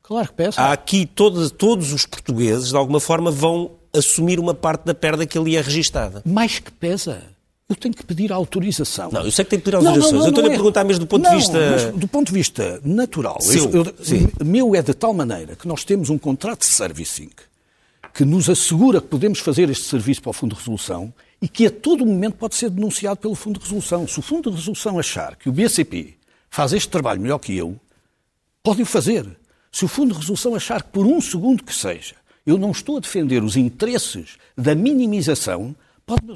claro 0.02 0.28
que 0.28 0.34
pesa. 0.34 0.60
Há 0.60 0.72
aqui 0.72 1.04
todos, 1.06 1.50
todos 1.50 1.92
os 1.92 2.06
portugueses, 2.06 2.68
de 2.68 2.76
alguma 2.76 3.00
forma, 3.00 3.30
vão 3.30 3.72
assumir 3.92 4.38
uma 4.38 4.54
parte 4.54 4.84
da 4.84 4.94
perda 4.94 5.26
que 5.26 5.36
ali 5.36 5.56
é 5.56 5.60
registada. 5.60 6.22
Mais 6.24 6.60
que 6.60 6.70
pesa. 6.70 7.22
Eu 7.68 7.76
tenho 7.76 7.94
que 7.94 8.04
pedir 8.04 8.32
autorização. 8.32 9.10
Não, 9.12 9.24
eu 9.24 9.30
sei 9.30 9.44
que 9.44 9.50
tenho 9.50 9.62
que 9.62 9.64
pedir 9.64 9.76
autorização. 9.76 10.12
Não, 10.12 10.18
não, 10.18 10.20
não, 10.20 10.26
eu 10.26 10.30
estou-lhe 10.30 10.48
a 10.48 10.52
é. 10.52 10.56
perguntar 10.56 10.84
mesmo 10.84 11.00
do 11.00 11.06
ponto 11.08 11.28
de 11.28 11.36
vista. 11.36 11.92
do 11.92 12.08
ponto 12.08 12.26
de 12.28 12.32
vista 12.32 12.80
natural. 12.84 13.40
Seu, 13.40 13.70
eu, 13.70 13.84
eu, 13.84 14.44
meu 14.44 14.74
é 14.74 14.82
de 14.82 14.94
tal 14.94 15.12
maneira 15.12 15.54
que 15.54 15.68
nós 15.68 15.84
temos 15.84 16.10
um 16.10 16.18
contrato 16.18 16.60
de 16.60 16.66
servicing 16.66 17.30
que 18.20 18.24
nos 18.26 18.50
assegura 18.50 19.00
que 19.00 19.06
podemos 19.06 19.38
fazer 19.38 19.70
este 19.70 19.84
serviço 19.84 20.20
para 20.20 20.28
o 20.28 20.32
Fundo 20.34 20.54
de 20.54 20.58
Resolução 20.58 21.10
e 21.40 21.48
que 21.48 21.64
a 21.64 21.70
todo 21.70 22.04
momento 22.04 22.34
pode 22.34 22.54
ser 22.54 22.68
denunciado 22.68 23.18
pelo 23.18 23.34
Fundo 23.34 23.58
de 23.58 23.64
Resolução. 23.64 24.06
Se 24.06 24.18
o 24.18 24.22
Fundo 24.22 24.50
de 24.50 24.56
Resolução 24.56 24.98
achar 24.98 25.36
que 25.36 25.48
o 25.48 25.52
BCP 25.52 26.18
faz 26.50 26.74
este 26.74 26.90
trabalho 26.90 27.18
melhor 27.18 27.38
que 27.38 27.56
eu, 27.56 27.80
podem 28.62 28.84
fazer. 28.84 29.26
Se 29.72 29.86
o 29.86 29.88
Fundo 29.88 30.12
de 30.12 30.20
Resolução 30.20 30.54
achar 30.54 30.82
que 30.82 30.90
por 30.90 31.06
um 31.06 31.18
segundo 31.18 31.64
que 31.64 31.74
seja 31.74 32.14
eu 32.44 32.58
não 32.58 32.72
estou 32.72 32.98
a 32.98 33.00
defender 33.00 33.42
os 33.42 33.56
interesses 33.56 34.36
da 34.54 34.74
minimização, 34.74 35.74
pode, 36.04 36.26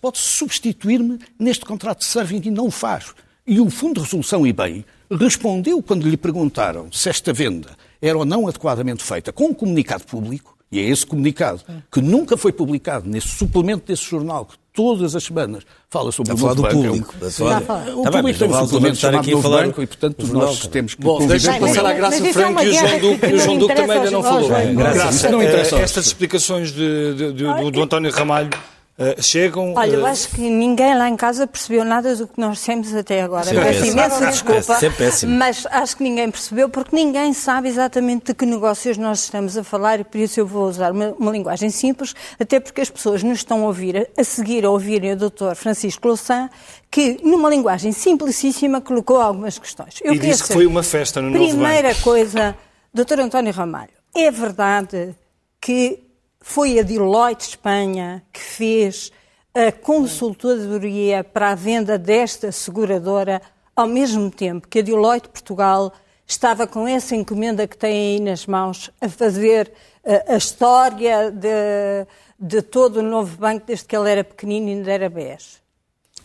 pode 0.00 0.16
substituir-me 0.16 1.18
neste 1.38 1.66
contrato 1.66 1.98
de 1.98 2.06
serving 2.06 2.40
e 2.46 2.50
não 2.50 2.68
o 2.68 2.70
faz. 2.70 3.12
E 3.46 3.60
o 3.60 3.68
Fundo 3.68 3.96
de 3.96 4.06
Resolução, 4.06 4.46
e 4.46 4.52
bem, 4.54 4.82
respondeu 5.10 5.82
quando 5.82 6.08
lhe 6.08 6.16
perguntaram 6.16 6.90
se 6.90 7.10
esta 7.10 7.34
venda 7.34 7.76
era 8.00 8.16
ou 8.16 8.24
não 8.24 8.48
adequadamente 8.48 9.02
feita 9.02 9.30
com 9.30 9.48
um 9.48 9.54
comunicado 9.54 10.04
público, 10.04 10.53
e 10.74 10.80
é 10.80 10.82
esse 10.82 11.06
comunicado 11.06 11.62
que 11.90 12.00
nunca 12.00 12.36
foi 12.36 12.52
publicado 12.52 13.08
nesse 13.08 13.28
suplemento 13.28 13.84
desse 13.86 14.02
jornal 14.02 14.44
que 14.44 14.56
todas 14.72 15.14
as 15.14 15.22
semanas 15.22 15.62
fala 15.88 16.10
sobre 16.10 16.32
a 16.32 16.34
o 16.34 16.38
falar 16.38 16.54
do 16.54 16.62
banco. 16.62 16.74
público. 16.74 17.14
É, 17.22 17.92
o 17.92 18.02
tá 18.02 18.10
público 18.10 18.38
tem 18.40 18.48
um 18.48 18.66
suplemento 18.66 18.96
chamado 18.96 19.30
Novo 19.30 19.42
falar... 19.42 19.66
Banco 19.66 19.82
e, 19.82 19.86
portanto, 19.86 20.26
nós 20.26 20.66
temos 20.66 20.94
que... 20.96 21.02
Bom, 21.02 21.24
deixa-me 21.24 21.60
passar 21.60 21.86
à 21.86 21.92
Graça 21.92 22.24
Franco 22.32 22.60
e 22.60 22.68
o 22.70 22.74
João 22.74 22.98
Duque, 22.98 23.26
o 23.26 23.38
João 23.38 23.58
Duque 23.58 23.74
também 23.76 23.96
ainda 23.98 24.10
não 24.10 24.22
falou. 24.24 24.48
Graça, 24.74 25.30
não 25.30 25.40
interessa. 25.40 25.76
Estas 25.76 26.06
explicações 26.06 26.72
do, 26.72 27.70
do 27.70 27.80
António 27.80 28.10
Ramalho 28.10 28.50
Uh, 28.96 29.20
chegam. 29.20 29.74
Olha, 29.74 29.96
eu 29.96 30.06
eh, 30.06 30.10
acho 30.10 30.28
que 30.28 30.40
ninguém 30.40 30.96
lá 30.96 31.08
em 31.08 31.16
casa 31.16 31.48
percebeu 31.48 31.84
nada 31.84 32.14
do 32.14 32.28
que 32.28 32.40
nós 32.40 32.62
temos 32.62 32.94
até 32.94 33.22
agora. 33.22 33.44
Sim, 33.44 33.56
Peço 33.56 33.86
imensa 33.86 34.26
desculpa, 34.26 34.78
é 34.80 35.26
mas 35.26 35.66
acho 35.68 35.96
que 35.96 36.04
ninguém 36.04 36.30
percebeu 36.30 36.68
porque 36.68 36.94
ninguém 36.94 37.32
sabe 37.32 37.68
exatamente 37.68 38.26
de 38.26 38.34
que 38.34 38.46
negócios 38.46 38.96
nós 38.96 39.24
estamos 39.24 39.58
a 39.58 39.64
falar 39.64 39.98
e 39.98 40.04
por 40.04 40.18
isso 40.18 40.38
eu 40.38 40.46
vou 40.46 40.68
usar 40.68 40.92
uma, 40.92 41.08
uma 41.18 41.32
linguagem 41.32 41.70
simples, 41.70 42.14
até 42.38 42.60
porque 42.60 42.82
as 42.82 42.88
pessoas 42.88 43.24
nos 43.24 43.38
estão 43.38 43.64
a 43.64 43.66
ouvir, 43.66 44.08
a 44.16 44.22
seguir 44.22 44.64
a 44.64 44.70
ouvirem 44.70 45.14
o 45.14 45.16
Dr. 45.16 45.56
Francisco 45.56 46.06
Louçã, 46.06 46.48
que 46.88 47.18
numa 47.24 47.50
linguagem 47.50 47.90
simplicíssima 47.90 48.80
colocou 48.80 49.20
algumas 49.20 49.58
questões. 49.58 49.94
Eu 50.04 50.14
e 50.14 50.20
disse 50.20 50.44
que 50.44 50.52
foi 50.52 50.66
uma 50.66 50.84
festa 50.84 51.20
no 51.20 51.32
Primeira 51.32 51.92
coisa, 51.96 52.56
Dr. 52.94 53.18
António 53.22 53.52
Ramalho, 53.52 53.90
é 54.14 54.30
verdade 54.30 55.16
que 55.60 56.03
foi 56.46 56.78
a 56.78 56.82
Deloitte 56.82 57.48
Espanha 57.48 58.22
que 58.30 58.38
fez 58.38 59.10
a 59.54 59.72
consultoria 59.72 61.24
para 61.24 61.52
a 61.52 61.54
venda 61.54 61.96
desta 61.96 62.52
seguradora, 62.52 63.40
ao 63.74 63.88
mesmo 63.88 64.30
tempo 64.30 64.68
que 64.68 64.80
a 64.80 64.82
Deloitte 64.82 65.30
Portugal 65.30 65.90
estava 66.26 66.66
com 66.66 66.86
essa 66.86 67.16
encomenda 67.16 67.66
que 67.66 67.78
tem 67.78 68.16
aí 68.16 68.20
nas 68.20 68.46
mãos 68.46 68.90
a 69.00 69.08
fazer 69.08 69.72
a, 70.04 70.12
eh, 70.12 70.34
a 70.34 70.36
história 70.36 71.30
de, 71.30 72.06
de, 72.38 72.60
todo 72.60 72.98
o 72.98 73.02
novo 73.02 73.38
banco 73.38 73.64
desde 73.66 73.86
que 73.86 73.96
ele 73.96 74.10
era 74.10 74.22
pequenino 74.22 74.68
e 74.68 74.72
ainda 74.72 74.92
era 74.92 75.08
BES. 75.08 75.62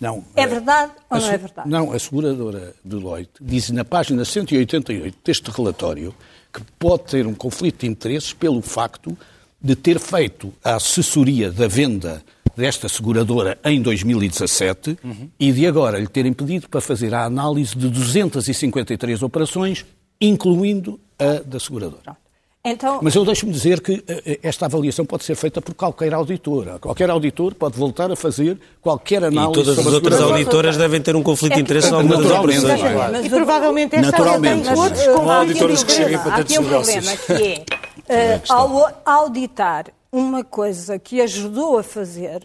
Não. 0.01 0.25
É 0.35 0.45
verdade 0.45 0.91
ou 1.09 1.17
não 1.17 1.29
é 1.29 1.37
verdade? 1.37 1.69
Não, 1.69 1.91
a 1.93 1.97
seguradora 1.97 2.75
Deloitte 2.83 3.31
diz 3.39 3.69
na 3.69 3.85
página 3.85 4.25
188 4.25 5.17
deste 5.23 5.49
relatório 5.49 6.13
que 6.53 6.61
pode 6.77 7.03
ter 7.03 7.25
um 7.25 7.33
conflito 7.33 7.79
de 7.79 7.87
interesses 7.87 8.33
pelo 8.33 8.61
facto 8.61 9.17
de 9.61 9.75
ter 9.75 9.99
feito 9.99 10.53
a 10.63 10.75
assessoria 10.75 11.51
da 11.51 11.67
venda 11.67 12.23
desta 12.55 12.89
seguradora 12.89 13.57
em 13.63 13.81
2017 13.81 14.97
uhum. 15.03 15.29
e 15.39 15.51
de 15.51 15.65
agora 15.65 15.97
lhe 15.97 16.07
terem 16.07 16.33
pedido 16.33 16.67
para 16.67 16.81
fazer 16.81 17.13
a 17.13 17.23
análise 17.23 17.75
de 17.75 17.89
253 17.89 19.23
operações, 19.23 19.85
incluindo 20.19 20.99
a 21.17 21.41
da 21.45 21.59
seguradora. 21.59 22.17
Então... 22.63 22.99
Mas 23.01 23.15
eu 23.15 23.23
deixo-me 23.23 23.53
dizer 23.53 23.79
que 23.79 24.03
eh, 24.05 24.23
eh, 24.25 24.39
esta 24.43 24.65
avaliação 24.65 25.05
pode 25.05 25.23
ser 25.23 25.35
feita 25.35 25.61
por 25.61 25.73
qualquer 25.73 26.13
auditor. 26.13 26.77
Qualquer 26.79 27.09
auditor 27.09 27.55
pode 27.55 27.77
voltar 27.77 28.11
a 28.11 28.17
fazer 28.17 28.59
qualquer 28.81 29.23
análise. 29.23 29.61
E 29.61 29.63
todas 29.63 29.79
as 29.79 29.93
outras 29.93 30.19
auditoras 30.19 30.75
devem 30.75 31.01
ter 31.01 31.15
um 31.15 31.23
conflito 31.23 31.55
de 31.55 31.61
interesse 31.61 31.87
é, 31.87 31.91
alguma 31.93 32.17
naturalmente, 32.17 32.61
das 32.61 32.81
Mas, 32.81 33.25
e 33.25 33.29
provavelmente 33.29 33.95
esta 33.95 34.11
tem 34.11 34.77
outros 34.77 35.07
com 35.07 35.31
auditores 35.31 35.83
que 35.83 35.91
cheguem 35.93 36.17
para 36.17 36.31
ter 36.31 36.31
Há 36.31 36.39
aqui 36.39 36.59
um 36.59 36.65
problema 36.65 37.17
que 37.17 37.33
é 37.33 37.65
Uh, 38.09 38.41
ao 38.51 39.01
auditar 39.05 39.85
uma 40.11 40.43
coisa 40.43 40.97
que 40.97 41.21
ajudou 41.21 41.77
a 41.77 41.83
fazer 41.83 42.43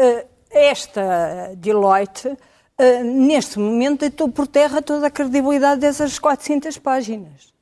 uh, 0.00 0.26
esta 0.50 1.52
Deloitte, 1.54 2.28
uh, 2.28 3.04
neste 3.04 3.58
momento 3.58 4.00
deitou 4.00 4.30
por 4.30 4.46
terra 4.46 4.80
toda 4.80 5.08
a 5.08 5.10
credibilidade 5.10 5.82
dessas 5.82 6.18
400 6.18 6.78
páginas. 6.78 7.52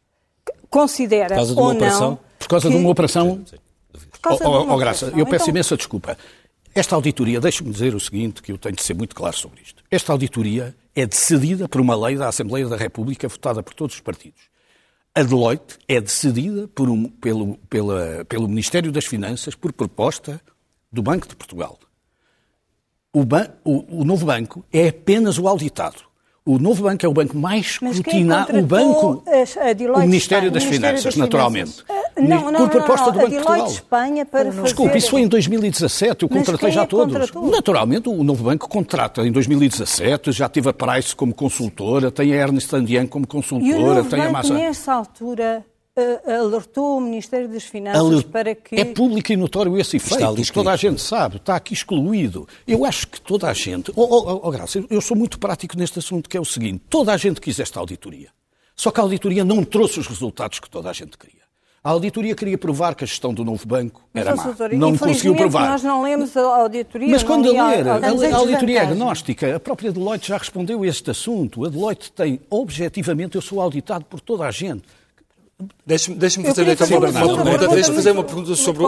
Considera 0.70 1.36
ou 1.42 1.74
não... 1.74 2.18
Por 2.38 2.46
causa 2.48 2.68
que... 2.68 2.74
de 2.74 2.80
uma 2.80 2.90
operação... 2.90 3.44
Por 4.12 4.20
causa 4.20 4.48
oh, 4.48 4.52
oh, 4.52 4.72
oh, 4.72 4.76
Graça, 4.76 5.06
eu 5.16 5.26
peço 5.26 5.44
então... 5.44 5.48
imensa 5.48 5.76
desculpa. 5.76 6.16
Esta 6.72 6.94
auditoria, 6.94 7.40
deixe-me 7.40 7.70
dizer 7.70 7.96
o 7.96 8.00
seguinte, 8.00 8.42
que 8.42 8.52
eu 8.52 8.58
tenho 8.58 8.76
de 8.76 8.82
ser 8.82 8.94
muito 8.94 9.14
claro 9.14 9.36
sobre 9.36 9.60
isto. 9.60 9.82
Esta 9.90 10.12
auditoria 10.12 10.74
é 10.94 11.04
decidida 11.04 11.68
por 11.68 11.80
uma 11.80 11.96
lei 11.96 12.16
da 12.16 12.28
Assembleia 12.28 12.68
da 12.68 12.76
República 12.76 13.26
votada 13.26 13.60
por 13.62 13.74
todos 13.74 13.96
os 13.96 14.00
partidos. 14.00 14.53
A 15.16 15.22
Deloitte 15.22 15.78
é 15.86 16.00
decidida 16.00 16.68
um, 16.80 17.08
pelo, 17.08 17.56
pela, 17.70 18.24
pelo 18.24 18.48
Ministério 18.48 18.90
das 18.90 19.04
Finanças 19.04 19.54
por 19.54 19.72
proposta 19.72 20.40
do 20.90 21.02
Banco 21.02 21.28
de 21.28 21.36
Portugal. 21.36 21.78
O, 23.12 23.24
ban, 23.24 23.48
o, 23.62 24.00
o 24.00 24.04
novo 24.04 24.26
banco 24.26 24.64
é 24.72 24.88
apenas 24.88 25.38
o 25.38 25.46
auditado. 25.46 26.02
O 26.46 26.58
novo 26.58 26.82
banco 26.82 27.06
é 27.06 27.08
o 27.08 27.12
banco 27.12 27.38
mais 27.38 27.78
escrutinado. 27.80 28.58
O 28.58 28.62
banco. 28.62 29.24
o 29.94 30.00
Ministério 30.00 30.50
das 30.50 30.62
Finanças, 30.62 31.16
naturalmente. 31.16 31.82
Finanças. 31.82 32.04
Não, 32.16 32.52
não, 32.52 32.60
por 32.60 32.68
proposta 32.68 33.10
do 33.10 33.18
Banco 33.18 33.30
de 33.30 33.36
Portugal. 33.36 33.66
Espanha 33.66 34.26
para. 34.26 34.50
Desculpe, 34.50 34.98
isso 34.98 35.10
foi 35.10 35.22
em 35.22 35.28
2017, 35.28 36.22
eu 36.22 36.28
contratei 36.28 36.70
já 36.70 36.82
é 36.82 36.86
todos. 36.86 37.32
Naturalmente, 37.50 38.10
o 38.10 38.22
novo 38.22 38.44
banco 38.44 38.68
contrata 38.68 39.26
em 39.26 39.32
2017, 39.32 40.32
já 40.32 40.46
teve 40.46 40.68
a 40.68 40.72
Price 40.74 41.16
como 41.16 41.34
consultora, 41.34 42.10
tem 42.10 42.34
a 42.34 42.36
Ernst 42.36 42.70
Young 42.72 43.06
como 43.06 43.26
consultora, 43.26 44.04
tem 44.04 44.20
a 44.20 44.30
Massa. 44.30 44.52
nessa 44.52 44.92
altura 44.92 45.64
alertou 46.26 46.98
o 46.98 47.00
Ministério 47.00 47.48
das 47.48 47.64
Finanças 47.64 48.02
Alert... 48.02 48.26
para 48.26 48.54
que... 48.54 48.74
É 48.74 48.84
público 48.84 49.32
e 49.32 49.36
notório 49.36 49.78
esse 49.78 49.96
efeito, 49.96 50.52
toda 50.52 50.72
a 50.72 50.76
gente 50.76 51.00
sabe, 51.00 51.36
está 51.36 51.54
aqui 51.54 51.72
excluído. 51.72 52.48
Eu 52.66 52.84
acho 52.84 53.06
que 53.06 53.20
toda 53.20 53.48
a 53.48 53.52
gente... 53.52 53.92
Oh, 53.94 54.02
oh, 54.02 54.40
oh, 54.42 54.50
Graça, 54.50 54.84
eu 54.90 55.00
sou 55.00 55.16
muito 55.16 55.38
prático 55.38 55.78
neste 55.78 56.00
assunto, 56.00 56.28
que 56.28 56.36
é 56.36 56.40
o 56.40 56.44
seguinte, 56.44 56.82
toda 56.90 57.12
a 57.12 57.16
gente 57.16 57.40
quis 57.40 57.60
esta 57.60 57.78
auditoria. 57.78 58.30
Só 58.74 58.90
que 58.90 58.98
a 58.98 59.04
auditoria 59.04 59.44
não 59.44 59.62
trouxe 59.62 60.00
os 60.00 60.08
resultados 60.08 60.58
que 60.58 60.68
toda 60.68 60.90
a 60.90 60.92
gente 60.92 61.16
queria. 61.16 61.44
A 61.82 61.90
auditoria 61.90 62.34
queria 62.34 62.56
provar 62.56 62.94
que 62.94 63.04
a 63.04 63.06
gestão 63.06 63.32
do 63.32 63.44
novo 63.44 63.64
banco 63.68 64.02
era 64.12 64.34
má. 64.34 64.56
Não 64.72 64.96
conseguiu 64.96 65.36
provar. 65.36 65.68
Nós 65.68 65.82
não 65.82 66.02
lemos 66.02 66.34
a 66.34 66.40
auditoria. 66.40 67.10
Mas 67.10 67.22
quando 67.22 67.50
a 67.50 67.68
ler, 67.68 67.86
a, 67.86 67.96
a, 67.96 68.36
auditoria 68.36 68.82
agnóstica, 68.82 69.54
a 69.54 69.60
própria 69.60 69.92
Deloitte 69.92 70.28
já 70.28 70.38
respondeu 70.38 70.82
a 70.82 70.86
este 70.86 71.10
assunto. 71.10 71.62
A 71.64 71.68
Deloitte 71.68 72.10
tem, 72.10 72.40
objetivamente, 72.48 73.36
eu 73.36 73.42
sou 73.42 73.60
auditado 73.60 74.06
por 74.06 74.18
toda 74.18 74.46
a 74.46 74.50
gente. 74.50 74.82
Deixe-me 75.86 76.16
deixe 76.16 76.42
fazer 76.42 76.66
então 76.68 76.86
uma, 76.86 77.08
uma 77.08 77.44
pergunta. 77.44 77.68
Deixe-me 77.68 77.96
fazer 77.96 78.10
uma 78.10 78.24
pergunta 78.24 78.54
sobre, 78.56 78.84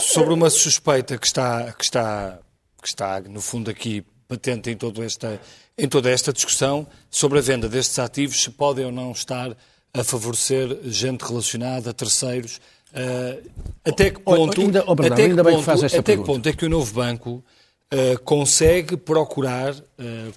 sobre 0.00 0.34
uma 0.34 0.50
suspeita 0.50 1.16
que 1.16 1.26
está, 1.26 1.72
que, 1.72 1.84
está, 1.84 2.38
que 2.82 2.88
está, 2.88 3.20
no 3.20 3.40
fundo, 3.40 3.70
aqui 3.70 4.04
patente 4.26 4.68
em, 4.70 4.76
todo 4.76 5.02
esta, 5.02 5.40
em 5.76 5.88
toda 5.88 6.10
esta 6.10 6.32
discussão 6.32 6.86
sobre 7.10 7.38
a 7.38 7.42
venda 7.42 7.68
destes 7.68 7.98
ativos, 7.98 8.42
se 8.42 8.50
podem 8.50 8.84
ou 8.84 8.92
não 8.92 9.12
estar 9.12 9.56
a 9.94 10.04
favorecer 10.04 10.78
gente 10.84 11.22
relacionada, 11.22 11.94
terceiros. 11.94 12.60
Uh, 12.92 13.48
até 13.84 14.10
que 14.10 14.20
ponto, 14.20 14.60
ainda, 14.60 14.84
oh, 14.86 14.92
até, 14.92 15.28
que 15.28 15.34
ponto, 15.42 15.70
até 15.70 16.16
que 16.16 16.24
ponto 16.24 16.48
é 16.48 16.52
que 16.52 16.66
o 16.66 16.68
novo 16.68 16.92
banco 16.94 17.44
uh, 17.92 18.18
consegue 18.24 18.96
procurar, 18.96 19.74
uh, 19.74 19.82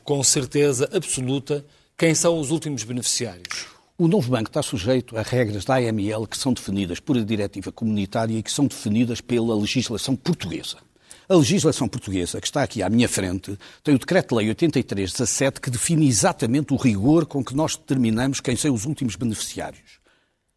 com 0.04 0.24
certeza 0.24 0.90
absoluta, 0.94 1.66
quem 1.98 2.16
são 2.16 2.40
os 2.40 2.52
últimos 2.52 2.84
beneficiários? 2.84 3.71
O 4.02 4.08
novo 4.08 4.32
banco 4.32 4.50
está 4.50 4.64
sujeito 4.64 5.16
a 5.16 5.22
regras 5.22 5.64
da 5.64 5.76
AML 5.76 6.26
que 6.26 6.36
são 6.36 6.54
definidas 6.54 7.00
por 7.00 7.16
a 7.16 7.22
diretiva 7.22 7.72
comunitária 7.72 8.36
e 8.36 8.42
que 8.42 8.52
são 8.52 8.66
definidas 8.66 9.22
pela 9.22 9.56
legislação 9.56 10.16
portuguesa. 10.16 10.78
A 11.30 11.36
legislação 11.36 11.88
portuguesa, 11.88 12.42
que 12.42 12.48
está 12.48 12.64
aqui 12.64 12.82
à 12.82 12.90
minha 12.90 13.08
frente, 13.08 13.56
tem 13.84 13.94
o 13.94 14.00
Decreto-Lei 14.00 14.50
8317 14.50 15.62
que 15.62 15.70
define 15.70 16.08
exatamente 16.08 16.74
o 16.74 16.78
rigor 16.78 17.28
com 17.28 17.44
que 17.44 17.56
nós 17.56 17.76
determinamos 17.76 18.40
quem 18.40 18.56
são 18.56 18.74
os 18.74 18.86
últimos 18.86 19.16
beneficiários. 19.16 20.00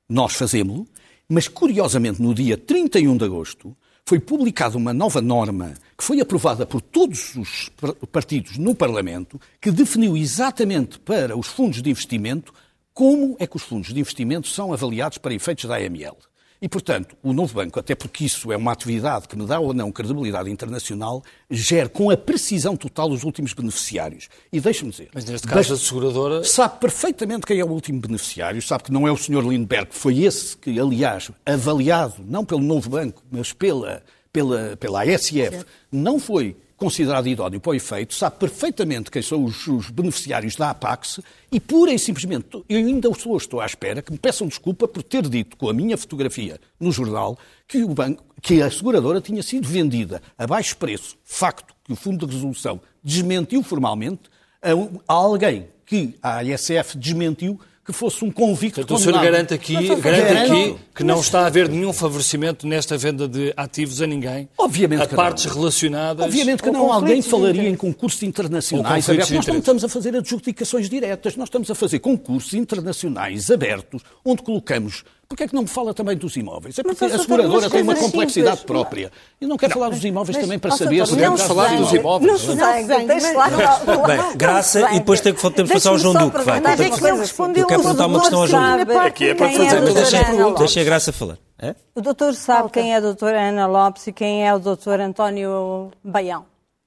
Nós 0.08 0.32
fazemos-lo, 0.32 0.88
mas 1.28 1.46
curiosamente 1.46 2.22
no 2.22 2.32
dia 2.32 2.56
31 2.56 3.14
de 3.14 3.26
agosto 3.26 3.76
foi 4.06 4.20
publicada 4.20 4.78
uma 4.78 4.94
nova 4.94 5.20
norma 5.20 5.74
que 5.98 6.04
foi 6.04 6.18
aprovada 6.18 6.64
por 6.64 6.80
todos 6.80 7.36
os 7.36 7.70
partidos 8.10 8.56
no 8.56 8.74
Parlamento 8.74 9.38
que 9.60 9.70
definiu 9.70 10.16
exatamente 10.16 10.98
para 10.98 11.36
os 11.36 11.48
fundos 11.48 11.82
de 11.82 11.90
investimento 11.90 12.54
como 12.94 13.36
é 13.40 13.46
que 13.46 13.56
os 13.56 13.62
fundos 13.62 13.92
de 13.92 13.98
investimento 13.98 14.46
são 14.46 14.72
avaliados 14.72 15.18
para 15.18 15.34
efeitos 15.34 15.64
da 15.64 15.76
AML. 15.76 16.16
E, 16.62 16.68
portanto, 16.68 17.14
o 17.22 17.34
novo 17.34 17.52
banco, 17.52 17.78
até 17.78 17.94
porque 17.94 18.24
isso 18.24 18.50
é 18.50 18.56
uma 18.56 18.72
atividade 18.72 19.28
que 19.28 19.36
me 19.36 19.44
dá 19.44 19.58
ou 19.60 19.74
não 19.74 19.92
credibilidade 19.92 20.48
internacional, 20.50 21.22
gera 21.50 21.90
com 21.90 22.08
a 22.08 22.16
precisão 22.16 22.74
total 22.74 23.10
os 23.10 23.22
últimos 23.22 23.52
beneficiários. 23.52 24.30
E 24.50 24.60
deixe-me 24.60 24.90
dizer. 24.90 25.10
Mas 25.12 25.26
neste 25.26 25.46
caso, 25.46 25.74
a 25.74 25.76
seguradora. 25.76 26.42
Sabe 26.44 26.78
perfeitamente 26.78 27.44
quem 27.44 27.58
é 27.58 27.64
o 27.64 27.68
último 27.68 28.00
beneficiário, 28.00 28.62
sabe 28.62 28.84
que 28.84 28.92
não 28.92 29.06
é 29.06 29.12
o 29.12 29.16
Sr. 29.16 29.46
Lindbergh, 29.46 29.88
foi 29.90 30.20
esse 30.20 30.56
que, 30.56 30.80
aliás, 30.80 31.30
avaliado, 31.44 32.24
não 32.26 32.46
pelo 32.46 32.62
novo 32.62 32.88
banco, 32.88 33.22
mas 33.30 33.52
pela, 33.52 34.02
pela, 34.32 34.76
pela 34.78 35.02
ASF, 35.02 35.66
não 35.92 36.18
foi 36.18 36.56
considerado 36.76 37.28
idóneo 37.28 37.60
para 37.60 37.70
o 37.70 37.74
efeito, 37.74 38.14
sabe 38.14 38.36
perfeitamente 38.38 39.10
quem 39.10 39.22
são 39.22 39.44
os, 39.44 39.66
os, 39.66 39.90
beneficiários 39.90 40.56
da 40.56 40.70
Apax 40.70 41.20
e 41.50 41.60
pura 41.60 41.92
e 41.92 41.98
simplesmente, 41.98 42.62
eu 42.68 42.78
ainda 42.78 43.08
estou, 43.08 43.36
estou 43.36 43.60
à 43.60 43.66
espera 43.66 44.02
que 44.02 44.12
me 44.12 44.18
peçam 44.18 44.46
desculpa 44.46 44.88
por 44.88 45.02
ter 45.02 45.26
dito 45.28 45.56
com 45.56 45.68
a 45.68 45.72
minha 45.72 45.96
fotografia 45.96 46.60
no 46.78 46.90
jornal 46.90 47.38
que, 47.66 47.82
o 47.82 47.88
banco, 47.88 48.24
que 48.42 48.60
a 48.60 48.70
seguradora 48.70 49.20
tinha 49.20 49.42
sido 49.42 49.68
vendida 49.68 50.20
a 50.36 50.46
baixo 50.46 50.76
preço, 50.76 51.16
facto 51.24 51.74
que 51.84 51.92
o 51.92 51.96
Fundo 51.96 52.26
de 52.26 52.34
Resolução 52.34 52.80
desmentiu 53.02 53.62
formalmente, 53.62 54.22
a, 54.60 54.70
a 55.12 55.14
alguém 55.14 55.68
que 55.86 56.14
a 56.22 56.40
ASF 56.40 56.96
desmentiu 56.96 57.60
que 57.84 57.92
fosse 57.92 58.24
um 58.24 58.30
convicto 58.30 58.80
Portanto, 58.80 58.98
o 58.98 59.02
senhor 59.02 59.22
garante 59.22 59.52
aqui, 59.52 59.74
garante 59.96 60.52
aqui 60.52 60.76
que 60.94 61.04
não 61.04 61.20
está 61.20 61.40
a 61.40 61.46
haver 61.46 61.68
nenhum 61.68 61.92
favorecimento 61.92 62.66
nesta 62.66 62.96
venda 62.96 63.28
de 63.28 63.52
ativos 63.56 64.00
a 64.00 64.06
ninguém, 64.06 64.48
Obviamente 64.56 65.02
a 65.02 65.08
partes 65.08 65.44
não. 65.44 65.54
relacionadas. 65.54 66.24
Obviamente 66.24 66.62
que 66.62 66.70
não. 66.70 66.92
Alguém 66.92 67.20
falaria 67.20 67.68
em 67.68 67.74
concursos 67.74 68.22
internacionais 68.22 69.08
abertos. 69.08 69.30
Nós 69.30 69.46
não 69.46 69.58
estamos 69.58 69.84
a 69.84 69.88
fazer 69.88 70.16
adjudicações 70.16 70.88
diretas, 70.88 71.36
nós 71.36 71.48
estamos 71.48 71.70
a 71.70 71.74
fazer 71.74 71.98
concursos 71.98 72.54
internacionais 72.54 73.50
abertos, 73.50 74.02
onde 74.24 74.42
colocamos 74.42 75.04
Porquê 75.28 75.44
é 75.44 75.48
que 75.48 75.54
não 75.54 75.62
me 75.62 75.68
fala 75.68 75.94
também 75.94 76.16
dos 76.16 76.36
imóveis? 76.36 76.78
É 76.78 76.82
porque 76.82 77.04
a 77.04 77.18
seguradora 77.18 77.70
tem 77.70 77.82
uma 77.82 77.94
complexidade 77.94 78.58
simples. 78.58 78.66
própria. 78.66 79.12
Eu 79.40 79.48
não 79.48 79.56
quero 79.56 79.70
não, 79.70 79.80
falar 79.80 79.94
dos 79.94 80.04
imóveis 80.04 80.36
mas, 80.36 80.44
também 80.44 80.58
para 80.58 80.70
saber 80.72 81.06
se 81.06 81.12
podemos 81.12 81.42
falar 81.42 81.76
dos 81.76 81.92
imóveis. 81.92 82.32
Não 82.32 82.38
se 82.38 82.54
não, 82.54 83.06
deixe 83.06 83.32
lá. 83.32 83.48
Bem, 83.48 84.36
graça 84.36 84.90
e 84.92 84.98
depois 84.98 85.20
tem 85.20 85.34
que, 85.34 85.50
temos 85.50 85.70
que 85.70 85.74
passar 85.74 85.90
ao 85.90 85.98
João 85.98 86.14
Duque. 86.14 86.44
Vai, 86.44 86.60
mas 86.60 86.80
é 86.80 86.90
que 86.90 87.00
não 87.00 87.18
respondeu 87.18 87.62
eu 87.62 87.66
quero 87.66 87.82
perguntar 87.82 88.06
uma 88.06 88.20
questão 88.20 88.40
ao 88.40 88.46
João 88.46 88.78
Duque. 88.78 88.92
Aqui 88.92 89.28
é 89.28 89.34
para 89.34 89.50
fazer. 89.50 90.54
Deixa 90.58 90.80
a 90.80 90.84
graça 90.84 91.12
falar. 91.12 91.38
É? 91.58 91.74
O 91.94 92.00
doutor 92.00 92.34
sabe 92.34 92.70
quem 92.70 92.92
é 92.92 92.96
a 92.96 93.00
doutora 93.00 93.40
Ana 93.40 93.66
Lopes 93.66 94.06
e 94.06 94.12
quem 94.12 94.46
é 94.46 94.54
o 94.54 94.58
doutor 94.58 95.00
António 95.00 95.90
Baião. 96.02 96.44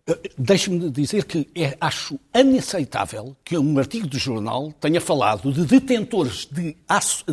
Eh, 0.08 0.30
deixe-me 0.38 0.90
dizer 0.90 1.26
que 1.26 1.48
é, 1.56 1.76
acho 1.80 2.20
inaceitável 2.36 3.36
que 3.44 3.58
um 3.58 3.78
artigo 3.80 4.08
de 4.08 4.18
jornal 4.18 4.72
tenha 4.80 5.02
falado 5.02 5.52
de 5.52 5.66
detentores 5.66 6.48
de, 6.52 6.76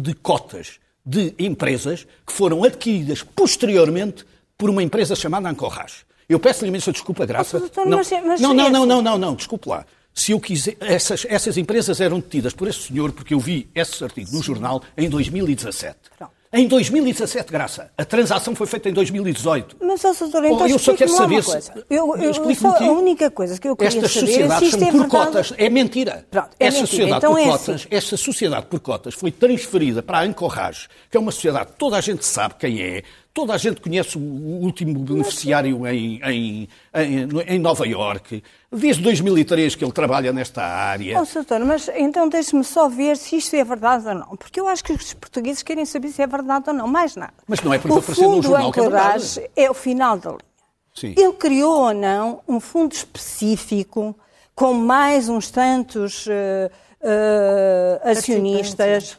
de 0.01 0.15
cotas 0.15 0.79
de 1.05 1.35
empresas 1.39 2.07
que 2.27 2.33
foram 2.33 2.65
adquiridas 2.65 3.23
posteriormente 3.23 4.25
por 4.57 4.71
uma 4.71 4.83
empresa 4.83 5.15
chamada 5.15 5.49
Ancorrage. 5.49 6.05
Eu 6.29 6.41
peço-lhe 6.41 6.69
imensa 6.69 6.93
desculpa, 6.93 7.27
Graça. 7.27 7.59
Doutor, 7.59 7.87
não, 7.87 7.99
mas, 7.99 8.11
mas 8.11 8.41
não, 8.41 8.55
não, 8.55 8.71
não, 8.71 8.87
não, 8.87 9.03
não, 9.03 9.19
não, 9.19 9.35
desculpe 9.35 9.69
lá. 9.69 9.85
Se 10.15 10.33
eu 10.33 10.41
quiser, 10.41 10.77
essas, 10.81 11.27
essas 11.29 11.57
empresas 11.59 12.01
eram 12.01 12.21
detidas 12.21 12.55
por 12.55 12.69
esse 12.69 12.83
senhor, 12.83 13.13
porque 13.13 13.35
eu 13.35 13.41
vi 13.41 13.69
esse 13.75 14.03
artigo 14.03 14.31
no 14.33 14.43
jornal 14.43 14.83
em 14.97 15.09
2017. 15.09 15.97
Pronto. 16.17 16.33
Em 16.57 16.69
2017, 16.69 17.51
Graça. 17.51 17.91
A 17.99 18.05
transação 18.05 18.55
foi 18.55 18.69
feita 18.69 18.89
em 18.89 18.93
2018. 18.93 19.77
Mas, 19.83 20.01
doutor, 20.01 20.45
então 20.45 20.61
oh, 20.63 20.67
eu 20.69 20.79
só 20.79 20.95
quero 20.95 21.11
saber 21.11 21.43
se... 21.43 21.59
Eu, 21.91 22.17
eu, 22.17 22.33
eu 22.33 22.55
só, 22.55 22.77
a 22.77 22.93
única 22.93 23.29
coisa 23.29 23.59
que 23.59 23.69
eu 23.69 23.75
queria 23.75 23.89
Estas 23.89 24.13
saber 24.13 24.27
sociedades 24.27 24.69
é 24.69 24.71
se 24.71 24.79
são 24.79 24.89
é 24.89 24.93
por 24.93 25.01
verdade... 25.01 25.27
cotas. 25.27 25.53
É 25.59 25.69
mentira. 25.69 26.25
Pronto, 26.31 26.51
é 26.61 26.67
essa, 26.67 26.81
mentira. 26.83 26.87
Sociedade 26.87 27.19
então 27.19 27.33
por 27.33 27.41
é 27.41 27.45
cotas, 27.45 27.75
assim. 27.75 27.89
essa 27.91 28.17
sociedade 28.17 28.67
por 28.67 28.79
cotas 28.79 29.15
foi 29.15 29.33
transferida 29.33 30.01
para 30.01 30.19
a 30.19 30.23
Ancorrage, 30.23 30.89
que 31.11 31.17
é 31.17 31.21
uma 31.21 31.33
sociedade 31.33 31.73
que 31.73 31.77
toda 31.77 31.97
a 31.97 32.01
gente 32.01 32.25
sabe 32.25 32.55
quem 32.57 32.81
é, 32.81 33.03
Toda 33.35 33.53
a 33.53 33.59
gente 33.59 33.81
conhece 33.81 34.17
o 34.17 34.21
último 34.21 35.01
beneficiário 35.01 35.85
em, 35.89 36.21
em, 36.23 36.69
em, 36.95 37.29
em 37.49 37.59
Nova 37.59 37.85
Iorque. 37.85 38.45
Desde 38.71 39.03
2003 39.03 39.75
que 39.75 39.85
ele 39.85 39.91
trabalha 39.91 40.33
nesta 40.33 40.63
área. 40.63 41.21
Oh, 41.21 41.27
doutor, 41.35 41.59
mas 41.65 41.91
então 41.97 42.29
deixe-me 42.29 42.63
só 42.63 42.89
ver 42.89 43.17
se 43.17 43.35
isto 43.35 43.57
é 43.57 43.65
verdade 43.65 44.07
ou 44.07 44.15
não. 44.15 44.37
Porque 44.37 44.61
eu 44.61 44.69
acho 44.69 44.85
que 44.85 44.93
os 44.93 45.15
portugueses 45.15 45.65
querem 45.65 45.85
saber 45.85 46.11
se 46.11 46.23
é 46.23 46.29
verdade 46.29 46.67
ou 46.69 46.75
não, 46.75 46.87
mais 46.87 47.17
nada. 47.17 47.35
Mas 47.49 47.61
não 47.61 47.75
é 47.75 47.79
porque 47.81 47.99
apareceu 47.99 48.31
no 48.31 48.41
jornal 48.41 48.71
que 48.71 48.79
é 48.79 48.83
verdade. 48.83 49.51
é 49.57 49.69
o 49.69 49.75
final 49.75 50.17
da 50.17 50.31
linha. 50.31 50.55
Sim. 50.95 51.15
Ele 51.19 51.33
criou 51.33 51.87
ou 51.87 51.93
não 51.93 52.41
um 52.47 52.61
fundo 52.61 52.93
específico 52.93 54.17
com 54.55 54.73
mais 54.75 55.29
uns 55.29 55.51
tantos 55.51 56.25
uh, 56.27 56.31
uh, 56.31 58.09
acionistas 58.09 59.19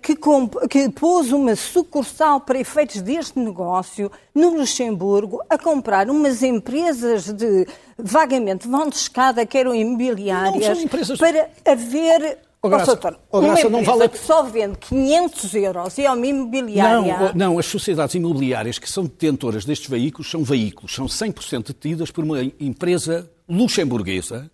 que, 0.00 0.16
que, 0.68 0.88
pôs 0.90 1.32
uma 1.32 1.56
sucursal 1.56 2.40
para 2.40 2.58
efeitos 2.58 3.02
deste 3.02 3.38
negócio 3.38 4.10
no 4.34 4.50
Luxemburgo 4.50 5.42
a 5.50 5.58
comprar 5.58 6.08
umas 6.08 6.42
empresas 6.42 7.32
de 7.32 7.66
vagamente 7.98 8.68
vão 8.68 8.88
de 8.88 8.96
escada, 8.96 9.44
que 9.44 9.58
eram 9.58 9.74
imobiliárias, 9.74 10.78
empresas... 10.78 11.18
para 11.18 11.50
haver 11.64 12.38
Oh, 12.62 12.68
Graça, 12.68 12.86
doutor, 12.86 13.20
oh, 13.30 13.40
Graça, 13.40 13.68
não 13.68 13.84
vale... 13.84 14.08
que 14.08 14.18
só 14.18 14.42
vende 14.42 14.76
500 14.78 15.54
euros 15.54 15.98
e 15.98 16.04
é 16.04 16.10
uma 16.10 16.26
imobiliária... 16.26 17.18
Não, 17.18 17.32
não, 17.34 17.58
as 17.58 17.66
sociedades 17.66 18.14
imobiliárias 18.16 18.78
que 18.78 18.90
são 18.90 19.04
detentoras 19.04 19.64
destes 19.64 19.88
veículos 19.88 20.28
são 20.28 20.42
veículos, 20.42 20.92
são 20.92 21.06
100% 21.06 21.68
detidas 21.68 22.10
por 22.10 22.24
uma 22.24 22.42
empresa 22.58 23.30
luxemburguesa 23.48 24.50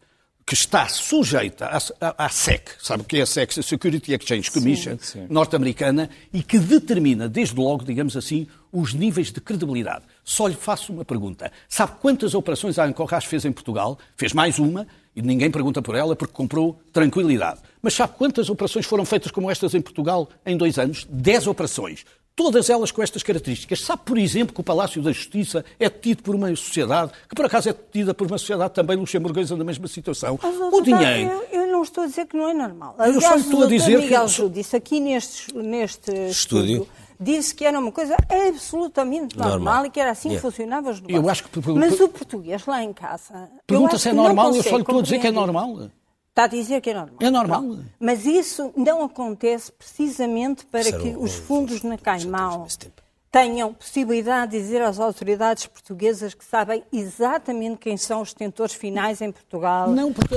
que 0.47 0.55
está 0.55 0.89
sujeita 0.89 1.67
à, 2.01 2.25
à, 2.25 2.29
SEC, 2.29 2.71
sabe 2.81 3.03
o 3.03 3.05
que 3.05 3.19
é 3.19 3.23
a 3.23 3.27
SEC, 3.27 3.59
a 3.59 3.63
Security 3.63 4.13
Exchange 4.13 4.51
Commission 4.51 4.99
norte-americana, 5.29 6.11
e 6.33 6.43
que 6.43 6.59
determina, 6.59 7.29
desde 7.29 7.55
logo, 7.55 7.85
digamos 7.85 8.17
assim, 8.17 8.47
os 8.73 8.93
níveis 8.93 9.31
de 9.31 9.41
credibilidade. 9.41 10.05
Só 10.25 10.47
lhe 10.47 10.55
faço 10.55 10.93
uma 10.93 11.05
pergunta. 11.05 11.53
Sabe 11.69 11.93
quantas 12.01 12.35
operações 12.35 12.79
a 12.79 12.85
Ancorras 12.85 13.25
fez 13.25 13.45
em 13.45 13.53
Portugal? 13.53 13.99
Fez 14.17 14.33
mais 14.33 14.59
uma, 14.59 14.87
e 15.15 15.23
ninguém 15.23 15.51
pergunta 15.51 15.83
por 15.83 15.95
ela, 15.95 16.17
porque 16.17 16.33
comprou 16.33 16.81
tranquilidade. 16.93 17.61
Mas 17.81 17.95
sabe 17.95 18.15
quantas 18.17 18.49
operações 18.49 18.87
foram 18.87 19.05
feitas 19.05 19.31
como 19.31 19.51
estas 19.51 19.75
em 19.75 19.81
Portugal 19.81 20.29
em 20.45 20.57
dois 20.57 20.79
anos? 20.79 21.07
Dez 21.11 21.47
operações. 21.47 22.05
Todas 22.35 22.71
elas 22.71 22.91
com 22.91 23.03
estas 23.03 23.23
características. 23.23 23.81
Sabe, 23.83 24.03
por 24.05 24.17
exemplo, 24.17 24.55
que 24.55 24.61
o 24.61 24.65
Palácio 24.65 25.03
da 25.03 25.13
Justiça 25.13 25.65
é 25.79 25.91
tido 25.91 26.23
por 26.23 26.35
uma 26.35 26.49
sociedade, 26.57 27.13
que 27.29 27.35
por 27.35 27.45
acaso 27.45 27.69
é 27.69 27.73
tida 27.73 28.15
por 28.15 28.27
uma 28.27 28.39
sociedade 28.39 28.73
também 28.73 28.97
luxemburguesa 28.97 29.55
na 29.55 29.65
mesma 29.65 29.87
situação. 29.87 30.39
Mas, 30.43 30.57
o 30.57 30.81
dinheiro. 30.81 31.31
Eu, 31.53 31.61
eu, 31.61 31.67
não 31.67 31.83
estou 31.83 32.05
a 32.05 32.07
dizer 32.07 32.27
que 32.27 32.37
não 32.37 32.49
é 32.49 32.55
normal. 32.55 32.95
Aliás, 32.99 33.23
eu 33.23 33.29
só 33.29 33.37
estou 33.37 33.65
a 33.65 33.67
dizer 33.67 33.99
Miguel 33.99 34.27
que. 34.27 34.49
disse 34.49 34.77
aqui 34.77 34.99
neste, 34.99 35.55
neste 35.55 36.11
estúdio. 36.29 36.89
Disse 37.21 37.55
que 37.55 37.65
era 37.65 37.79
uma 37.79 37.93
coisa 37.93 38.17
absolutamente 38.29 39.37
normal, 39.37 39.59
normal. 39.59 39.87
e 39.87 39.91
que 39.91 40.01
era 40.01 40.11
assim 40.11 40.31
yeah. 40.31 40.41
que 40.41 40.51
funcionava 40.51 40.91
os 40.91 41.01
negócios. 41.01 41.25
Eu 41.25 41.31
acho 41.31 41.45
que, 41.45 41.71
Mas 41.71 42.01
o 42.01 42.09
português 42.09 42.67
lá 42.67 42.83
em 42.83 42.93
casa. 42.93 43.49
Pergunta 43.65 43.97
se 43.97 44.09
é 44.09 44.13
normal, 44.13 44.55
eu 44.57 44.63
só 44.63 44.77
lhe 44.77 44.83
estou 44.83 44.99
a 44.99 45.03
dizer 45.03 45.21
que 45.21 45.29
é 45.29 45.31
normal. 45.31 45.89
Está 46.33 46.45
a 46.45 46.47
dizer 46.47 46.81
que 46.81 46.89
é 46.89 46.95
normal. 46.95 47.17
É 47.21 47.31
normal. 47.31 47.79
Mas 48.01 48.25
isso 48.25 48.73
não 48.75 49.05
acontece 49.05 49.71
precisamente 49.71 50.65
para 50.65 50.91
que 50.91 51.15
os 51.19 51.35
fundos 51.35 51.83
na 51.83 51.99
Caimão 51.99 52.67
tenham 53.31 53.75
possibilidade 53.75 54.53
de 54.53 54.59
dizer 54.59 54.81
às 54.81 54.99
autoridades 54.99 55.67
portuguesas 55.67 56.33
que 56.33 56.43
sabem 56.43 56.83
exatamente 56.91 57.77
quem 57.77 57.99
são 57.99 58.23
os 58.23 58.33
detentores 58.33 58.75
finais 58.75 59.21
em 59.21 59.31
Portugal. 59.31 59.91
Não, 59.91 60.11
porque 60.11 60.35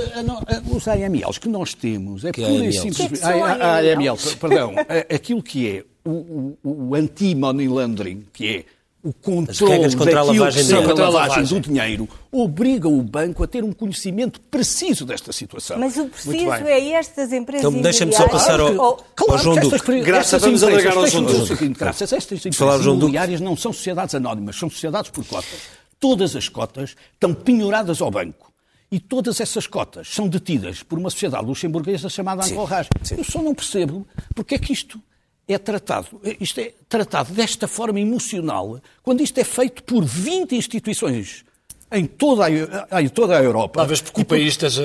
os 0.70 0.86
AMLs 0.86 1.38
que 1.38 1.48
nós 1.48 1.72
temos 1.72 2.26
é 2.26 2.32
que 2.32 2.42
pura 2.42 2.66
e 2.66 2.72
simplesmente. 2.74 3.24
A 3.24 3.76
AML, 3.78 4.16
perdão, 4.38 4.74
aquilo 5.14 5.42
que 5.42 5.78
é 5.78 5.84
o, 6.04 6.56
o, 6.62 6.88
o 6.90 6.94
anti-money 6.94 7.68
laundering, 7.68 8.26
que 8.34 8.48
é 8.48 8.64
o 9.06 9.12
controle 9.12 9.94
contra 9.94 10.18
a 10.18 10.22
lavagem, 10.24 10.64
daquilo, 10.64 10.88
contra 10.88 11.06
a 11.06 11.08
lavagem 11.08 11.44
do 11.44 11.60
dinheiro 11.60 12.08
obrigam 12.32 12.98
o 12.98 13.02
banco 13.02 13.44
a 13.44 13.46
ter 13.46 13.62
um 13.62 13.72
conhecimento 13.72 14.40
preciso 14.40 15.06
desta 15.06 15.32
situação. 15.32 15.78
Mas 15.78 15.96
o 15.96 16.06
preciso 16.06 16.50
é 16.50 16.90
estas 16.90 17.32
empresas 17.32 17.64
Então 17.64 17.80
deixa-me 17.80 18.12
só 18.12 18.28
passar 18.28 18.58
ao, 18.58 18.80
ao, 18.80 18.96
claro, 19.14 19.32
ao 19.32 19.38
João 19.38 19.56
Duque. 19.60 20.00
Graças, 20.00 20.42
vamos 20.42 20.62
alargar 20.64 20.96
ao 20.96 21.06
João 21.06 21.24
Duque. 21.24 21.68
Graças, 21.68 22.12
estas 22.12 22.44
empresas 22.44 22.84
imobiliárias 22.84 23.40
não 23.40 23.56
são 23.56 23.72
sociedades 23.72 24.14
anónimas, 24.14 24.56
são 24.56 24.68
sociedades 24.68 25.10
por 25.10 25.24
cotas. 25.24 25.60
Todas 26.00 26.34
as 26.34 26.48
cotas 26.48 26.96
estão 27.14 27.32
penhoradas 27.32 28.02
ao 28.02 28.10
banco. 28.10 28.52
E 28.90 29.00
todas 29.00 29.40
essas 29.40 29.66
cotas 29.66 30.08
são 30.08 30.28
detidas 30.28 30.82
por 30.82 30.98
uma 30.98 31.10
sociedade 31.10 31.44
luxemburguesa 31.44 32.08
chamada 32.08 32.44
Ancorras. 32.44 32.88
Eu 33.16 33.24
só 33.24 33.40
não 33.42 33.54
percebo 33.54 34.06
porque 34.34 34.56
é 34.56 34.58
que 34.58 34.72
isto 34.72 35.00
é 35.48 35.58
tratado, 35.58 36.20
isto 36.40 36.60
é 36.60 36.74
tratado 36.88 37.32
desta 37.32 37.68
forma 37.68 38.00
emocional, 38.00 38.80
quando 39.02 39.22
isto 39.22 39.38
é 39.38 39.44
feito 39.44 39.82
por 39.84 40.04
20 40.04 40.56
instituições 40.56 41.45
em 41.92 42.04
toda 42.04 42.44
a, 42.90 43.02
em 43.02 43.08
toda 43.08 43.38
a 43.38 43.42
Europa. 43.42 43.78
Talvez 43.78 44.00
porque 44.00 44.20
o 44.20 44.24
país 44.24 44.48
esteja 44.48 44.82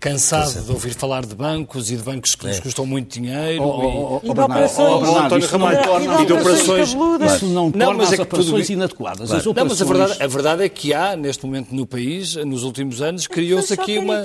cansado 0.00 0.64
de 0.64 0.72
ouvir 0.72 0.94
falar 0.94 1.24
de 1.24 1.34
bancos 1.34 1.90
e 1.90 1.96
de 1.96 2.02
bancos 2.02 2.34
que 2.34 2.46
nos 2.46 2.58
é. 2.58 2.60
custam 2.60 2.84
muito 2.84 3.20
dinheiro. 3.20 3.62
Oh, 3.62 3.68
oh, 3.68 4.20
oh, 4.22 4.30
e, 4.30 4.34
de 4.34 4.40
operações. 4.40 5.08
e 6.20 6.26
de 6.26 6.32
operações. 6.32 6.88
Isso 7.34 7.46
não 7.46 7.70
torna 7.70 7.94
mas 7.94 8.10
é 8.10 8.14
as 8.14 8.20
operações 8.20 8.66
tudo... 8.66 8.76
inadequadas. 8.76 9.28
Claro. 9.28 9.40
As 9.40 9.46
operações... 9.46 9.80
Não, 9.80 9.86
mas 9.86 10.00
a 10.00 10.06
verdade, 10.06 10.22
a 10.22 10.26
verdade 10.26 10.64
é 10.64 10.68
que 10.68 10.92
há, 10.92 11.16
neste 11.16 11.46
momento 11.46 11.72
no 11.74 11.86
país, 11.86 12.34
nos 12.34 12.64
últimos 12.64 13.00
anos, 13.00 13.26
criou-se 13.26 13.72
aqui 13.72 13.98
uma. 13.98 14.24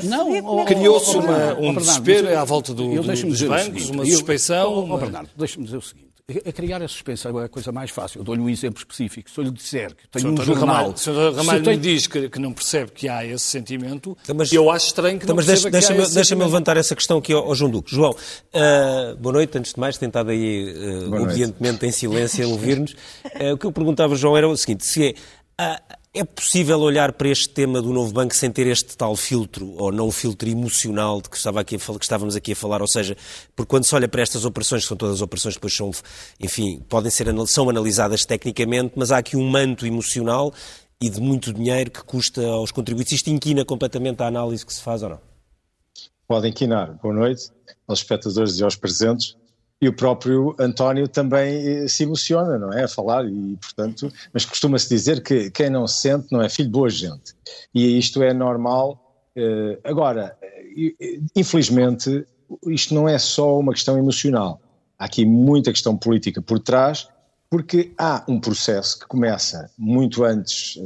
Criou-se 0.66 1.18
um 1.60 1.76
desespero 1.76 2.38
à 2.38 2.44
volta 2.44 2.74
do, 2.74 3.02
do, 3.02 3.04
dos 3.04 3.42
bancos, 3.44 3.90
uma 3.90 4.06
suspeição. 4.06 4.90
Oh, 4.92 4.98
Bernardo, 4.98 5.30
deixa-me 5.38 5.66
dizer 5.66 5.78
o 5.78 5.82
seguinte. 5.82 6.15
A 6.28 6.52
criar 6.52 6.82
a 6.82 6.88
suspensão 6.88 7.40
é 7.40 7.46
a 7.46 7.48
coisa 7.48 7.72
mais 7.72 7.92
fácil. 7.92 8.20
Eu 8.20 8.24
dou-lhe 8.24 8.42
um 8.42 8.50
exemplo 8.50 8.80
específico. 8.80 9.30
Se 9.30 9.40
eu 9.40 9.44
lhe 9.44 9.52
disser 9.52 9.94
que 9.94 10.08
tenho 10.08 10.34
um 10.34 10.38
jornal... 10.38 10.76
Ramalho, 10.76 10.98
se 10.98 11.08
o 11.12 11.32
Ramalho 11.36 11.64
tenho... 11.64 11.78
me 11.78 11.84
diz 11.84 12.08
que, 12.08 12.28
que, 12.30 12.40
não 12.40 12.52
percebe 12.52 12.90
que 12.94 13.08
há 13.08 13.24
esse 13.24 13.46
sentimento, 13.46 14.18
então, 14.24 14.36
mas, 14.36 14.52
eu 14.52 14.72
acho 14.72 14.88
estranho 14.88 15.20
que 15.20 15.26
então, 15.26 15.36
não 15.36 15.44
mas 15.44 15.46
perceba 15.46 15.70
deixa, 15.70 15.90
que 15.90 15.94
deixa, 16.00 16.16
Deixa-me 16.16 16.44
levantar 16.44 16.78
essa 16.78 16.96
questão 16.96 17.20
aqui 17.20 17.32
ao, 17.32 17.46
ao 17.46 17.54
João 17.54 17.70
Duque. 17.70 17.94
João, 17.94 18.10
uh, 18.10 19.16
boa 19.18 19.34
noite. 19.34 19.56
Antes 19.56 19.74
de 19.74 19.80
mais, 19.80 20.00
tentado 20.00 20.32
aí, 20.32 20.74
uh, 20.74 21.22
obedientemente, 21.22 21.86
em 21.86 21.92
silêncio, 21.92 22.44
a 22.44 22.48
ouvir-nos. 22.48 22.94
Uh, 22.94 23.54
o 23.54 23.58
que 23.60 23.68
eu 23.68 23.72
perguntava, 23.72 24.16
João, 24.16 24.36
era 24.36 24.50
o 24.50 24.58
seguinte. 24.58 24.84
Se 24.84 25.16
é... 25.60 25.80
É 26.18 26.24
possível 26.24 26.80
olhar 26.80 27.12
para 27.12 27.28
este 27.28 27.50
tema 27.50 27.82
do 27.82 27.92
novo 27.92 28.14
banco 28.14 28.34
sem 28.34 28.50
ter 28.50 28.66
este 28.68 28.96
tal 28.96 29.18
filtro, 29.18 29.76
ou 29.76 29.92
não 29.92 30.10
filtro 30.10 30.48
emocional 30.48 31.20
de 31.22 31.30
que, 31.30 31.36
estava 31.36 31.60
aqui 31.60 31.76
a, 31.76 31.78
que 31.78 32.06
estávamos 32.06 32.38
aqui 32.38 32.54
a 32.54 32.56
falar? 32.56 32.82
Ou 32.82 32.88
seja, 32.88 33.18
porque 33.54 33.70
quando 33.70 33.84
se 33.84 33.94
olha 33.94 34.08
para 34.08 34.22
estas 34.22 34.46
operações, 34.46 34.84
que 34.84 34.88
são 34.88 34.96
todas 34.96 35.22
operações 35.22 35.56
depois 35.56 35.76
são, 35.76 35.92
enfim, 36.40 36.80
podem 36.88 37.12
ser 37.12 37.28
são 37.48 37.70
analisadas 37.70 38.24
tecnicamente, 38.24 38.94
mas 38.96 39.12
há 39.12 39.18
aqui 39.18 39.36
um 39.36 39.46
manto 39.46 39.86
emocional 39.86 40.54
e 41.02 41.10
de 41.10 41.20
muito 41.20 41.52
dinheiro 41.52 41.92
que 41.92 42.02
custa 42.02 42.42
aos 42.48 42.72
contribuintes. 42.72 43.12
Isto 43.12 43.30
inquina 43.30 43.66
completamente 43.66 44.24
a 44.24 44.28
análise 44.28 44.66
que 44.66 44.74
se 44.74 44.82
faz 44.82 45.04
ou 45.04 45.10
não? 45.10 45.20
Pode 46.26 46.48
inquinar. 46.48 46.98
Boa 47.04 47.14
noite 47.14 47.52
aos 47.86 48.00
espectadores 48.00 48.58
e 48.58 48.64
aos 48.64 48.78
presentes 48.78 49.36
e 49.82 49.88
o 49.88 49.94
próprio 49.94 50.56
António 50.60 51.08
também 51.08 51.84
eh, 51.84 51.88
se 51.88 52.04
emociona, 52.04 52.58
não 52.58 52.72
é? 52.72 52.84
A 52.84 52.88
falar, 52.88 53.26
e 53.26 53.58
portanto, 53.58 54.12
mas 54.34 54.46
costuma-se 54.46 54.88
dizer 54.90 55.22
que 55.22 55.52
quem 55.52 55.70
não 55.70 55.88
sente 55.88 56.28
não 56.32 56.42
é 56.42 56.50
filho 56.50 56.70
de 56.70 56.72
boa 56.72 56.90
gente. 56.90 57.34
E 57.74 57.98
isto 57.98 58.24
é 58.24 58.34
normal. 58.34 59.02
Eh, 59.36 59.78
agora, 59.84 60.38
eh, 60.42 61.20
infelizmente, 61.36 62.26
isto 62.68 62.94
não 62.94 63.08
é 63.08 63.18
só 63.18 63.60
uma 63.60 63.74
questão 63.74 63.98
emocional. 63.98 64.62
Há 64.98 65.06
aqui 65.06 65.26
muita 65.26 65.72
questão 65.72 65.98
política 65.98 66.42
por 66.42 66.60
trás, 66.60 67.10
porque 67.50 67.94
há 67.98 68.24
um 68.28 68.40
processo 68.40 69.00
que 69.00 69.08
começa 69.08 69.70
muito 69.78 70.24
antes, 70.24 70.80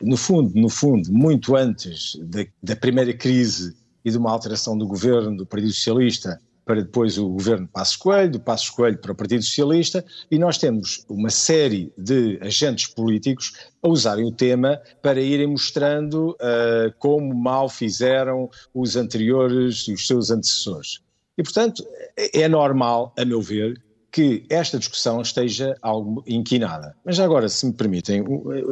no 0.00 0.16
fundo, 0.16 0.52
no 0.54 0.68
fundo, 0.68 1.12
muito 1.12 1.56
antes 1.56 2.16
da, 2.22 2.46
da 2.62 2.76
primeira 2.76 3.12
crise 3.12 3.74
e 4.04 4.10
de 4.10 4.16
uma 4.16 4.30
alteração 4.30 4.78
do 4.78 4.86
governo 4.86 5.36
do 5.36 5.46
Partido 5.46 5.72
Socialista 5.72 6.40
para 6.70 6.82
depois 6.82 7.18
o 7.18 7.28
governo 7.30 7.66
Passos 7.66 7.96
Coelho, 7.96 8.30
do 8.30 8.38
Passos 8.38 8.70
Coelho 8.70 8.96
para 8.96 9.10
o 9.10 9.14
Partido 9.16 9.42
Socialista, 9.42 10.04
e 10.30 10.38
nós 10.38 10.56
temos 10.56 11.04
uma 11.08 11.28
série 11.28 11.92
de 11.98 12.38
agentes 12.40 12.86
políticos 12.86 13.54
a 13.82 13.88
usarem 13.88 14.24
o 14.24 14.30
tema 14.30 14.80
para 15.02 15.20
irem 15.20 15.48
mostrando 15.48 16.30
uh, 16.30 16.94
como 17.00 17.34
mal 17.34 17.68
fizeram 17.68 18.48
os 18.72 18.94
anteriores 18.94 19.88
os 19.88 20.06
seus 20.06 20.30
antecessores. 20.30 21.00
E, 21.36 21.42
portanto, 21.42 21.84
é 22.16 22.46
normal, 22.46 23.12
a 23.18 23.24
meu 23.24 23.42
ver, 23.42 23.82
que 24.12 24.46
esta 24.48 24.78
discussão 24.78 25.20
esteja 25.20 25.74
algo 25.82 26.22
inquinada. 26.24 26.94
Mas 27.04 27.18
agora, 27.18 27.48
se 27.48 27.66
me 27.66 27.72
permitem, 27.72 28.22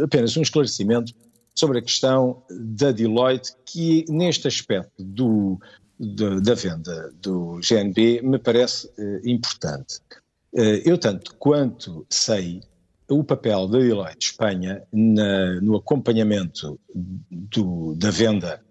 apenas 0.05 0.37
um 0.37 0.43
esclarecimento 0.43 1.13
sobre 1.53 1.81
a 1.81 1.83
questão 1.83 2.45
da 2.49 2.93
Deloitte, 2.93 3.55
que 3.67 4.05
neste 4.09 4.47
aspecto 4.47 5.03
do, 5.03 5.59
de, 5.99 6.41
da 6.41 6.55
venda 6.55 7.13
do 7.21 7.61
GNB 7.61 8.23
me 8.23 8.39
parece 8.39 8.91
eh, 8.99 9.21
importante. 9.25 10.01
Eh, 10.55 10.83
eu, 10.85 10.97
tanto 10.97 11.35
quanto 11.37 12.07
sei, 12.09 12.63
o 13.09 13.25
papel 13.25 13.67
da 13.69 13.79
Deloitte 13.79 14.29
Espanha 14.29 14.83
na, 14.93 15.61
no 15.61 15.77
acompanhamento 15.77 16.79
do, 16.95 17.95
da 17.97 18.11
venda 18.11 18.63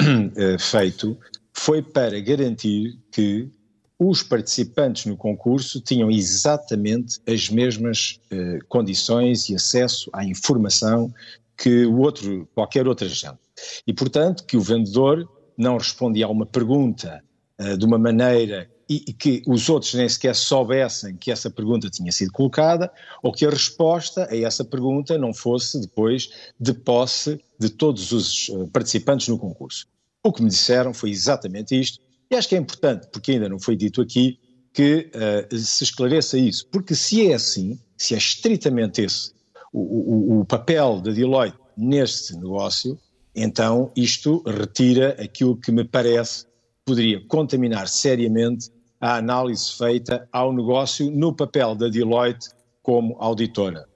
eh, 0.00 0.58
feito 0.58 1.18
foi 1.52 1.82
para 1.82 2.20
garantir 2.20 2.98
que 3.10 3.50
os 3.98 4.22
participantes 4.22 5.06
no 5.06 5.16
concurso 5.16 5.80
tinham 5.80 6.08
exatamente 6.08 7.20
as 7.26 7.48
mesmas 7.48 8.20
condições 8.68 9.48
e 9.48 9.56
acesso 9.56 10.08
à 10.12 10.24
informação 10.24 11.12
que 11.56 11.84
o 11.84 11.98
outro, 11.98 12.48
qualquer 12.54 12.86
outro 12.86 13.06
agente. 13.06 13.40
E, 13.84 13.92
portanto, 13.92 14.44
que 14.44 14.56
o 14.56 14.60
vendedor 14.60 15.28
não 15.58 15.76
respondia 15.76 16.26
a 16.26 16.30
uma 16.30 16.46
pergunta 16.46 17.22
uh, 17.60 17.76
de 17.76 17.84
uma 17.84 17.98
maneira 17.98 18.70
e, 18.88 19.04
e, 19.08 19.12
que 19.12 19.42
os 19.46 19.68
outros 19.68 19.92
nem 19.92 20.08
sequer 20.08 20.34
soubessem 20.34 21.14
que 21.16 21.30
essa 21.30 21.50
pergunta 21.50 21.90
tinha 21.90 22.10
sido 22.10 22.32
colocada, 22.32 22.90
ou 23.22 23.30
que 23.32 23.44
a 23.44 23.50
resposta 23.50 24.26
a 24.30 24.36
essa 24.36 24.64
pergunta 24.64 25.18
não 25.18 25.34
fosse 25.34 25.78
depois 25.78 26.30
de 26.58 26.72
posse 26.72 27.38
de 27.58 27.68
todos 27.68 28.12
os 28.12 28.48
uh, 28.48 28.66
participantes 28.68 29.28
no 29.28 29.38
concurso. 29.38 29.86
O 30.22 30.32
que 30.32 30.42
me 30.42 30.48
disseram 30.48 30.94
foi 30.94 31.10
exatamente 31.10 31.78
isto, 31.78 32.00
e 32.30 32.36
acho 32.36 32.48
que 32.48 32.54
é 32.54 32.58
importante, 32.58 33.08
porque 33.12 33.32
ainda 33.32 33.48
não 33.48 33.58
foi 33.58 33.76
dito 33.76 34.00
aqui, 34.00 34.38
que 34.72 35.10
uh, 35.14 35.56
se 35.56 35.84
esclareça 35.84 36.38
isso, 36.38 36.66
porque 36.68 36.94
se 36.94 37.30
é 37.30 37.34
assim, 37.34 37.78
se 37.96 38.14
é 38.14 38.18
estritamente 38.18 39.02
esse 39.02 39.32
o, 39.72 39.80
o, 39.80 40.40
o 40.40 40.44
papel 40.44 41.00
da 41.00 41.12
Deloitte 41.12 41.58
neste 41.76 42.34
negócio, 42.36 42.98
então, 43.42 43.90
isto 43.96 44.42
retira 44.46 45.16
aquilo 45.20 45.56
que 45.56 45.72
me 45.72 45.84
parece 45.84 46.46
poderia 46.84 47.20
contaminar 47.26 47.88
seriamente 47.88 48.70
a 49.00 49.16
análise 49.16 49.72
feita 49.72 50.28
ao 50.32 50.52
negócio 50.52 51.10
no 51.10 51.34
papel 51.34 51.74
da 51.74 51.88
Deloitte 51.88 52.48
como 52.82 53.16
auditora. 53.18 53.86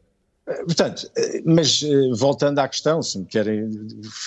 Portanto, 0.45 1.11
mas 1.45 1.83
voltando 2.15 2.59
à 2.59 2.69
questão, 2.69 3.03
se 3.03 3.19
me 3.19 3.25
querem 3.25 3.71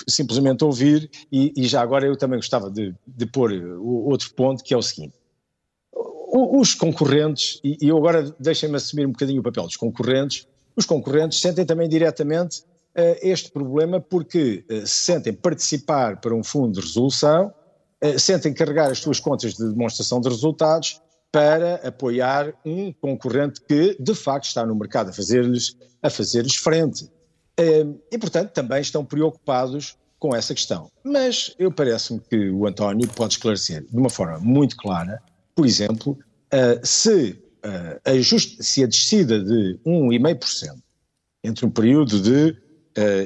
simplesmente 0.08 0.64
ouvir, 0.64 1.08
e, 1.30 1.52
e 1.56 1.66
já 1.66 1.80
agora 1.80 2.06
eu 2.06 2.16
também 2.16 2.38
gostava 2.38 2.70
de, 2.70 2.94
de 3.06 3.26
pôr 3.26 3.52
outro 3.80 4.32
ponto, 4.34 4.64
que 4.64 4.74
é 4.74 4.76
o 4.76 4.82
seguinte 4.82 5.14
os 6.36 6.74
concorrentes, 6.74 7.60
e 7.64 7.88
eu 7.88 7.96
agora 7.96 8.34
deixem-me 8.38 8.76
assumir 8.76 9.06
um 9.06 9.12
bocadinho 9.12 9.40
o 9.40 9.42
papel 9.42 9.64
dos 9.64 9.76
concorrentes, 9.76 10.46
os 10.74 10.84
concorrentes 10.84 11.40
sentem 11.40 11.64
também 11.64 11.88
diretamente 11.88 12.62
este 13.22 13.50
problema 13.50 14.00
porque 14.00 14.64
uh, 14.70 14.86
sentem 14.86 15.32
participar 15.32 16.20
para 16.20 16.34
um 16.34 16.42
fundo 16.42 16.74
de 16.74 16.80
resolução, 16.80 17.52
uh, 18.02 18.18
sentem 18.18 18.52
carregar 18.54 18.90
as 18.90 18.98
suas 18.98 19.20
contas 19.20 19.54
de 19.54 19.68
demonstração 19.68 20.20
de 20.20 20.28
resultados 20.28 21.00
para 21.30 21.76
apoiar 21.86 22.54
um 22.64 22.92
concorrente 22.92 23.60
que 23.60 23.96
de 24.00 24.14
facto 24.14 24.46
está 24.46 24.64
no 24.64 24.74
mercado 24.74 25.10
a 25.10 25.12
fazer-lhes 25.12 25.76
a 26.02 26.08
fazer 26.08 26.48
frente. 26.50 27.10
e 28.10 28.18
portanto 28.18 28.52
também 28.52 28.80
estão 28.80 29.04
preocupados 29.04 29.98
com 30.18 30.34
essa 30.34 30.54
questão. 30.54 30.90
Mas 31.04 31.54
eu 31.58 31.70
parece-me 31.70 32.20
que 32.20 32.48
o 32.50 32.66
António 32.66 33.08
pode 33.08 33.34
esclarecer 33.34 33.84
de 33.84 33.98
uma 33.98 34.08
forma 34.08 34.38
muito 34.38 34.76
clara 34.76 35.20
por 35.56 35.64
exemplo, 35.64 36.18
uh, 36.52 36.86
se, 36.86 37.42
a 38.04 38.62
se 38.62 38.84
a 38.84 38.86
descida 38.86 39.42
de 39.42 39.80
1,5% 39.84 40.76
entre 41.42 41.64
um 41.64 41.70
período 41.70 42.20
de, 42.20 42.54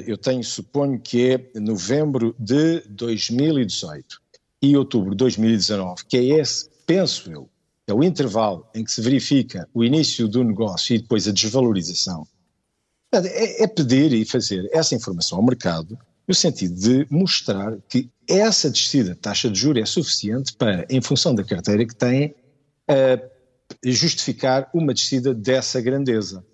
eu 0.05 0.17
tenho, 0.17 0.43
suponho 0.43 0.99
que 0.99 1.31
é 1.31 1.59
novembro 1.59 2.35
de 2.37 2.81
2018 2.89 4.21
e 4.61 4.75
outubro 4.75 5.11
de 5.11 5.17
2019, 5.17 6.05
que 6.05 6.17
é 6.17 6.23
esse, 6.39 6.69
penso 6.85 7.31
eu, 7.31 7.49
é 7.87 7.93
o 7.93 8.03
intervalo 8.03 8.65
em 8.75 8.83
que 8.83 8.91
se 8.91 9.01
verifica 9.01 9.67
o 9.73 9.83
início 9.83 10.27
do 10.27 10.43
negócio 10.43 10.95
e 10.95 10.99
depois 10.99 11.27
a 11.27 11.31
desvalorização, 11.31 12.27
é, 13.11 13.63
é 13.63 13.67
pedir 13.67 14.13
e 14.13 14.23
fazer 14.23 14.69
essa 14.71 14.95
informação 14.95 15.37
ao 15.37 15.45
mercado 15.45 15.97
no 16.27 16.33
sentido 16.33 16.75
de 16.75 17.05
mostrar 17.09 17.77
que 17.89 18.09
essa 18.27 18.69
descida 18.69 19.13
de 19.13 19.19
taxa 19.19 19.49
de 19.49 19.59
juros 19.59 19.83
é 19.83 19.85
suficiente 19.85 20.53
para, 20.53 20.85
em 20.89 21.01
função 21.01 21.35
da 21.35 21.43
carteira 21.43 21.85
que 21.85 21.95
têm, 21.95 22.33
uh, 22.89 23.29
justificar 23.83 24.69
uma 24.73 24.93
descida 24.93 25.33
dessa 25.33 25.81
grandeza. 25.81 26.45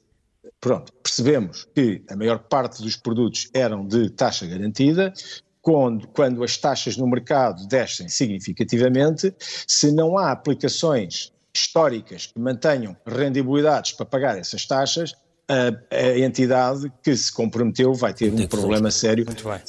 Pronto, 0.59 0.91
percebemos 1.03 1.67
que 1.75 2.03
a 2.09 2.15
maior 2.15 2.39
parte 2.39 2.81
dos 2.81 2.95
produtos 2.95 3.49
eram 3.53 3.85
de 3.85 4.09
taxa 4.09 4.45
garantida, 4.45 5.13
quando, 5.61 6.07
quando 6.07 6.43
as 6.43 6.57
taxas 6.57 6.97
no 6.97 7.07
mercado 7.07 7.67
descem 7.67 8.07
significativamente, 8.07 9.33
se 9.67 9.91
não 9.91 10.17
há 10.17 10.31
aplicações 10.31 11.31
históricas 11.53 12.27
que 12.27 12.39
mantenham 12.39 12.95
rendibilidades 13.05 13.91
para 13.91 14.05
pagar 14.05 14.37
essas 14.37 14.65
taxas, 14.65 15.13
a, 15.47 15.95
a 15.95 16.19
entidade 16.19 16.91
que 17.03 17.15
se 17.15 17.31
comprometeu 17.31 17.93
vai 17.93 18.13
ter 18.13 18.33
um 18.33 18.47
problema 18.47 18.91
sério 18.91 19.25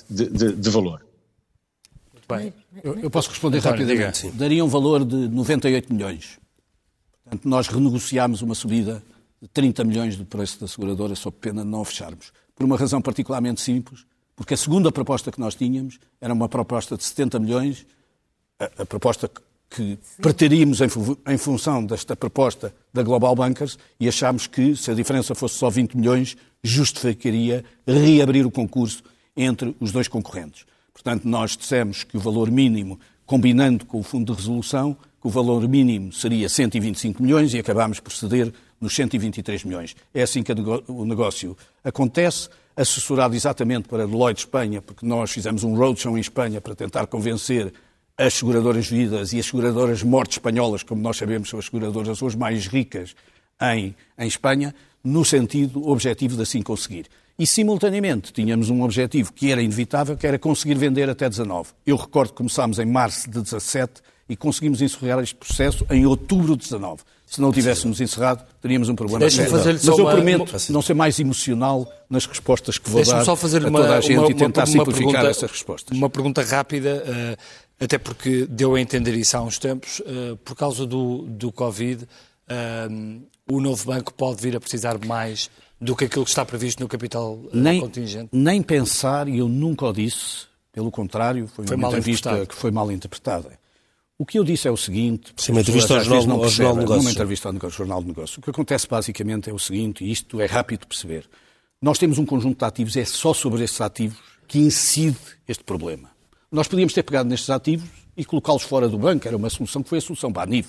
de, 0.09 0.29
de, 0.29 0.53
de, 0.53 0.71
valor. 0.71 1.05
Muito 2.13 2.29
bem. 2.29 2.53
Eu, 2.83 2.99
eu 2.99 3.11
posso 3.11 3.31
responder 3.31 3.59
António, 3.59 3.87
rapidamente. 3.87 4.23
Diga. 4.23 4.39
Daria 4.39 4.65
um 4.65 4.69
valor 4.69 5.05
de 5.05 5.29
98 5.29 5.93
milhões. 5.93 6.39
Portanto, 7.25 7.49
nós 7.49 7.69
renegociámos 7.69 8.43
uma 8.43 8.55
subida 8.55 9.03
30 9.53 9.85
milhões 9.85 10.17
do 10.17 10.25
preço 10.25 10.61
da 10.61 10.67
seguradora 10.67 11.15
sob 11.15 11.37
pena 11.41 11.63
de 11.63 11.71
não 11.71 11.85
fecharmos. 11.85 12.33
Por 12.55 12.65
uma 12.65 12.77
razão 12.77 13.01
particularmente 13.01 13.61
simples, 13.61 14.05
porque 14.35 14.55
a 14.55 14.57
segunda 14.57 14.91
proposta 14.91 15.31
que 15.31 15.41
nós 15.41 15.55
tínhamos 15.55 15.99
era 16.21 16.33
uma 16.33 16.49
proposta 16.49 16.97
de 16.97 17.05
70 17.05 17.39
milhões, 17.39 17.87
a, 18.59 18.83
a 18.83 18.87
proposta 18.87 19.31
que 19.71 19.99
preteríamos 20.21 20.81
em, 20.81 20.89
em, 21.27 21.37
função 21.37 21.85
desta 21.85 22.17
proposta 22.17 22.75
da 22.93 23.03
Global 23.03 23.35
Bankers 23.35 23.79
e 24.01 24.09
achámos 24.09 24.47
que, 24.47 24.75
se 24.75 24.91
a 24.91 24.95
diferença 24.95 25.35
fosse 25.35 25.57
só 25.57 25.69
20 25.69 25.97
milhões, 25.97 26.37
justificaria 26.63 27.65
reabrir 27.87 28.47
o 28.47 28.51
concurso 28.51 29.03
entre 29.37 29.77
os 29.79 29.93
dois 29.93 30.09
concorrentes. 30.09 30.65
Portanto, 30.93 31.29
nós 31.29 31.57
dissemos 31.57 32.03
que 32.03 32.17
o 32.17 32.21
valor 32.21 32.51
mínimo, 32.51 32.99
combinando 33.27 33.85
com 33.85 34.01
o 34.01 34.03
Fundo 34.03 34.33
de 34.33 34.39
Resolução, 34.39 34.97
que 35.21 35.27
o 35.27 35.31
valor 35.31 35.69
mínimo 35.69 36.13
seria 36.13 36.49
125 36.49 37.23
milhões 37.23 37.53
e 37.55 37.59
acabámos 37.59 38.01
por 38.01 38.13
ceder 38.13 38.53
nos 38.81 38.95
123 38.95 39.65
milhões. 39.65 39.97
É 40.15 40.23
assim 40.23 40.43
que 40.43 40.53
o 40.53 41.05
negócio 41.05 41.57
acontece, 41.83 42.49
assessorado 42.77 43.35
exatamente 43.35 43.89
para 43.89 44.07
Deloitte 44.07 44.41
Espanha, 44.41 44.81
porque 44.81 45.05
nós 45.05 45.31
fizemos 45.31 45.65
um 45.65 45.75
roadshow 45.75 46.17
em 46.17 46.21
Espanha 46.21 46.61
para 46.61 46.75
tentar 46.75 47.07
convencer 47.07 47.73
as 48.17 48.35
seguradoras 48.35 48.89
vidas 48.89 49.33
e 49.33 49.39
as 49.39 49.47
seguradoras 49.47 50.03
mortes 50.03 50.37
espanholas, 50.37 50.83
como 50.83 51.01
nós 51.01 51.17
sabemos, 51.17 51.49
são 51.49 51.59
as 51.59 51.67
seguradoras 51.67 52.21
as 52.23 52.35
mais 52.35 52.67
ricas 52.67 53.15
em, 53.63 53.95
em 54.19 54.27
Espanha, 54.27 54.75
no 55.05 55.25
sentido 55.25 55.89
objetivo 55.89 56.37
de 56.37 56.43
assim 56.43 56.61
conseguir. 56.61 57.07
E, 57.39 57.47
simultaneamente, 57.47 58.33
tínhamos 58.33 58.69
um 58.69 58.83
objetivo 58.83 59.33
que 59.33 59.53
era 59.53 59.63
inevitável, 59.63 60.17
que 60.17 60.27
era 60.27 60.37
conseguir 60.39 60.75
vender 60.75 61.09
até 61.09 61.29
19. 61.29 61.71
Eu 61.87 61.97
recordo 61.97 62.31
que 62.31 62.37
começámos 62.37 62.81
em 62.81 62.87
março 62.87 63.31
de 63.31 63.41
17 63.41 64.03
e 64.29 64.37
conseguimos 64.37 64.83
encerrar 64.83 65.23
este 65.23 65.37
processo 65.37 65.87
em 65.89 66.05
outubro 66.05 66.57
de 66.57 66.65
19. 66.65 67.03
Se 67.29 67.43
não 67.43 67.53
tivéssemos 67.53 68.01
encerrado, 68.01 68.43
teríamos 68.61 68.89
um 68.89 68.95
problema 68.95 69.29
sério. 69.29 69.53
Mas 69.53 69.87
eu 69.87 69.97
uma, 69.97 70.13
prometo 70.13 70.51
uma... 70.51 70.61
não 70.71 70.81
ser 70.81 70.95
mais 70.95 71.21
emocional 71.21 71.87
nas 72.09 72.25
respostas 72.25 72.79
que 72.79 72.89
vou 72.89 73.05
dar 73.05 73.23
só 73.23 73.37
fazer 73.37 73.67
a 73.67 73.71
toda 73.71 73.99
a 73.99 74.01
gente 74.01 74.19
uma, 74.19 74.31
e 74.31 74.35
tentar 74.35 74.65
simplificar 74.65 75.13
pergunta, 75.13 75.31
essas 75.31 75.51
respostas. 75.51 75.97
Uma 75.97 76.09
pergunta 76.09 76.43
rápida. 76.43 77.05
Uh, 77.07 77.69
até 77.81 77.99
porque 77.99 78.47
deu 78.47 78.75
a 78.75 78.81
entender 78.81 79.15
isso 79.15 79.37
há 79.37 79.43
uns 79.43 79.59
tempos, 79.59 80.01
uh, 80.01 80.37
por 80.39 80.57
causa 80.57 80.87
do, 80.87 81.27
do 81.29 81.53
Covid, 81.53 82.05
uh, 82.05 83.23
o 83.51 83.61
novo 83.61 83.85
banco 83.85 84.13
pode 84.15 84.43
vir 84.43 84.57
a 84.57 84.61
precisar 84.61 84.99
mais 85.05 85.51
do 85.81 85.95
que 85.95 86.07
aquilo 86.07 86.25
que 86.25 86.31
está 86.31 86.45
previsto 86.45 86.81
no 86.83 86.89
capital 86.89 87.39
nem, 87.53 87.81
contingente? 87.81 88.31
Nem 88.33 88.63
pensar, 88.63 89.29
e 89.29 89.39
eu 89.39 89.49
nunca 89.49 89.87
o 89.87 89.93
disse, 89.93 90.47
pelo 90.73 90.91
contrário, 90.91 91.47
foi, 91.47 91.67
foi 91.67 91.77
uma 91.77 91.89
entrevista 91.89 92.47
que 92.47 92.55
foi 92.55 92.71
mal 92.71 92.91
interpretada. 92.91 93.58
O 94.21 94.27
que 94.27 94.37
eu 94.37 94.43
disse 94.43 94.67
é 94.67 94.71
o 94.71 94.77
seguinte... 94.77 95.33
Sim, 95.37 95.53
uma 95.53 95.61
entrevista 95.61 95.95
ao 95.95 96.01
Jornal, 96.03 96.27
não 96.27 96.45
ao 96.45 96.49
Jornal 96.49 96.75
de 96.75 96.81
Negócios. 96.81 97.05
Uma 97.05 97.11
entrevista 97.13 97.49
ao 97.49 97.71
Jornal 97.71 98.01
de 98.03 98.09
Negócios. 98.09 98.39
O 98.39 98.41
que 98.41 98.51
acontece 98.51 98.89
basicamente 98.89 99.49
é 99.49 99.53
o 99.53 99.59
seguinte, 99.61 100.05
e 100.05 100.11
isto 100.11 100.41
é 100.41 100.47
rápido 100.47 100.81
de 100.81 100.87
perceber. 100.89 101.31
Nós 101.81 101.99
temos 101.99 102.19
um 102.19 102.27
conjunto 102.27 102.59
de 102.59 102.65
ativos, 102.65 102.97
é 102.97 103.05
só 103.05 103.33
sobre 103.33 103.63
esses 103.63 103.81
ativos 103.81 104.19
que 104.49 104.59
incide 104.59 105.17
este 105.47 105.63
problema. 105.63 106.11
Nós 106.51 106.67
podíamos 106.67 106.93
ter 106.93 107.05
pegado 107.05 107.29
nestes 107.29 107.49
ativos 107.49 107.89
e 108.17 108.25
colocá-los 108.25 108.65
fora 108.65 108.89
do 108.89 108.99
banco, 108.99 109.29
era 109.29 109.37
uma 109.37 109.49
solução 109.49 109.85
que 109.85 109.89
foi 109.89 109.99
a 109.99 110.01
solução 110.01 110.33
para 110.33 110.43
a 110.43 110.47
NIF. 110.47 110.69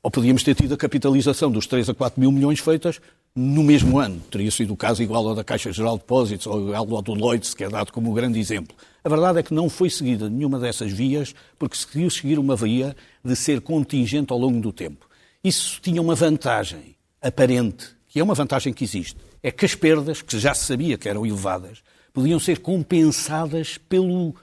Ou 0.00 0.10
podíamos 0.10 0.44
ter 0.44 0.54
tido 0.54 0.74
a 0.74 0.76
capitalização 0.76 1.50
dos 1.50 1.66
3 1.66 1.88
a 1.88 1.94
4 1.94 2.20
mil 2.20 2.30
milhões 2.30 2.60
feitas 2.60 3.00
no 3.34 3.64
mesmo 3.64 3.98
ano. 3.98 4.20
Teria 4.30 4.50
sido 4.50 4.72
o 4.72 4.76
caso 4.76 5.02
igual 5.02 5.26
ao 5.26 5.34
da 5.34 5.42
Caixa 5.42 5.72
Geral 5.72 5.96
de 5.96 6.02
Depósitos 6.02 6.46
ou 6.46 6.74
ao 6.74 7.02
do 7.02 7.14
Lloyds, 7.14 7.54
que 7.54 7.64
é 7.64 7.68
dado 7.68 7.92
como 7.92 8.10
um 8.10 8.14
grande 8.14 8.38
exemplo. 8.38 8.76
A 9.02 9.08
verdade 9.08 9.40
é 9.40 9.42
que 9.42 9.52
não 9.52 9.68
foi 9.68 9.90
seguida 9.90 10.30
nenhuma 10.30 10.58
dessas 10.58 10.92
vias, 10.92 11.34
porque 11.58 11.76
se 11.76 11.86
queria 11.86 12.08
seguir 12.08 12.38
uma 12.38 12.54
via 12.54 12.96
de 13.24 13.34
ser 13.34 13.60
contingente 13.60 14.32
ao 14.32 14.38
longo 14.38 14.60
do 14.60 14.72
tempo. 14.72 15.08
Isso 15.42 15.80
tinha 15.82 16.00
uma 16.00 16.14
vantagem 16.14 16.94
aparente, 17.20 17.88
que 18.08 18.20
é 18.20 18.22
uma 18.22 18.34
vantagem 18.34 18.72
que 18.72 18.84
existe. 18.84 19.16
É 19.42 19.50
que 19.50 19.64
as 19.64 19.74
perdas, 19.74 20.22
que 20.22 20.38
já 20.38 20.54
se 20.54 20.64
sabia 20.64 20.96
que 20.96 21.08
eram 21.08 21.26
elevadas, 21.26 21.82
podiam 22.12 22.38
ser 22.38 22.60
compensadas 22.60 23.78
pelo 23.78 24.34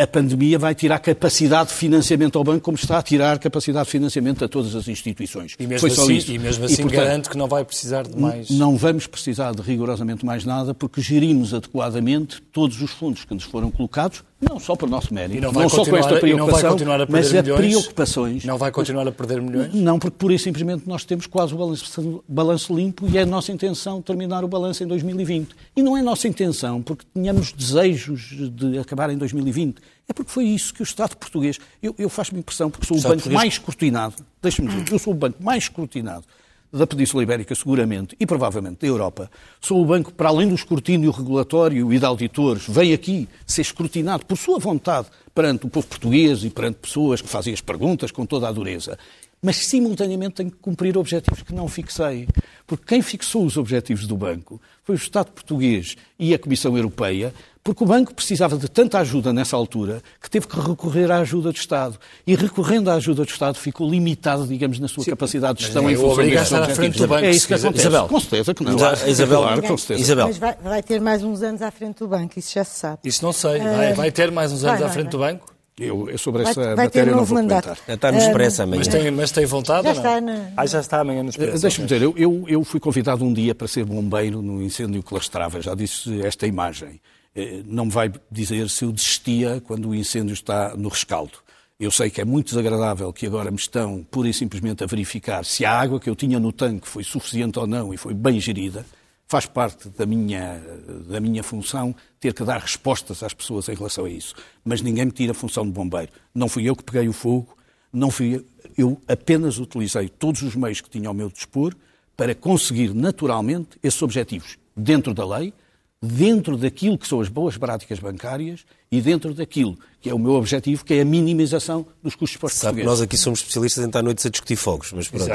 a 0.00 0.06
pandemia 0.06 0.56
vai 0.60 0.76
tirar 0.76 1.00
capacidade 1.00 1.70
de 1.70 1.74
financiamento 1.74 2.38
ao 2.38 2.44
banco, 2.44 2.60
como 2.60 2.76
está 2.76 2.98
a 2.98 3.02
tirar 3.02 3.36
capacidade 3.40 3.86
de 3.86 3.90
financiamento 3.90 4.44
a 4.44 4.48
todas 4.48 4.76
as 4.76 4.86
instituições. 4.86 5.56
E 5.58 5.66
mesmo 5.66 5.80
Foi 5.80 5.90
assim, 5.90 6.14
isso. 6.14 6.32
E 6.32 6.38
mesmo 6.38 6.66
assim 6.66 6.74
e, 6.74 6.76
portanto, 6.82 7.00
garante 7.00 7.28
que 7.28 7.36
não 7.36 7.48
vai 7.48 7.64
precisar 7.64 8.04
de 8.04 8.16
mais. 8.16 8.48
Não 8.48 8.76
vamos 8.76 9.08
precisar 9.08 9.52
de 9.52 9.60
rigorosamente 9.60 10.24
mais 10.24 10.44
nada, 10.44 10.72
porque 10.72 11.00
gerimos 11.00 11.52
adequadamente 11.52 12.40
todos 12.52 12.80
os 12.80 12.92
fundos 12.92 13.24
que 13.24 13.34
nos 13.34 13.42
foram 13.42 13.72
colocados, 13.72 14.22
não 14.40 14.60
só 14.60 14.76
por 14.76 14.88
nosso 14.88 15.12
mérito, 15.12 15.40
não, 15.40 15.52
não 15.52 15.68
só 15.68 15.84
com 15.84 15.96
esta 15.96 16.20
preocupação, 16.20 16.76
mas 17.08 17.34
a 17.34 17.42
preocupações. 17.42 18.44
Não 18.44 18.56
vai 18.56 18.70
continuar 18.70 19.06
a 19.08 19.10
perder 19.10 19.42
milhões? 19.42 19.74
Não, 19.74 19.98
porque 19.98 20.16
por 20.16 20.30
isso 20.30 20.44
simplesmente 20.44 20.86
nós 20.86 21.04
temos 21.04 21.26
quase 21.26 21.54
o 21.54 21.58
balanço, 21.58 22.22
balanço 22.28 22.74
limpo 22.74 23.06
e 23.08 23.18
é 23.18 23.22
a 23.22 23.26
nossa 23.26 23.50
intenção 23.50 24.00
terminar 24.00 24.44
o 24.44 24.48
balanço 24.48 24.84
em 24.84 24.86
2020. 24.86 25.48
E 25.74 25.82
não 25.82 25.96
é 25.96 26.02
nossa 26.02 26.28
intenção 26.28 26.80
porque 26.80 27.04
tínhamos 27.12 27.52
desejos 27.52 28.50
de 28.52 28.78
acabar 28.78 29.10
em 29.10 29.18
2020. 29.18 29.78
É 30.08 30.12
porque 30.12 30.30
foi 30.30 30.44
isso 30.44 30.72
que 30.72 30.82
o 30.82 30.84
Estado 30.84 31.16
português. 31.16 31.58
Eu, 31.82 31.94
eu 31.98 32.08
faço-me 32.08 32.38
impressão, 32.38 32.70
porque 32.70 32.86
sou 32.86 32.96
o, 32.96 33.00
o 33.00 33.02
banco 33.02 33.14
português... 33.16 33.36
mais 33.36 33.52
escrutinado, 33.54 34.14
deixe-me 34.40 34.68
dizer, 34.68 34.92
eu 34.92 34.98
sou 34.98 35.12
o 35.12 35.16
banco 35.16 35.42
mais 35.42 35.64
escrutinado 35.64 36.24
da 36.72 36.86
Península 36.86 37.22
Ibérica, 37.22 37.54
seguramente, 37.54 38.16
e 38.20 38.26
provavelmente 38.26 38.80
da 38.80 38.86
Europa, 38.86 39.30
sou 39.60 39.82
o 39.82 39.84
banco, 39.86 40.12
para 40.12 40.28
além 40.28 40.48
do 40.48 40.54
escrutínio 40.54 41.10
regulatório 41.10 41.92
e 41.92 41.98
de 41.98 42.04
auditores, 42.04 42.66
vem 42.68 42.92
aqui 42.92 43.28
ser 43.46 43.62
escrutinado 43.62 44.26
por 44.26 44.36
sua 44.36 44.58
vontade 44.58 45.08
perante 45.34 45.66
o 45.66 45.68
povo 45.68 45.86
português 45.86 46.44
e 46.44 46.50
perante 46.50 46.78
pessoas 46.78 47.20
que 47.20 47.28
fazem 47.28 47.54
as 47.54 47.60
perguntas 47.60 48.10
com 48.10 48.26
toda 48.26 48.48
a 48.48 48.52
dureza 48.52 48.98
mas 49.42 49.56
simultaneamente 49.56 50.36
tem 50.36 50.50
que 50.50 50.56
cumprir 50.56 50.96
objetivos 50.98 51.42
que 51.42 51.54
não 51.54 51.68
fixei. 51.68 52.28
Porque 52.66 52.84
quem 52.86 53.02
fixou 53.02 53.44
os 53.44 53.56
objetivos 53.56 54.06
do 54.06 54.16
banco 54.16 54.60
foi 54.82 54.94
o 54.94 54.98
Estado 54.98 55.30
português 55.30 55.96
e 56.18 56.34
a 56.34 56.38
Comissão 56.38 56.76
Europeia, 56.76 57.32
porque 57.68 57.84
o 57.84 57.86
banco 57.86 58.14
precisava 58.14 58.56
de 58.56 58.66
tanta 58.66 58.98
ajuda 58.98 59.30
nessa 59.30 59.54
altura 59.54 60.02
que 60.22 60.30
teve 60.30 60.46
que 60.46 60.58
recorrer 60.58 61.12
à 61.12 61.18
ajuda 61.18 61.52
do 61.52 61.54
Estado. 61.54 61.98
E 62.26 62.34
recorrendo 62.34 62.90
à 62.90 62.94
ajuda 62.94 63.26
do 63.26 63.28
Estado 63.28 63.58
ficou 63.58 63.86
limitado, 63.90 64.46
digamos, 64.46 64.80
na 64.80 64.88
sua 64.88 65.04
Sim, 65.04 65.10
capacidade 65.10 65.58
de 65.58 65.64
gestão 65.66 65.90
em 65.90 65.94
função 65.94 66.24
desses 66.24 66.44
estar 66.44 66.62
à 66.62 66.68
frente 66.70 66.96
do 66.96 67.06
banco. 67.06 67.26
É 67.26 67.30
isso 67.30 67.46
que 67.46 67.52
acontece. 67.52 67.86
Isabel. 67.86 68.08
Com 68.08 68.20
certeza 68.20 68.54
que 68.54 68.64
não. 68.64 68.72
Isabel, 69.06 69.42
claro, 69.42 69.62
com 69.64 69.76
certeza. 69.76 70.00
Isabel. 70.00 70.26
Mas 70.28 70.38
vai, 70.38 70.56
vai, 70.62 70.82
ter 70.82 70.98
mais 70.98 71.22
uns 71.22 71.42
anos 71.42 71.60
à 71.60 71.70
frente 71.70 71.98
do 71.98 72.08
banco, 72.08 72.38
isso 72.38 72.54
já 72.54 72.64
se 72.64 72.78
sabe. 72.78 73.00
Isso 73.04 73.22
não 73.22 73.34
sei. 73.34 73.58
Vai, 73.58 73.92
vai 73.92 74.10
ter 74.12 74.30
mais 74.30 74.50
uns 74.50 74.64
anos 74.64 74.80
vai, 74.80 74.88
à 74.88 74.90
frente 74.90 75.10
do 75.10 75.18
banco? 75.18 75.54
Eu, 75.78 76.08
eu 76.08 76.16
sobre 76.16 76.44
essa 76.44 76.54
vai, 76.54 76.74
vai 76.74 76.84
matéria 76.86 77.12
não 77.12 77.22
vou 77.22 77.36
mandato. 77.36 77.64
comentar. 77.64 77.94
Está 77.94 78.10
no 78.10 78.16
Expresso 78.16 78.62
amanhã. 78.62 78.78
Mas 78.78 78.88
tem, 78.88 79.10
mas 79.10 79.30
tem 79.30 79.44
vontade 79.44 79.82
já 79.82 79.90
ou 79.90 79.94
não? 79.94 80.02
Está 80.02 80.20
na... 80.22 80.52
Ah, 80.56 80.66
já 80.66 80.80
está 80.80 81.00
amanhã 81.00 81.22
no 81.22 81.28
Expresso. 81.28 81.60
Deixa-me 81.60 81.86
dizer, 81.86 82.00
eu, 82.00 82.14
eu, 82.16 82.44
eu, 82.48 82.64
fui 82.64 82.80
convidado 82.80 83.22
um 83.22 83.32
dia 83.32 83.54
para 83.54 83.68
ser 83.68 83.84
bombeiro 83.84 84.40
no 84.40 84.62
incêndio 84.62 85.02
que 85.02 85.12
lastrava. 85.12 85.60
Já 85.60 85.74
disse 85.74 86.22
esta 86.22 86.46
imagem. 86.46 86.98
Eh, 87.38 87.62
não 87.64 87.86
me 87.86 87.92
vai 87.92 88.12
dizer 88.28 88.68
se 88.68 88.84
eu 88.84 88.90
desistia 88.90 89.60
quando 89.60 89.88
o 89.88 89.94
incêndio 89.94 90.32
está 90.32 90.76
no 90.76 90.88
rescaldo. 90.88 91.38
Eu 91.78 91.92
sei 91.92 92.10
que 92.10 92.20
é 92.20 92.24
muito 92.24 92.48
desagradável 92.48 93.12
que 93.12 93.24
agora 93.26 93.48
me 93.52 93.56
estão 93.56 94.04
pura 94.10 94.28
e 94.28 94.34
simplesmente 94.34 94.82
a 94.82 94.86
verificar 94.88 95.44
se 95.44 95.64
a 95.64 95.72
água 95.72 96.00
que 96.00 96.10
eu 96.10 96.16
tinha 96.16 96.40
no 96.40 96.52
tanque 96.52 96.88
foi 96.88 97.04
suficiente 97.04 97.56
ou 97.56 97.68
não 97.68 97.94
e 97.94 97.96
foi 97.96 98.12
bem 98.12 98.40
gerida 98.40 98.84
faz 99.28 99.46
parte 99.46 99.88
da 99.90 100.04
minha, 100.04 100.60
da 101.06 101.20
minha 101.20 101.42
função 101.42 101.94
ter 102.18 102.32
que 102.32 102.42
dar 102.42 102.58
respostas 102.58 103.22
às 103.22 103.34
pessoas 103.34 103.68
em 103.68 103.74
relação 103.74 104.06
a 104.06 104.10
isso. 104.10 104.34
Mas 104.64 104.80
ninguém 104.80 105.04
me 105.04 105.12
tira 105.12 105.30
a 105.32 105.34
função 105.34 105.64
de 105.64 105.70
bombeiro. 105.70 106.10
Não 106.34 106.48
fui 106.48 106.68
eu 106.68 106.74
que 106.74 106.82
peguei 106.82 107.06
o 107.08 107.12
fogo, 107.12 107.56
não 107.92 108.10
fui 108.10 108.36
eu. 108.36 108.44
Eu 108.76 109.00
apenas 109.06 109.58
utilizei 109.58 110.08
todos 110.08 110.42
os 110.42 110.56
meios 110.56 110.80
que 110.80 110.90
tinha 110.90 111.08
ao 111.08 111.14
meu 111.14 111.28
dispor 111.28 111.74
para 112.16 112.34
conseguir 112.34 112.94
naturalmente 112.94 113.78
esses 113.82 114.00
objetivos 114.02 114.56
dentro 114.76 115.12
da 115.12 115.26
lei, 115.26 115.52
dentro 116.00 116.56
daquilo 116.56 116.96
que 116.96 117.08
são 117.08 117.20
as 117.20 117.28
boas 117.28 117.56
práticas 117.56 117.98
bancárias 117.98 118.64
e 118.90 119.00
dentro 119.00 119.34
daquilo 119.34 119.76
que 120.00 120.08
é 120.08 120.14
o 120.14 120.18
meu 120.18 120.34
objetivo, 120.34 120.84
que 120.84 120.94
é 120.94 121.00
a 121.00 121.04
minimização 121.04 121.84
dos 122.00 122.14
custos 122.14 122.36
para 122.36 122.46
os 122.46 122.52
Sabe 122.52 122.84
nós 122.84 123.00
aqui 123.00 123.16
somos 123.16 123.40
especialistas 123.40 123.82
em 123.82 123.88
estar 123.88 124.00
noites 124.00 124.24
a 124.24 124.30
discutir 124.30 124.54
fogos, 124.54 124.92
mas 124.92 125.08
pronto. 125.08 125.28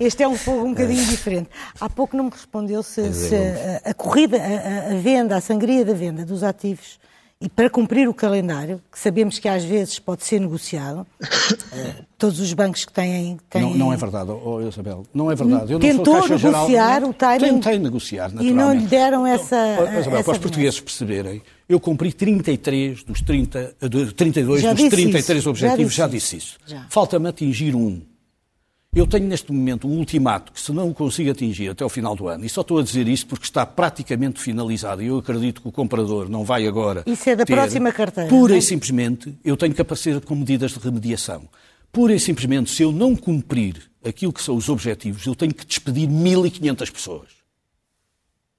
este 0.00 0.24
é 0.24 0.28
um 0.28 0.36
fogo 0.36 0.64
um 0.64 0.70
bocadinho 0.70 1.06
diferente. 1.06 1.48
Há 1.80 1.88
pouco 1.88 2.16
não 2.16 2.24
me 2.24 2.30
respondeu 2.30 2.82
se, 2.82 3.14
se 3.14 3.34
a, 3.34 3.90
a, 3.90 3.94
corrida, 3.94 4.38
a, 4.38 4.92
a 4.92 4.96
venda, 4.96 5.36
a 5.36 5.40
sangria 5.40 5.84
da 5.84 5.94
venda 5.94 6.24
dos 6.24 6.42
ativos 6.42 6.98
e 7.44 7.48
para 7.50 7.68
cumprir 7.68 8.08
o 8.08 8.14
calendário, 8.14 8.80
que 8.90 8.98
sabemos 8.98 9.38
que 9.38 9.46
às 9.46 9.62
vezes 9.62 9.98
pode 9.98 10.24
ser 10.24 10.40
negociado, 10.40 11.06
eh, 11.74 11.96
todos 12.16 12.40
os 12.40 12.50
bancos 12.54 12.86
que 12.86 12.92
têm. 12.92 13.38
têm... 13.50 13.60
Não, 13.60 13.74
não, 13.74 13.92
é 13.92 13.96
verdade, 13.98 14.30
oh, 14.30 14.66
Isabel. 14.66 15.04
Não 15.12 15.30
é 15.30 15.34
verdade. 15.34 15.70
Eu 15.70 15.78
Tentou 15.78 16.26
negociar 16.26 16.68
geral, 16.68 17.10
o 17.10 17.12
timing. 17.12 17.60
Tentei 17.60 17.78
negociar, 17.78 18.32
naturalmente. 18.32 18.50
E 18.50 18.54
não 18.54 18.72
lhe 18.72 18.86
deram 18.86 19.26
essa. 19.26 19.56
Oh, 19.78 19.82
Isabel, 19.82 19.98
essa 19.98 20.24
para 20.24 20.32
os 20.32 20.38
portugueses 20.38 20.80
perceberem, 20.80 21.42
eu 21.68 21.78
cumpri 21.78 22.14
33 22.14 23.04
dos 23.04 23.20
30, 23.20 23.76
32 24.16 24.62
já 24.62 24.72
dos 24.72 24.88
33 24.88 25.38
isso. 25.38 25.50
objetivos, 25.50 25.94
já 25.94 26.06
disse, 26.08 26.38
já 26.38 26.38
disse 26.38 26.76
isso. 26.78 26.84
Falta-me 26.88 27.28
atingir 27.28 27.74
um. 27.74 28.00
Eu 28.94 29.08
tenho 29.08 29.26
neste 29.26 29.52
momento 29.52 29.88
um 29.88 29.98
ultimato 29.98 30.52
que, 30.52 30.60
se 30.60 30.70
não 30.70 30.88
o 30.88 30.94
consigo 30.94 31.28
atingir 31.28 31.68
até 31.68 31.84
o 31.84 31.88
final 31.88 32.14
do 32.14 32.28
ano, 32.28 32.44
e 32.44 32.48
só 32.48 32.60
estou 32.60 32.78
a 32.78 32.82
dizer 32.82 33.08
isso 33.08 33.26
porque 33.26 33.44
está 33.44 33.66
praticamente 33.66 34.40
finalizado, 34.40 35.02
e 35.02 35.06
eu 35.06 35.18
acredito 35.18 35.60
que 35.60 35.66
o 35.66 35.72
comprador 35.72 36.28
não 36.28 36.44
vai 36.44 36.64
agora. 36.64 37.02
Isso 37.04 37.28
é 37.28 37.34
da 37.34 37.44
ter, 37.44 37.54
próxima 37.54 37.90
carteira. 37.90 38.30
Pura 38.30 38.54
é? 38.54 38.58
e 38.58 38.62
simplesmente, 38.62 39.36
eu 39.44 39.56
tenho 39.56 39.74
que 39.74 39.82
aparecer 39.82 40.20
com 40.20 40.36
medidas 40.36 40.70
de 40.70 40.78
remediação. 40.78 41.48
Pura 41.90 42.14
e 42.14 42.20
simplesmente, 42.20 42.70
se 42.70 42.84
eu 42.84 42.92
não 42.92 43.16
cumprir 43.16 43.82
aquilo 44.04 44.32
que 44.32 44.40
são 44.40 44.54
os 44.54 44.68
objetivos, 44.68 45.26
eu 45.26 45.34
tenho 45.34 45.52
que 45.52 45.66
despedir 45.66 46.08
1.500 46.08 46.92
pessoas. 46.92 47.28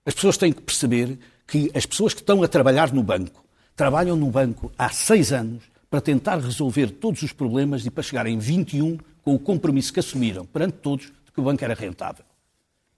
As 0.05 0.13
pessoas 0.13 0.36
têm 0.36 0.51
que 0.51 0.61
perceber 0.61 1.17
que 1.47 1.71
as 1.73 1.86
pessoas 1.86 2.13
que 2.13 2.19
estão 2.19 2.43
a 2.43 2.47
trabalhar 2.47 2.91
no 2.91 3.03
banco 3.03 3.45
trabalham 3.73 4.17
no 4.17 4.29
banco 4.29 4.69
há 4.77 4.89
seis 4.89 5.31
anos 5.31 5.63
para 5.96 6.02
tentar 6.02 6.39
resolver 6.39 6.89
todos 6.89 7.22
os 7.22 7.32
problemas 7.32 7.86
e 7.86 7.89
para 7.89 8.04
chegar 8.04 8.28
em 8.28 8.38
21 8.38 8.98
com 9.24 9.34
o 9.34 9.39
compromisso 9.39 9.93
que 9.93 10.00
assumiram 10.02 10.46
perante 10.46 10.74
todos 10.82 11.06
de 11.06 11.32
que 11.34 11.39
o 11.39 11.43
banco 11.43 11.64
era 11.64 11.74
rentável. 11.74 12.26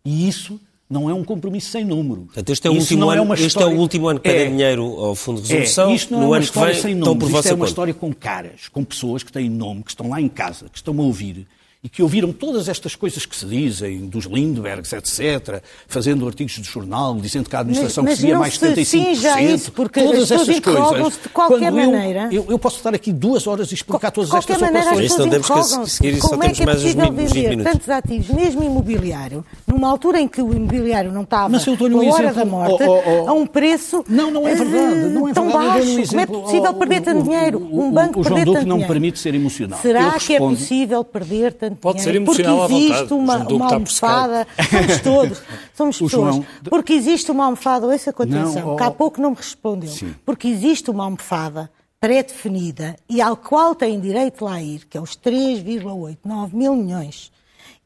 E 0.04 0.28
isso 0.28 0.60
não 0.89 1.08
é 1.08 1.14
um 1.14 1.24
compromisso 1.24 1.70
sem 1.70 1.86
número. 1.86 2.22
Portanto, 2.22 2.50
este 2.50 2.66
é 2.66 2.72
o, 2.72 2.74
último 2.74 3.12
é 3.12 3.20
ano, 3.20 3.36
é 3.36 3.39
este 3.39 3.62
é 3.62 3.66
o 3.68 3.78
último 3.78 4.08
ano 4.08 4.20
que 4.20 4.28
pedem 4.28 4.48
é, 4.48 4.50
dinheiro 4.50 4.84
ao 4.84 5.14
Fundo 5.14 5.39
de 5.43 5.48
Resolução. 5.48 5.91
É, 5.91 5.93
isto 5.93 6.12
não 6.12 6.24
é 6.24 6.26
uma 6.26 6.39
história 6.39 6.74
vem, 6.74 6.82
sem 6.82 6.95
número. 6.95 7.36
Isto 7.36 7.50
é 7.50 7.54
uma 7.54 7.66
história 7.68 7.93
com 7.93 8.12
caras, 8.12 8.68
com 8.68 8.84
pessoas 8.84 9.22
que 9.22 9.32
têm 9.32 9.48
nome, 9.48 9.84
que 9.84 9.91
estão 9.91 10.10
lá 10.10 10.20
em 10.20 10.28
casa, 10.28 10.68
que 10.68 10.78
estão 10.78 11.00
a 11.00 11.04
ouvir 11.04 11.45
e 11.84 11.89
que 11.89 12.01
ouviram 12.01 12.34
todas 12.34 12.67
estas 12.67 12.95
coisas 12.95 13.25
que 13.25 13.36
se 13.36 13.45
dizem, 13.45 14.07
dos 14.07 14.25
Lindberghs, 14.25 14.93
etc., 14.93 15.61
fazendo 15.88 16.25
artigos 16.28 16.53
de 16.53 16.63
jornal, 16.63 17.15
dizendo 17.15 17.49
que 17.49 17.55
a 17.55 17.59
administração 17.59 18.03
mas, 18.03 18.13
mas 18.13 18.19
recebia 18.19 18.39
mais 18.39 18.59
75%. 18.59 18.86
Sim, 18.86 19.15
já 19.15 19.41
isso, 19.41 19.71
porque 19.71 20.01
todas 20.01 20.32
estas 20.32 20.59
coisas. 20.59 21.13
De 21.21 21.30
qualquer 21.30 21.71
maneira. 21.71 22.30
Eu, 22.32 22.47
eu, 22.49 22.57
posso 22.57 22.78
estar 22.78 22.93
aqui 22.95 23.13
duas 23.13 23.45
horas 23.45 23.71
e 23.71 23.75
explicar 23.75 24.11
todas 24.11 24.34
estas 24.34 24.59
maneira, 24.59 24.88
operações. 24.88 25.11
Isso 25.11 25.19
não 25.19 25.30
temos 25.30 25.47
que 25.49 25.89
seguir 25.91 26.13
isso, 26.13 26.30
Como 26.30 26.43
é 26.43 26.49
que 26.49 26.63
é 26.63 26.65
possível 26.65 27.11
vender 27.11 27.63
tantos 27.63 27.89
ativos, 27.89 28.30
mesmo 28.30 28.63
imobiliário, 28.63 29.45
numa 29.67 29.88
altura 29.88 30.19
em 30.19 30.28
que 30.28 30.41
o 30.41 30.53
imobiliário 30.53 31.11
não 31.11 31.21
estava 31.21 31.49
mas 31.49 31.65
eu 31.65 31.73
a 31.73 31.84
um 31.84 32.11
hora 32.11 32.34
da 32.34 32.45
morte, 32.45 32.84
oh, 32.84 32.91
oh, 32.91 33.23
oh. 33.23 33.30
a 33.30 33.34
um 33.34 33.45
preço 33.45 34.03
não, 34.09 34.32
não 34.32 34.47
é 34.47 34.55
verdade, 34.55 35.09
não 35.09 35.28
é 35.28 35.34
tão 35.34 35.43
verdade. 35.45 35.67
baixo? 35.67 36.07
Como 36.09 36.21
é 36.21 36.25
possível 36.25 36.73
perder 36.73 37.01
tanto 37.01 37.23
dinheiro? 37.23 37.69
Um 37.71 37.91
banco 37.91 38.19
o 38.19 38.23
João 38.23 38.43
Duque 38.43 38.65
não 38.65 38.78
me 38.80 38.86
permite 38.88 39.19
ser 39.19 39.36
emocional. 39.36 39.80
Será 39.80 40.11
que 40.19 40.36
é 40.36 40.39
possível 40.39 41.03
perder 41.03 41.53
tanto 41.53 41.66
dinheiro? 41.70 41.82
Pode 41.82 42.01
ser 42.01 42.15
emocional 42.15 42.59
porque 42.59 42.74
existe 42.76 43.13
uma, 43.13 43.38
uma 43.47 43.74
almofada, 43.74 44.47
somos 44.70 45.01
todos, 45.01 45.43
somos 45.74 45.99
pessoas, 45.99 46.45
porque 46.70 46.93
existe 46.93 47.32
uma 47.32 47.45
almofada, 47.45 47.86
ouça 47.86 48.11
com 48.13 48.24
atenção, 48.24 48.65
não, 48.65 48.74
oh... 48.74 48.76
que 48.76 48.84
há 48.84 48.91
pouco 48.91 49.22
não 49.22 49.32
me 49.32 49.36
respondeu, 49.36 49.89
Sim. 49.89 50.15
porque 50.26 50.47
existe 50.47 50.89
uma 50.89 51.03
almofada 51.03 51.70
pré-definida 51.99 52.95
e 53.09 53.22
ao 53.22 53.36
qual 53.36 53.74
têm 53.74 53.99
direito 53.99 54.45
lá 54.45 54.61
ir, 54.61 54.86
que 54.86 54.97
é 54.97 55.01
os 55.01 55.18
3,89 55.18 56.53
mil 56.53 56.76
milhões. 56.76 57.32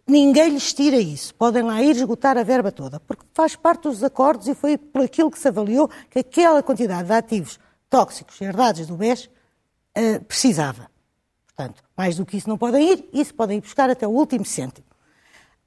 Ninguém 0.07 0.49
lhes 0.49 0.73
tira 0.73 0.97
isso. 0.97 1.33
Podem 1.35 1.63
lá 1.63 1.81
ir 1.81 1.95
esgotar 1.95 2.37
a 2.37 2.43
verba 2.43 2.71
toda, 2.71 2.99
porque 2.99 3.23
faz 3.33 3.55
parte 3.55 3.83
dos 3.83 4.03
acordos 4.03 4.47
e 4.47 4.53
foi 4.53 4.77
por 4.77 5.03
aquilo 5.03 5.31
que 5.31 5.39
se 5.39 5.47
avaliou 5.47 5.89
que 6.09 6.19
aquela 6.19 6.61
quantidade 6.61 7.07
de 7.07 7.13
ativos 7.13 7.57
tóxicos 7.89 8.39
herdados 8.41 8.87
do 8.87 8.97
BES 8.97 9.29
uh, 9.97 10.23
precisava. 10.25 10.90
Portanto, 11.61 11.83
mais 11.95 12.15
do 12.15 12.25
que 12.25 12.37
isso 12.37 12.49
não 12.49 12.57
podem 12.57 12.91
ir, 12.91 13.09
isso 13.13 13.33
podem 13.35 13.57
ir 13.57 13.61
buscar 13.61 13.89
até 13.89 14.07
o 14.07 14.11
último 14.11 14.43
cêntimo. 14.43 14.85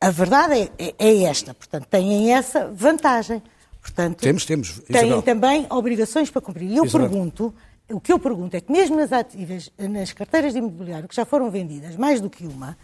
A 0.01 0.11
verdade 0.11 0.55
é, 0.55 0.71
é, 0.77 0.95
é 0.99 1.23
esta, 1.25 1.55
portanto, 1.55 1.87
têm 1.87 2.33
essa 2.33 2.67
vantagem. 2.67 3.43
Portanto, 3.81 4.21
temos, 4.21 4.45
temos. 4.45 4.81
Têm 4.81 5.23
também 5.23 5.67
obrigações 5.71 6.31
para 6.31 6.43
cumprir. 6.43 6.71
E 6.71 6.77
eu 6.77 6.85
Isabel. 6.85 7.09
pergunto, 7.09 7.55
o 7.91 8.01
que 8.01 8.13
eu 8.13 8.19
pergunto 8.19 8.57
é 8.57 8.61
que 8.61 8.73
mesmo 8.73 8.97
nas 8.97 9.13
ativas, 9.13 9.71
nas 9.79 10.13
carteiras 10.13 10.53
de 10.53 10.59
imobiliário 10.59 11.09
que 11.09 11.15
já 11.15 11.25
foram 11.25 11.51
vendidas, 11.51 11.97
mais 11.97 12.21
do 12.21 12.29
que 12.29 12.47
uma, 12.47 12.77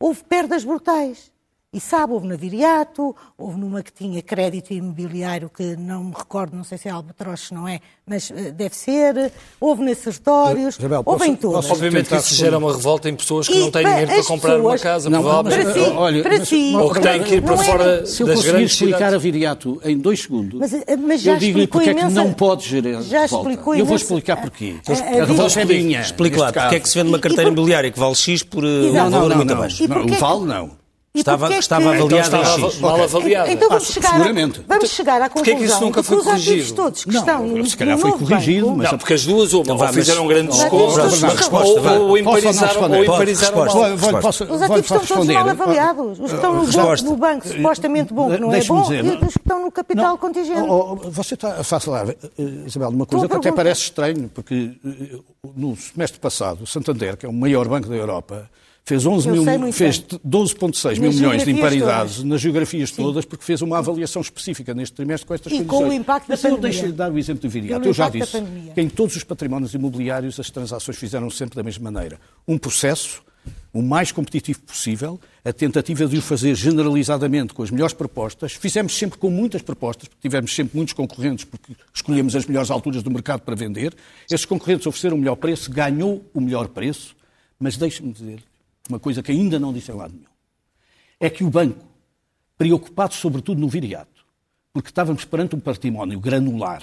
houve 0.00 0.24
perdas 0.24 0.64
brutais. 0.64 1.30
E 1.74 1.80
sabe, 1.80 2.12
houve 2.12 2.28
na 2.28 2.36
Viriato, 2.36 3.16
houve 3.36 3.58
numa 3.58 3.82
que 3.82 3.92
tinha 3.92 4.22
crédito 4.22 4.72
imobiliário, 4.72 5.50
que 5.50 5.74
não 5.74 6.04
me 6.04 6.12
recordo, 6.16 6.56
não 6.56 6.62
sei 6.62 6.78
se 6.78 6.86
é 6.86 6.92
Albatroz, 6.92 7.50
não 7.50 7.66
é, 7.66 7.80
mas 8.06 8.30
uh, 8.30 8.52
deve 8.52 8.76
ser. 8.76 9.32
Houve 9.60 9.82
nesses 9.82 10.04
sertórios, 10.04 10.78
houve 11.04 11.26
em 11.26 11.34
todas. 11.34 11.68
Obviamente 11.68 12.10
que 12.10 12.14
isso 12.14 12.36
gera 12.36 12.58
uma 12.58 12.72
revolta 12.72 13.08
em 13.08 13.16
pessoas 13.16 13.48
que 13.48 13.56
e 13.56 13.58
não 13.58 13.72
têm 13.72 13.84
dinheiro 13.84 14.06
para 14.06 14.22
comprar 14.22 14.50
pessoas... 14.52 14.64
uma 14.64 14.78
casa, 14.78 15.10
não, 15.10 15.20
provavelmente. 15.20 15.64
Para 15.64 15.72
si, 15.72 15.90
olha, 15.96 16.22
para 16.22 16.38
mas, 16.38 16.48
si. 16.48 16.76
Ou 16.76 16.94
que 16.94 17.00
têm 17.00 17.22
que 17.24 17.34
ir 17.34 17.42
para 17.42 17.56
fora 17.56 17.84
é... 18.02 18.06
Se 18.06 18.22
eu 18.22 18.28
conseguir 18.28 18.62
explicar 18.62 18.96
cidades. 18.98 19.14
a 19.14 19.18
Viriato 19.18 19.80
em 19.84 19.98
dois 19.98 20.22
segundos, 20.22 20.60
mas, 20.60 20.72
eh, 20.72 20.96
mas 20.96 21.22
já 21.22 21.32
eu 21.32 21.38
digo-lhe 21.38 21.66
porque 21.66 21.90
imensa... 21.90 22.06
é 22.06 22.08
que 22.08 22.14
não 22.14 22.32
pode 22.32 22.68
gerar 22.68 23.02
já 23.02 23.22
revolta. 23.22 23.50
Explicou 23.50 23.74
eu 23.74 23.84
vou 23.84 23.96
explicar 23.96 24.36
porquê. 24.36 24.76
A, 24.86 24.92
a, 24.92 25.22
a 25.22 25.24
revolta 25.24 25.60
é 25.60 25.64
minha. 25.64 26.02
Explique 26.02 26.38
lá, 26.38 26.52
porque 26.52 26.76
é 26.76 26.78
que 26.78 26.88
se 26.88 26.94
vende 26.94 27.08
uma 27.08 27.18
carteira 27.18 27.50
imobiliária 27.50 27.90
que 27.90 27.98
vale 27.98 28.14
X 28.14 28.44
por 28.44 28.64
um 28.64 28.92
valor 28.92 29.34
muito 29.34 29.52
abaixo? 29.52 29.82
O 29.82 30.18
vale 30.20 30.44
não. 30.44 30.83
Estava, 31.16 31.46
que 31.46 31.54
estava 31.54 31.94
avaliada 31.94 32.26
então, 32.26 32.42
estava 32.42 32.80
mal 32.80 33.02
avaliada. 33.04 33.52
Então 33.52 33.68
vamos 33.68 33.86
chegar, 33.86 34.10
seguramente. 34.10 34.60
vamos 34.66 34.90
chegar 34.90 35.22
à 35.22 35.28
conclusão 35.28 35.44
Porquê 35.44 35.50
é 35.52 35.54
que 35.54 35.64
isso 35.64 35.80
nunca 35.80 36.02
foi 36.02 36.24
corrigido? 36.24 36.74
todos 36.74 37.04
que 37.04 37.12
não, 37.12 37.20
estão 37.20 37.46
no, 37.46 37.66
se 37.66 37.76
calhar 37.76 37.98
foi 37.98 38.12
corrigido, 38.12 38.66
banco, 38.66 38.78
mas... 38.78 38.90
Não, 38.90 38.98
porque 38.98 39.14
as 39.14 39.24
duas, 39.24 39.52
uma, 39.52 39.72
ou 39.72 39.88
fizeram 39.92 40.24
um 40.24 40.26
grande 40.26 40.48
desconto, 40.48 40.76
ou, 41.54 42.08
ou 42.08 42.18
imparizaram, 42.18 42.82
ou 42.82 43.04
imparizaram 43.04 43.64
mal. 43.64 43.66
Os 43.68 44.62
ativos 44.62 44.80
estão 44.80 45.06
todos 45.06 45.26
mal 45.28 45.48
avaliados. 45.48 46.18
Os 46.18 46.30
que 46.30 46.34
estão 46.34 47.04
no 47.04 47.16
banco 47.16 47.46
supostamente 47.46 48.12
bom, 48.12 48.30
que 48.32 48.40
não 48.40 48.52
é 48.52 48.64
bom, 48.64 48.92
e 48.92 49.24
os 49.24 49.34
que 49.34 49.38
estão 49.38 49.60
no 49.64 49.70
capital 49.70 50.18
contingente. 50.18 50.68
Você 51.10 51.34
está 51.34 51.60
a 51.60 51.62
falar, 51.62 52.08
Isabel, 52.66 52.88
de 52.88 52.96
uma 52.96 53.06
coisa 53.06 53.28
que 53.28 53.36
até 53.36 53.52
parece 53.52 53.82
estranho, 53.82 54.28
porque 54.34 54.72
no 55.54 55.76
semestre 55.76 56.18
passado, 56.18 56.64
o 56.64 56.66
Santander, 56.66 57.16
que 57.16 57.24
é 57.24 57.28
o 57.28 57.32
maior 57.32 57.68
banco 57.68 57.88
da 57.88 57.94
Europa, 57.94 58.50
fez, 58.84 59.06
11 59.06 59.28
mil, 59.30 59.72
fez 59.72 60.00
12,6 60.00 60.98
mil 61.00 61.12
milhões 61.12 61.44
de 61.44 61.50
imparidades 61.50 62.16
todas. 62.16 62.28
nas 62.28 62.40
geografias 62.40 62.90
Sim. 62.90 63.02
todas, 63.02 63.24
porque 63.24 63.44
fez 63.44 63.62
uma 63.62 63.78
avaliação 63.78 64.20
específica 64.20 64.74
neste 64.74 64.94
trimestre 64.94 65.26
com 65.26 65.34
estas 65.34 65.52
e 65.52 65.56
condições. 65.56 65.78
com 65.78 65.88
o 65.88 65.92
impacto 65.92 66.26
Mas 66.28 66.42
da 66.42 66.48
eu 66.50 66.58
deixo-lhe 66.58 66.92
dar 66.92 67.10
o 67.10 67.18
exemplo 67.18 67.42
do 67.42 67.48
Viriato. 67.48 67.88
Eu 67.88 67.94
já 67.94 68.08
disse 68.10 68.42
que 68.74 68.80
em 68.80 68.88
todos 68.88 69.16
os 69.16 69.24
patrimónios 69.24 69.72
imobiliários 69.74 70.38
as 70.38 70.50
transações 70.50 70.98
fizeram 70.98 71.30
sempre 71.30 71.56
da 71.56 71.62
mesma 71.62 71.90
maneira. 71.90 72.20
Um 72.46 72.58
processo 72.58 73.22
o 73.74 73.82
mais 73.82 74.12
competitivo 74.12 74.60
possível, 74.60 75.20
a 75.44 75.52
tentativa 75.52 76.06
de 76.06 76.16
o 76.16 76.22
fazer 76.22 76.54
generalizadamente 76.54 77.52
com 77.52 77.62
as 77.62 77.70
melhores 77.70 77.92
propostas. 77.92 78.52
Fizemos 78.52 78.96
sempre 78.96 79.18
com 79.18 79.28
muitas 79.28 79.62
propostas, 79.62 80.08
porque 80.08 80.22
tivemos 80.22 80.54
sempre 80.54 80.76
muitos 80.76 80.94
concorrentes, 80.94 81.44
porque 81.44 81.74
escolhemos 81.92 82.36
as 82.36 82.46
melhores 82.46 82.70
alturas 82.70 83.02
do 83.02 83.10
mercado 83.10 83.40
para 83.40 83.56
vender. 83.56 83.92
Esses 84.30 84.46
concorrentes 84.46 84.86
ofereceram 84.86 85.16
o 85.16 85.18
melhor 85.18 85.36
preço, 85.36 85.70
ganhou 85.70 86.24
o 86.32 86.40
melhor 86.40 86.68
preço, 86.68 87.16
mas 87.58 87.76
deixe-me 87.76 88.12
dizer 88.12 88.42
uma 88.88 88.98
coisa 88.98 89.22
que 89.22 89.32
ainda 89.32 89.58
não 89.58 89.72
disse 89.72 89.90
em 89.90 89.94
lado 89.94 90.12
nenhum. 90.12 90.26
É 91.18 91.30
que 91.30 91.44
o 91.44 91.50
banco, 91.50 91.84
preocupado 92.56 93.14
sobretudo 93.14 93.60
no 93.60 93.68
viriato, 93.68 94.24
porque 94.72 94.88
estávamos 94.88 95.24
perante 95.24 95.54
um 95.54 95.60
património 95.60 96.18
granular, 96.20 96.82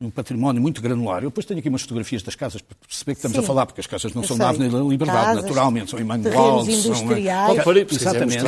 um 0.00 0.10
património 0.10 0.62
muito 0.62 0.80
granular. 0.80 1.22
Eu 1.22 1.30
depois 1.30 1.44
tenho 1.44 1.58
aqui 1.58 1.68
umas 1.68 1.82
fotografias 1.82 2.22
das 2.22 2.36
casas 2.36 2.62
para 2.62 2.76
perceber 2.76 3.14
que 3.14 3.18
estamos 3.18 3.36
Sim. 3.36 3.42
a 3.42 3.46
falar, 3.46 3.66
porque 3.66 3.80
as 3.80 3.86
casas 3.86 4.14
não 4.14 4.22
Eu 4.22 4.28
são 4.28 4.38
da 4.38 4.48
Avenida 4.48 4.78
da 4.78 4.84
Liberdade, 4.84 5.26
casas, 5.26 5.42
naturalmente, 5.42 5.90
são 5.90 5.98
em 5.98 6.04
Mangualde, 6.04 6.76
são... 6.76 6.94
Industriais. 6.94 7.90
Exatamente. 7.90 8.44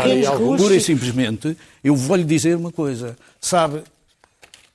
Pura 0.56 0.74
e 0.76 0.80
simplesmente, 0.80 1.56
eu 1.82 1.96
vou-lhe 1.96 2.24
dizer 2.24 2.56
uma 2.56 2.70
coisa. 2.70 3.18
Sabe, 3.40 3.82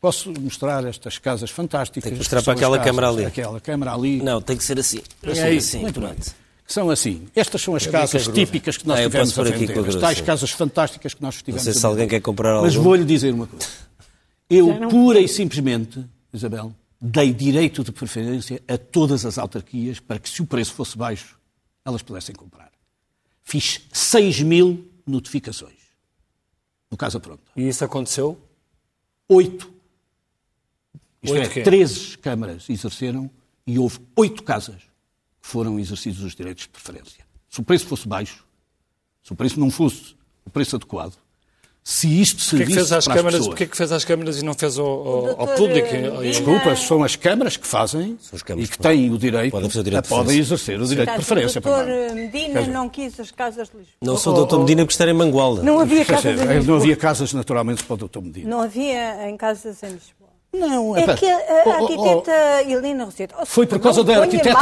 posso 0.02 0.34
mostrar 0.40 0.84
estas 0.86 1.18
casas 1.18 1.50
fantásticas. 1.50 2.04
Tem 2.04 2.12
que 2.12 2.18
mostrar 2.18 2.44
para 2.44 2.54
aquela 2.54 2.78
casas, 2.78 2.92
câmara 2.92 3.10
ali. 3.10 3.26
Aquela 3.26 3.62
câmara 3.62 3.94
ali. 3.94 4.22
Não, 4.22 4.42
tem 4.42 4.58
que 4.58 4.64
ser 4.64 4.78
assim. 4.78 5.02
É 5.24 5.32
assim, 5.32 5.58
assim. 5.58 5.80
Muito 5.80 6.02
bem 6.02 6.14
que 6.66 6.74
são 6.74 6.90
assim. 6.90 7.28
Estas 7.36 7.62
são 7.62 7.76
as 7.76 7.86
casas 7.86 8.28
típicas 8.28 8.78
que 8.78 8.88
nós 8.88 9.00
ah, 9.00 9.04
tivemos 9.04 9.38
a 9.38 9.44
vender. 9.44 9.88
As 9.88 9.96
tais 9.96 10.22
casas 10.22 10.50
fantásticas 10.50 11.14
que 11.14 11.22
nós 11.22 11.38
tivemos 11.38 11.64
Não 11.64 11.74
sei 11.74 11.80
se 11.80 11.86
alguém 11.86 12.08
quer 12.08 12.22
comprar. 12.22 12.62
Mas 12.62 12.74
vou-lhe 12.74 13.06
dizer 13.06 13.34
uma 13.34 13.46
coisa. 13.46 13.68
Eu, 14.50 14.90
pura 14.90 15.20
e 15.20 15.28
simplesmente, 15.28 16.04
Isabel, 16.34 16.74
dei 17.00 17.32
direito 17.34 17.84
de 17.84 17.92
preferência 17.92 18.62
a 18.68 18.78
todas 18.78 19.26
as 19.26 19.38
autarquias 19.38 20.00
para 20.00 20.18
que, 20.18 20.30
se 20.30 20.42
o 20.42 20.46
preço 20.46 20.74
fosse 20.74 20.98
baixo, 20.98 21.38
elas 21.84 22.02
pudessem 22.02 22.34
comprar. 22.34 22.72
Fiz 23.44 23.82
6 23.92 24.42
mil 24.42 24.90
notificações 25.06 25.86
no 26.90 26.98
Casa 26.98 27.20
Pronta. 27.20 27.44
E 27.56 27.68
isso 27.68 27.86
aconteceu? 27.86 28.40
Oito. 29.30 29.72
Isto 31.22 31.36
oito 31.36 31.60
é, 31.60 31.64
13 31.64 32.18
câmaras 32.18 32.70
exerceram 32.70 33.30
e 33.68 33.78
houve 33.78 34.00
oito 34.16 34.44
casas 34.44 34.82
foram 35.46 35.80
exercidos 35.80 36.24
os 36.24 36.34
direitos 36.34 36.64
de 36.64 36.70
preferência. 36.70 37.24
Se 37.48 37.60
o 37.60 37.64
preço 37.64 37.86
fosse 37.86 38.08
baixo, 38.08 38.44
se 39.24 39.32
o 39.32 39.36
preço 39.36 39.60
não 39.60 39.70
fosse 39.70 40.16
o 40.44 40.50
preço 40.50 40.76
adequado, 40.76 41.14
se 41.84 42.08
isto 42.20 42.42
servisse 42.42 42.72
que 42.72 42.76
fez 42.78 42.92
às 42.92 43.06
para 43.06 43.14
câmaras, 43.14 43.42
as 43.42 43.48
Porquê 43.48 43.68
que 43.68 43.78
fez 43.78 43.92
às 43.92 44.04
câmaras 44.04 44.42
e 44.42 44.44
não 44.44 44.56
fez 44.56 44.80
ao, 44.80 44.88
ao, 44.88 45.42
ao 45.42 45.48
público? 45.50 45.88
Desculpa, 46.24 46.76
são 46.76 47.04
as 47.04 47.16
câmaras 47.16 47.58
que 47.58 47.68
fazem 47.68 48.18
e 48.58 48.68
que 48.68 48.80
têm 48.80 49.12
o 49.12 49.20
direito, 49.20 49.52
podem, 49.52 49.70
o 49.70 49.84
direito 49.84 50.10
podem 50.10 50.40
exercer 50.40 50.82
o 50.82 50.88
direito 50.88 51.10
de 51.12 51.16
preferência. 51.16 51.60
O 51.60 51.62
doutor 51.62 52.16
Medina 52.16 52.62
não 52.66 52.90
quis 52.90 53.20
as 53.20 53.30
casas 53.30 53.70
de 53.70 53.78
Lisboa. 53.78 53.98
Não 54.02 54.18
sou 54.18 54.34
o 54.34 54.36
doutor 54.38 54.62
Medina 54.62 54.82
porque 54.82 54.94
estar 54.94 55.08
em 55.08 55.14
Mangualda. 55.14 55.62
Não 55.62 55.80
havia 55.80 56.04
casas 56.04 56.42
em 56.42 56.64
Não 56.66 56.76
havia 56.76 56.98
casas 56.98 57.34
naturalmente 57.34 57.84
para 57.84 57.94
o 57.94 57.98
doutor 57.98 58.24
Medina. 58.24 58.50
Não 58.50 58.62
havia 58.62 59.30
em 59.30 59.38
casas 59.38 59.84
em 59.84 59.90
Lisboa. 59.90 60.25
Não, 60.60 60.96
é, 60.96 61.02
é 61.02 61.16
que 61.16 61.26
a, 61.26 61.38
a 61.38 61.76
arquiteta 61.82 62.32
oh, 62.32 62.68
oh, 62.68 62.70
Helena 62.70 63.06
Roseta. 63.06 63.46
Foi 63.46 63.68
por 63.68 63.80
causa 63.80 64.04
da 64.04 64.22
arquiteta 64.22 64.60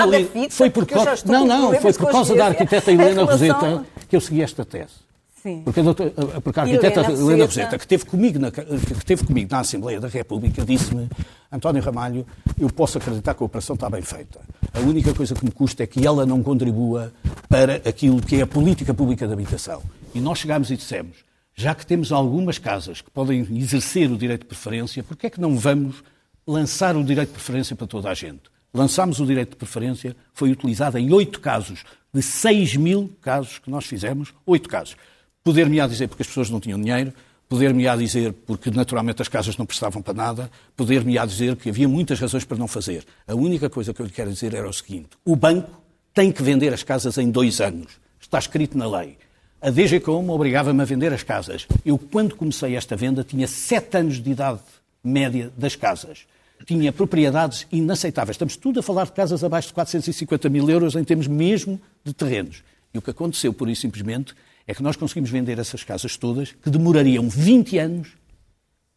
Foi 0.49 0.69
por 0.69 0.85
causa. 0.85 1.15
Não, 1.25 1.45
não, 1.45 1.73
foi 1.73 1.93
por 1.93 2.11
causa 2.11 2.35
da 2.35 2.45
arquiteta 2.47 2.91
Helena 2.91 3.23
Roseta 3.23 3.85
que 4.07 4.15
eu 4.15 4.21
segui 4.21 4.41
esta 4.41 4.65
tese. 4.65 5.03
Sim. 5.41 5.61
Porque 5.65 5.81
a, 5.81 5.83
doutora, 5.83 6.11
porque 6.41 6.59
a 6.59 6.63
arquiteta 6.63 7.01
Helena 7.11 7.45
Roseta, 7.45 7.77
que 7.77 7.83
esteve 7.83 8.05
comigo 8.05 8.39
na, 8.39 8.49
que 8.49 9.05
teve 9.05 9.25
comigo 9.25 9.49
na 9.51 9.59
Assembleia 9.59 9.99
da 9.99 10.07
República, 10.07 10.63
disse-me, 10.63 11.09
António 11.51 11.83
Ramalho, 11.83 12.25
eu 12.57 12.69
posso 12.69 12.97
acreditar 12.97 13.33
que 13.33 13.43
a 13.43 13.45
operação 13.45 13.73
está 13.73 13.89
bem 13.89 14.01
feita. 14.01 14.39
A 14.73 14.79
única 14.79 15.13
coisa 15.13 15.35
que 15.35 15.43
me 15.43 15.51
custa 15.51 15.83
é 15.83 15.85
que 15.85 16.07
ela 16.07 16.25
não 16.25 16.41
contribua 16.41 17.11
para 17.49 17.75
aquilo 17.75 18.21
que 18.21 18.37
é 18.37 18.43
a 18.43 18.47
política 18.47 18.93
pública 18.93 19.27
de 19.27 19.33
habitação. 19.33 19.81
E 20.15 20.21
nós 20.21 20.39
chegámos 20.39 20.71
e 20.71 20.77
dissemos, 20.77 21.17
já 21.55 21.75
que 21.75 21.85
temos 21.85 22.11
algumas 22.11 22.57
casas 22.57 23.01
que 23.01 23.11
podem 23.11 23.41
exercer 23.57 24.11
o 24.11 24.17
direito 24.17 24.41
de 24.41 24.47
preferência, 24.47 25.03
por 25.03 25.15
que 25.15 25.27
é 25.27 25.29
que 25.29 25.39
não 25.39 25.57
vamos 25.57 26.03
lançar 26.45 26.95
o 26.95 27.03
direito 27.03 27.29
de 27.29 27.35
preferência 27.35 27.75
para 27.75 27.87
toda 27.87 28.09
a 28.09 28.13
gente? 28.13 28.41
Lançámos 28.73 29.19
o 29.19 29.25
direito 29.25 29.51
de 29.51 29.55
preferência, 29.57 30.15
foi 30.33 30.51
utilizado 30.51 30.97
em 30.97 31.13
oito 31.13 31.39
casos, 31.39 31.83
de 32.11 32.21
6 32.21 32.75
mil 32.75 33.11
casos 33.21 33.59
que 33.59 33.69
nós 33.69 33.85
fizemos, 33.85 34.33
oito 34.45 34.67
casos. 34.67 34.95
Poder-me-á 35.43 35.87
dizer 35.87 36.07
porque 36.07 36.23
as 36.23 36.27
pessoas 36.27 36.49
não 36.49 36.59
tinham 36.59 36.81
dinheiro, 36.81 37.13
poder-me-á 37.47 37.95
dizer 37.95 38.33
porque 38.33 38.71
naturalmente 38.71 39.21
as 39.21 39.27
casas 39.27 39.55
não 39.57 39.65
prestavam 39.65 40.01
para 40.01 40.13
nada, 40.13 40.51
poder-me-á 40.75 41.23
dizer 41.25 41.55
que 41.55 41.69
havia 41.69 41.87
muitas 41.87 42.19
razões 42.19 42.45
para 42.45 42.57
não 42.57 42.67
fazer. 42.67 43.05
A 43.27 43.35
única 43.35 43.69
coisa 43.69 43.93
que 43.93 44.01
eu 44.01 44.05
lhe 44.07 44.11
quero 44.11 44.31
dizer 44.31 44.55
era 44.55 44.67
o 44.67 44.73
seguinte: 44.73 45.09
o 45.23 45.35
banco 45.35 45.83
tem 46.13 46.31
que 46.31 46.41
vender 46.41 46.73
as 46.73 46.81
casas 46.81 47.17
em 47.19 47.29
dois 47.29 47.61
anos. 47.61 47.99
Está 48.19 48.39
escrito 48.39 48.75
na 48.77 48.87
lei. 48.87 49.17
A 49.63 49.69
DGCOM 49.69 50.29
obrigava-me 50.29 50.81
a 50.81 50.83
vender 50.83 51.13
as 51.13 51.23
casas. 51.23 51.65
Eu, 51.85 51.97
quando 51.97 52.35
comecei 52.35 52.75
esta 52.75 52.97
venda, 52.97 53.23
tinha 53.23 53.47
sete 53.47 53.95
anos 53.95 54.21
de 54.21 54.29
idade 54.29 54.59
média 55.01 55.53
das 55.57 55.73
casas. 55.73 56.25
Tinha 56.65 56.91
propriedades 56.91 57.65
inaceitáveis. 57.71 58.35
Estamos 58.35 58.57
tudo 58.57 58.81
a 58.81 58.83
falar 58.83 59.05
de 59.05 59.13
casas 59.13 59.41
abaixo 59.41 59.69
de 59.69 59.73
450 59.75 60.49
mil 60.49 60.69
euros 60.69 60.97
em 60.97 61.03
termos 61.05 61.27
mesmo 61.27 61.79
de 62.03 62.13
terrenos. 62.13 62.61
E 62.93 62.97
o 62.97 63.01
que 63.01 63.11
aconteceu, 63.11 63.53
por 63.53 63.69
isso 63.69 63.83
simplesmente, 63.83 64.35
é 64.67 64.73
que 64.75 64.83
nós 64.83 64.97
conseguimos 64.97 65.29
vender 65.29 65.57
essas 65.57 65.81
casas 65.81 66.17
todas 66.17 66.51
que 66.51 66.69
demorariam 66.69 67.29
20 67.29 67.77
anos 67.77 68.09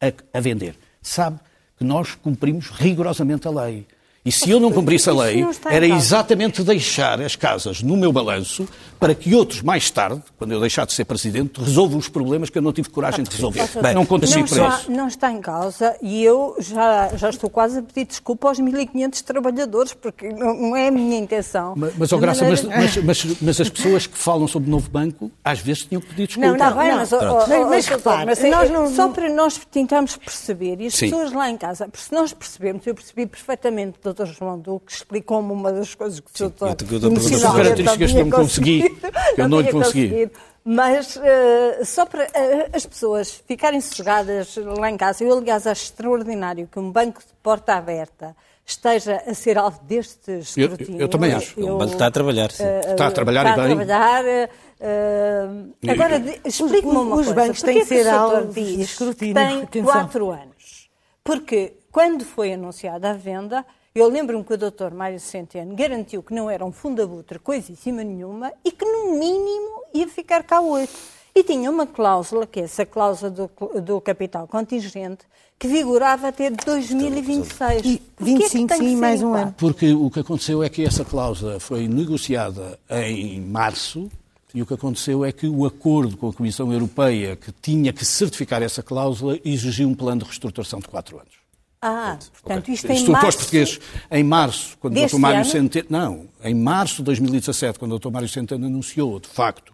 a, 0.00 0.36
a 0.36 0.40
vender. 0.40 0.74
Sabe 1.00 1.38
que 1.78 1.84
nós 1.84 2.16
cumprimos 2.16 2.70
rigorosamente 2.70 3.46
a 3.46 3.52
lei. 3.52 3.86
E 4.26 4.32
se 4.32 4.50
eu 4.50 4.58
não 4.58 4.72
cumprisse 4.72 5.08
a 5.08 5.12
lei, 5.12 5.46
era 5.70 5.86
exatamente 5.86 6.64
deixar 6.64 7.20
as 7.20 7.36
casas 7.36 7.80
no 7.80 7.96
meu 7.96 8.12
balanço 8.12 8.68
para 8.98 9.14
que 9.14 9.34
outros, 9.34 9.62
mais 9.62 9.88
tarde, 9.88 10.20
quando 10.36 10.52
eu 10.52 10.60
deixar 10.60 10.84
de 10.84 10.92
ser 10.92 11.04
presidente, 11.04 11.60
resolvam 11.60 11.96
os 11.98 12.08
problemas 12.08 12.50
que 12.50 12.58
eu 12.58 12.62
não 12.62 12.72
tive 12.72 12.88
coragem 12.88 13.22
de 13.22 13.30
resolver. 13.30 13.68
Bem, 13.80 13.94
não 13.94 14.04
contribuí 14.04 14.42
para 14.48 14.68
isso. 14.68 14.90
Não 14.90 15.06
está 15.06 15.30
em 15.30 15.40
causa 15.40 15.96
e 16.02 16.24
eu 16.24 16.56
já, 16.58 17.14
já 17.14 17.30
estou 17.30 17.48
quase 17.48 17.78
a 17.78 17.82
pedir 17.82 18.04
desculpa 18.06 18.48
aos 18.48 18.58
1.500 18.58 19.22
trabalhadores, 19.22 19.94
porque 19.94 20.28
não, 20.30 20.74
é 20.74 20.88
a 20.88 20.90
minha 20.90 21.18
intenção. 21.18 21.74
Mas, 21.76 21.94
mas, 21.96 22.12
oh, 22.12 22.18
Graça, 22.18 22.44
mas, 22.44 22.64
mas, 22.64 22.96
mas, 22.96 23.24
mas, 23.40 23.60
as 23.60 23.68
pessoas 23.68 24.06
que 24.08 24.18
falam 24.18 24.48
sobre 24.48 24.68
o 24.68 24.72
novo 24.72 24.90
banco, 24.90 25.30
às 25.44 25.60
vezes 25.60 25.84
tinham 25.84 26.00
pedido 26.00 26.26
desculpa. 26.26 26.48
Não, 26.48 26.54
está 26.56 26.70
bem, 26.70 26.94
mas, 26.94 27.12
oh, 27.12 27.18
oh, 27.20 27.68
mas 27.68 27.86
repare, 27.86 28.26
mas, 28.26 28.42
nós 28.42 28.70
não... 28.70 28.92
só 28.92 29.08
para 29.08 29.28
nós 29.28 29.60
tentarmos 29.70 30.16
perceber, 30.16 30.80
e 30.80 30.86
as 30.86 30.94
Sim. 30.94 31.10
pessoas 31.10 31.32
lá 31.32 31.48
em 31.48 31.56
casa, 31.56 31.88
se 31.92 32.12
nós 32.12 32.32
percebermos, 32.32 32.86
eu 32.86 32.94
percebi 32.94 33.26
perfeitamente, 33.26 33.98
Dr. 34.24 34.32
João 34.32 34.58
Duque 34.58 34.92
explicou-me 34.92 35.52
uma 35.52 35.72
das 35.72 35.94
coisas 35.94 36.20
que 36.20 36.44
o 36.44 36.48
Dr. 36.50 37.20
São 37.38 37.54
características 37.54 38.12
que 38.12 38.18
eu 38.18 38.26
não 38.26 38.30
consegui, 38.30 38.90
que 39.34 39.40
eu 39.40 39.48
não 39.48 39.60
lhe 39.60 39.70
consegui. 39.70 40.30
Mas 40.68 41.14
uh, 41.14 41.84
só 41.84 42.04
para 42.04 42.24
uh, 42.24 42.76
as 42.76 42.84
pessoas 42.84 43.30
ficarem 43.46 43.80
sossegadas 43.80 44.56
lá 44.56 44.90
em 44.90 44.96
casa, 44.96 45.22
eu, 45.22 45.38
aliás, 45.38 45.64
acho 45.64 45.84
extraordinário 45.84 46.66
que 46.66 46.76
um 46.76 46.90
banco 46.90 47.20
de 47.20 47.32
porta 47.40 47.74
aberta 47.74 48.34
esteja 48.66 49.22
a 49.24 49.32
ser 49.32 49.56
alvo 49.58 49.78
deste 49.84 50.40
escrutínio. 50.40 50.96
Eu, 50.96 51.02
eu, 51.02 51.08
também 51.08 51.32
acho. 51.32 51.58
Eu, 51.60 51.76
o 51.76 51.78
banco 51.78 51.92
está 51.92 52.08
a 52.08 52.10
trabalhar, 52.10 52.50
sim. 52.50 52.64
Uh, 52.64 52.90
está 52.90 53.06
a 53.06 53.10
trabalhar 53.12 53.50
está 53.50 53.52
e 53.52 53.74
bem. 53.74 53.82
Está 53.82 53.96
a 53.96 54.22
trabalhar. 54.22 54.48
Uh, 54.80 55.74
agora, 55.88 56.40
explique-me 56.44 56.92
uma 56.92 57.02
os 57.02 57.10
coisa. 57.10 57.30
Os 57.30 57.36
bancos 57.36 57.62
têm 57.62 57.78
que 57.78 57.84
ser 57.84 58.08
alvo 58.08 58.52
de 58.52 58.82
escrutínio. 58.82 59.66
Tem 59.70 59.84
quatro 59.84 60.30
anos. 60.30 60.90
Porque 61.22 61.74
quando 61.92 62.24
foi 62.24 62.52
anunciada 62.52 63.10
a 63.10 63.14
venda, 63.14 63.64
eu 64.01 64.09
lembro-me 64.09 64.44
que 64.44 64.53
o 64.53 64.59
Dr. 64.59 64.92
Mário 64.94 65.18
Centeno 65.18 65.74
garantiu 65.74 66.22
que 66.22 66.34
não 66.34 66.51
era 66.51 66.64
um 66.64 66.72
fundabutre 66.72 67.38
coisíssima 67.38 68.05
nenhuma 68.05 68.53
e 68.64 68.70
que, 68.70 68.84
no 68.84 69.18
mínimo, 69.18 69.82
ia 69.94 70.07
ficar 70.07 70.42
cá 70.42 70.61
oito. 70.61 70.92
E 71.34 71.42
tinha 71.42 71.70
uma 71.70 71.86
cláusula, 71.86 72.47
que 72.47 72.61
é 72.61 72.64
essa 72.64 72.86
cláusula 72.86 73.30
do, 73.30 73.51
do 73.82 74.01
capital 74.01 74.47
contingente, 74.47 75.26
que 75.59 75.68
vigorava 75.68 76.28
até 76.28 76.51
2026. 76.51 77.84
E 77.84 78.03
25, 78.18 78.72
é 78.72 78.76
sim, 78.76 78.97
mais 78.97 79.22
um 79.22 79.34
ano. 79.34 79.55
Porque 79.57 79.92
o 79.92 80.11
que 80.11 80.20
aconteceu 80.20 80.62
é 80.62 80.68
que 80.68 80.84
essa 80.84 81.05
cláusula 81.05 81.61
foi 81.61 81.88
negociada 81.88 82.78
em 82.90 83.40
março 83.40 84.11
e 84.55 84.62
o 84.62 84.66
que 84.66 84.72
aconteceu 84.72 85.24
é 85.24 85.32
que 85.32 85.47
o 85.47 85.66
acordo 85.66 86.16
com 86.16 86.30
a 86.30 86.32
Comissão 86.32 86.72
Europeia, 86.72 87.36
que 87.36 87.53
tinha 87.53 87.92
que 87.92 88.05
certificar 88.05 88.62
essa 88.62 88.82
cláusula, 88.82 89.38
exigiu 89.44 89.88
um 89.88 89.94
plano 89.94 90.20
de 90.20 90.26
reestruturação 90.26 90.80
de 90.80 90.88
quatro 90.88 91.18
anos. 91.18 91.45
Ah, 91.87 92.18
portanto, 92.43 92.64
okay. 92.64 92.74
isto 92.74 92.91
em 92.91 92.97
Estou 92.97 93.12
março... 93.12 93.39
português, 93.39 93.80
em 94.11 94.24
março, 94.24 94.76
quando 94.78 94.99
o 94.99 95.07
Dr. 95.07 95.16
Mário 95.18 95.45
Centeno... 95.45 95.87
Não, 95.89 96.26
em 96.43 96.55
março 96.55 96.97
de 96.97 97.03
2017, 97.05 97.78
quando 97.78 97.95
o 97.95 97.99
Dr. 97.99 98.11
Mário 98.11 98.28
Centeno 98.28 98.66
anunciou, 98.66 99.20
de 99.20 99.28
facto, 99.28 99.72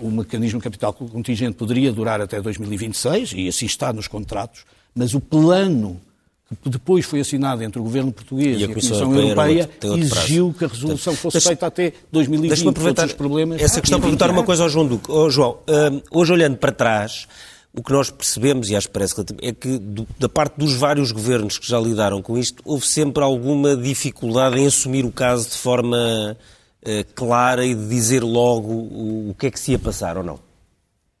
o 0.00 0.10
mecanismo 0.10 0.60
de 0.60 0.64
capital 0.64 0.92
contingente 0.92 1.54
poderia 1.54 1.92
durar 1.92 2.20
até 2.20 2.40
2026, 2.40 3.32
e 3.34 3.48
assim 3.48 3.66
está 3.66 3.92
nos 3.92 4.06
contratos, 4.06 4.64
mas 4.94 5.14
o 5.14 5.20
plano 5.20 6.00
que 6.62 6.68
depois 6.68 7.04
foi 7.04 7.20
assinada 7.20 7.64
entre 7.64 7.80
o 7.80 7.84
governo 7.84 8.12
português 8.12 8.60
e 8.60 8.64
a, 8.64 8.66
e 8.66 8.70
a 8.70 8.74
Comissão, 8.74 9.14
Europeia, 9.14 9.70
Europeia 9.82 10.04
exigiu 10.04 10.54
que 10.56 10.64
a 10.64 10.68
resolução 10.68 11.14
fosse 11.14 11.34
deixa, 11.34 11.48
feita 11.48 11.66
até 11.66 11.92
2020. 12.10 12.48
Deixa-me 12.48 12.70
aproveitar 12.70 13.06
os 13.06 13.12
problemas 13.12 13.62
essa 13.62 13.80
questão 13.80 14.00
para 14.00 14.08
perguntar 14.08 14.30
uma 14.30 14.42
coisa 14.42 14.64
ao 14.64 14.68
João 14.68 14.86
Duque. 14.86 15.10
Oh, 15.10 15.30
João, 15.30 15.52
uh, 15.52 16.02
hoje 16.10 16.32
olhando 16.32 16.56
para 16.56 16.72
trás, 16.72 17.28
o 17.72 17.82
que 17.82 17.92
nós 17.92 18.10
percebemos, 18.10 18.68
e 18.68 18.76
acho 18.76 18.88
que 18.88 18.92
parece 18.92 19.14
é 19.42 19.52
que 19.52 19.78
do, 19.78 20.06
da 20.18 20.28
parte 20.28 20.58
dos 20.58 20.74
vários 20.74 21.12
governos 21.12 21.58
que 21.58 21.68
já 21.68 21.78
lidaram 21.78 22.20
com 22.20 22.36
isto, 22.36 22.62
houve 22.64 22.86
sempre 22.86 23.22
alguma 23.22 23.76
dificuldade 23.76 24.58
em 24.58 24.66
assumir 24.66 25.04
o 25.04 25.12
caso 25.12 25.48
de 25.48 25.56
forma 25.56 26.36
uh, 26.82 27.14
clara 27.14 27.64
e 27.64 27.74
de 27.74 27.88
dizer 27.88 28.22
logo 28.22 28.72
o, 28.72 29.30
o 29.30 29.34
que 29.34 29.46
é 29.46 29.50
que 29.50 29.60
se 29.60 29.72
ia 29.72 29.78
passar 29.78 30.16
ou 30.16 30.24
não. 30.24 30.40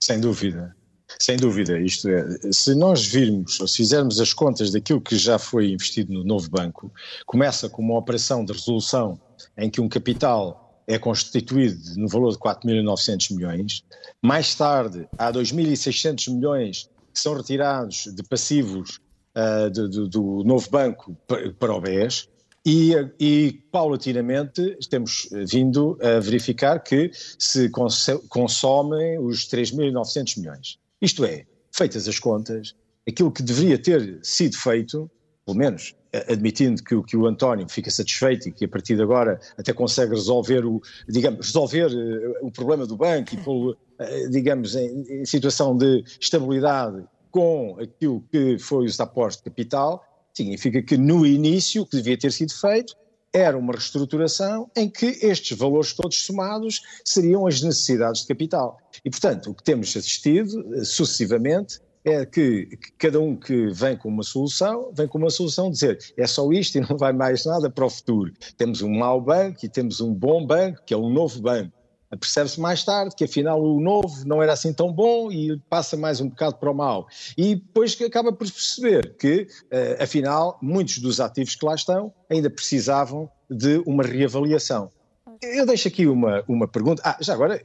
Sem 0.02 0.20
dúvida. 0.20 0.74
Sem 1.18 1.36
dúvida, 1.36 1.78
isto 1.78 2.08
é, 2.08 2.24
se 2.52 2.74
nós 2.74 3.04
virmos, 3.04 3.58
ou 3.60 3.66
se 3.66 3.78
fizermos 3.78 4.20
as 4.20 4.32
contas 4.32 4.70
daquilo 4.70 5.00
que 5.00 5.16
já 5.16 5.38
foi 5.38 5.72
investido 5.72 6.12
no 6.12 6.22
novo 6.22 6.48
banco, 6.48 6.90
começa 7.26 7.68
com 7.68 7.82
uma 7.82 7.98
operação 7.98 8.44
de 8.44 8.52
resolução 8.52 9.20
em 9.58 9.68
que 9.68 9.80
um 9.80 9.88
capital 9.88 10.69
é 10.90 10.98
constituído 10.98 11.78
no 11.96 12.08
valor 12.08 12.32
de 12.32 12.38
4.900 12.38 13.34
milhões, 13.34 13.84
mais 14.20 14.54
tarde 14.56 15.08
há 15.16 15.32
2.600 15.32 16.34
milhões 16.34 16.90
que 17.14 17.20
são 17.20 17.34
retirados 17.34 18.08
de 18.12 18.22
passivos 18.24 18.98
uh, 19.36 19.70
de, 19.70 19.88
de, 19.88 20.08
do 20.08 20.42
novo 20.44 20.68
banco 20.68 21.16
para, 21.28 21.52
para 21.52 21.74
o 21.74 21.80
BES, 21.80 22.28
e, 22.66 22.92
e, 23.18 23.52
paulatinamente 23.72 24.76
temos 24.90 25.30
vindo 25.48 25.96
a 26.02 26.20
verificar 26.20 26.78
que 26.80 27.10
se 27.38 27.70
consomem 28.28 29.18
os 29.18 29.48
3.900 29.48 30.38
milhões. 30.38 30.78
Isto 31.00 31.24
é, 31.24 31.46
feitas 31.72 32.06
as 32.06 32.18
contas, 32.18 32.74
aquilo 33.08 33.32
que 33.32 33.42
deveria 33.42 33.78
ter 33.78 34.18
sido 34.22 34.58
feito, 34.58 35.10
pelo 35.46 35.56
menos 35.56 35.94
admitindo 36.28 36.82
que, 36.82 37.00
que 37.02 37.16
o 37.16 37.26
António 37.26 37.68
fica 37.68 37.90
satisfeito 37.90 38.48
e 38.48 38.52
que 38.52 38.64
a 38.64 38.68
partir 38.68 38.96
de 38.96 39.02
agora 39.02 39.40
até 39.56 39.72
consegue 39.72 40.12
resolver 40.12 40.64
o, 40.64 40.80
digamos, 41.08 41.46
resolver 41.46 41.86
uh, 41.86 42.46
o 42.46 42.50
problema 42.50 42.86
do 42.86 42.96
banco 42.96 43.34
e 43.34 43.36
pô 43.38 43.70
uh, 43.70 43.76
digamos, 44.30 44.74
em, 44.74 45.20
em, 45.20 45.24
situação 45.24 45.76
de 45.76 46.04
estabilidade 46.20 47.04
com 47.30 47.76
aquilo 47.80 48.24
que 48.30 48.58
foi 48.58 48.86
os 48.86 48.98
aportes 48.98 49.38
de 49.38 49.44
capital, 49.44 50.04
significa 50.34 50.82
que 50.82 50.96
no 50.96 51.24
início 51.24 51.82
o 51.82 51.86
que 51.86 51.96
devia 51.96 52.18
ter 52.18 52.32
sido 52.32 52.52
feito 52.52 52.94
era 53.32 53.56
uma 53.56 53.72
reestruturação 53.72 54.68
em 54.76 54.88
que 54.88 55.06
estes 55.06 55.56
valores 55.56 55.92
todos 55.92 56.20
somados 56.24 56.80
seriam 57.04 57.46
as 57.46 57.62
necessidades 57.62 58.22
de 58.22 58.26
capital. 58.26 58.78
E, 59.04 59.10
portanto, 59.10 59.50
o 59.50 59.54
que 59.54 59.62
temos 59.62 59.96
assistido 59.96 60.74
eh, 60.74 60.84
sucessivamente 60.84 61.78
é 62.04 62.24
que, 62.24 62.66
que, 62.66 62.92
cada 62.98 63.20
um 63.20 63.36
que 63.36 63.68
vem 63.68 63.96
com 63.96 64.08
uma 64.08 64.22
solução, 64.22 64.90
vem 64.94 65.06
com 65.06 65.18
uma 65.18 65.30
solução 65.30 65.70
dizer 65.70 65.98
é 66.16 66.26
só 66.26 66.50
isto 66.52 66.76
e 66.76 66.80
não 66.80 66.96
vai 66.96 67.12
mais 67.12 67.44
nada 67.44 67.70
para 67.70 67.84
o 67.84 67.90
futuro. 67.90 68.32
Temos 68.56 68.82
um 68.82 68.90
mau 68.90 69.20
banco 69.20 69.58
e 69.64 69.68
temos 69.68 70.00
um 70.00 70.12
bom 70.12 70.46
banco, 70.46 70.82
que 70.84 70.94
é 70.94 70.96
um 70.96 71.10
novo 71.10 71.40
banco. 71.40 71.72
Percebe-se 72.18 72.58
mais 72.58 72.82
tarde 72.82 73.14
que 73.14 73.22
afinal 73.22 73.62
o 73.62 73.80
novo 73.80 74.26
não 74.26 74.42
era 74.42 74.52
assim 74.52 74.72
tão 74.72 74.92
bom 74.92 75.30
e 75.30 75.56
passa 75.68 75.96
mais 75.96 76.20
um 76.20 76.28
bocado 76.28 76.56
para 76.56 76.70
o 76.70 76.74
mau. 76.74 77.06
E 77.38 77.54
depois 77.54 77.96
acaba 78.00 78.32
por 78.32 78.50
perceber 78.50 79.14
que, 79.16 79.46
uh, 79.66 80.02
afinal, 80.02 80.58
muitos 80.60 80.98
dos 80.98 81.20
ativos 81.20 81.54
que 81.54 81.64
lá 81.64 81.74
estão 81.74 82.12
ainda 82.28 82.50
precisavam 82.50 83.30
de 83.48 83.80
uma 83.86 84.02
reavaliação. 84.02 84.90
Eu 85.42 85.64
deixo 85.64 85.88
aqui 85.88 86.06
uma, 86.06 86.44
uma 86.46 86.68
pergunta. 86.68 87.02
Ah, 87.04 87.16
já 87.20 87.32
agora, 87.32 87.62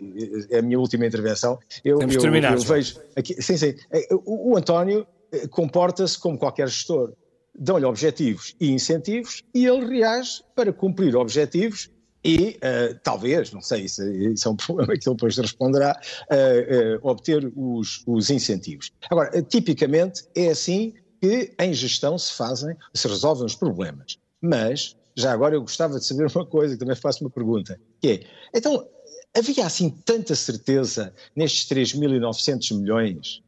é 0.50 0.60
a 0.60 0.62
minha 0.62 0.80
última 0.80 1.06
intervenção. 1.06 1.60
Eu, 1.84 2.00
Temos 2.00 2.16
eu, 2.16 2.22
terminar, 2.22 2.54
eu 2.54 2.62
vejo 2.62 3.00
aqui. 3.16 3.42
Sim, 3.42 3.58
sim. 3.58 3.76
Eh, 3.92 4.08
o, 4.12 4.52
o 4.52 4.58
António 4.58 5.06
eh, 5.32 5.48
comporta-se 5.48 6.18
como 6.18 6.38
qualquer 6.38 6.68
gestor. 6.68 7.14
Dão-lhe 7.58 7.86
objetivos 7.86 8.56
e 8.60 8.72
incentivos 8.72 9.44
e 9.54 9.66
ele 9.66 9.86
reage 9.86 10.44
para 10.56 10.74
cumprir 10.74 11.16
objetivos 11.16 11.90
e 12.26 12.58
uh, 12.58 13.00
talvez, 13.04 13.52
não 13.52 13.62
sei, 13.62 13.84
isso, 13.84 14.04
isso, 14.04 14.48
é 14.48 14.52
um 14.52 14.56
problema 14.58 14.98
que 14.98 15.08
ele 15.08 15.16
depois 15.16 15.38
responderá, 15.38 16.00
uh, 16.32 16.98
uh, 16.98 17.08
obter 17.08 17.52
os, 17.56 18.04
os, 18.08 18.32
incentivos. 18.32 18.92
Agora, 19.12 19.42
tipicamente 19.44 20.24
é 20.36 20.50
assim 20.50 20.96
que 21.22 21.54
em 21.60 21.72
gestão 21.72 22.18
se 22.18 22.34
fazem, 22.34 22.76
se 22.96 23.08
resolvem 23.08 23.46
os 23.46 23.56
problemas. 23.56 24.18
Mas, 24.42 24.98
já 25.16 25.32
agora 25.32 25.56
eu 25.56 25.62
gostava 25.62 26.00
de 26.00 26.06
saber 26.06 26.28
uma 26.36 26.46
coisa, 26.46 26.74
que 26.74 26.80
também 26.80 26.96
faço 26.96 27.24
uma 27.24 27.30
pergunta, 27.30 27.80
que 28.02 28.08
é, 28.08 28.24
então, 28.54 28.88
havia 29.36 29.66
assim 29.66 29.90
tanta 29.90 30.36
certeza 30.36 31.14
nestes 31.36 31.68
3.900 31.68 32.78
milhões 32.78 33.44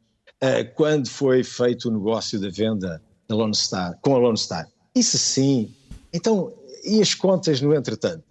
quando 0.74 1.08
foi 1.08 1.42
feito 1.42 1.88
o 1.88 1.92
negócio 1.92 2.40
da 2.40 2.48
venda 2.48 3.02
da 3.26 3.34
Lone 3.34 3.56
Star, 3.56 3.98
com 4.00 4.14
a 4.14 4.18
Lone 4.18 4.38
Star? 4.38 4.68
Isso 4.94 5.18
sim. 5.18 5.74
Então, 6.12 6.54
e 6.84 7.00
as 7.00 7.14
contas, 7.14 7.60
no 7.60 7.74
entretanto, 7.74 8.24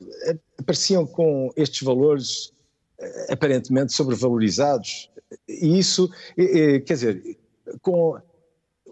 apareciam 0.57 1.05
com 1.05 1.51
estes 1.55 1.81
valores 1.81 2.51
eh, 2.99 3.33
aparentemente 3.33 3.93
sobrevalorizados. 3.93 5.09
E 5.47 5.77
isso, 5.77 6.09
quer 6.35 6.93
dizer, 6.93 7.37
com, 7.81 8.17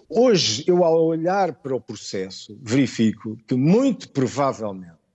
hoje 0.09 0.63
eu 0.67 0.83
ao 0.83 1.05
olhar 1.05 1.53
para 1.53 1.75
o 1.75 1.81
processo 1.81 2.57
verifico 2.61 3.37
que 3.47 3.55
muito 3.55 4.09
provavelmente 4.09 5.05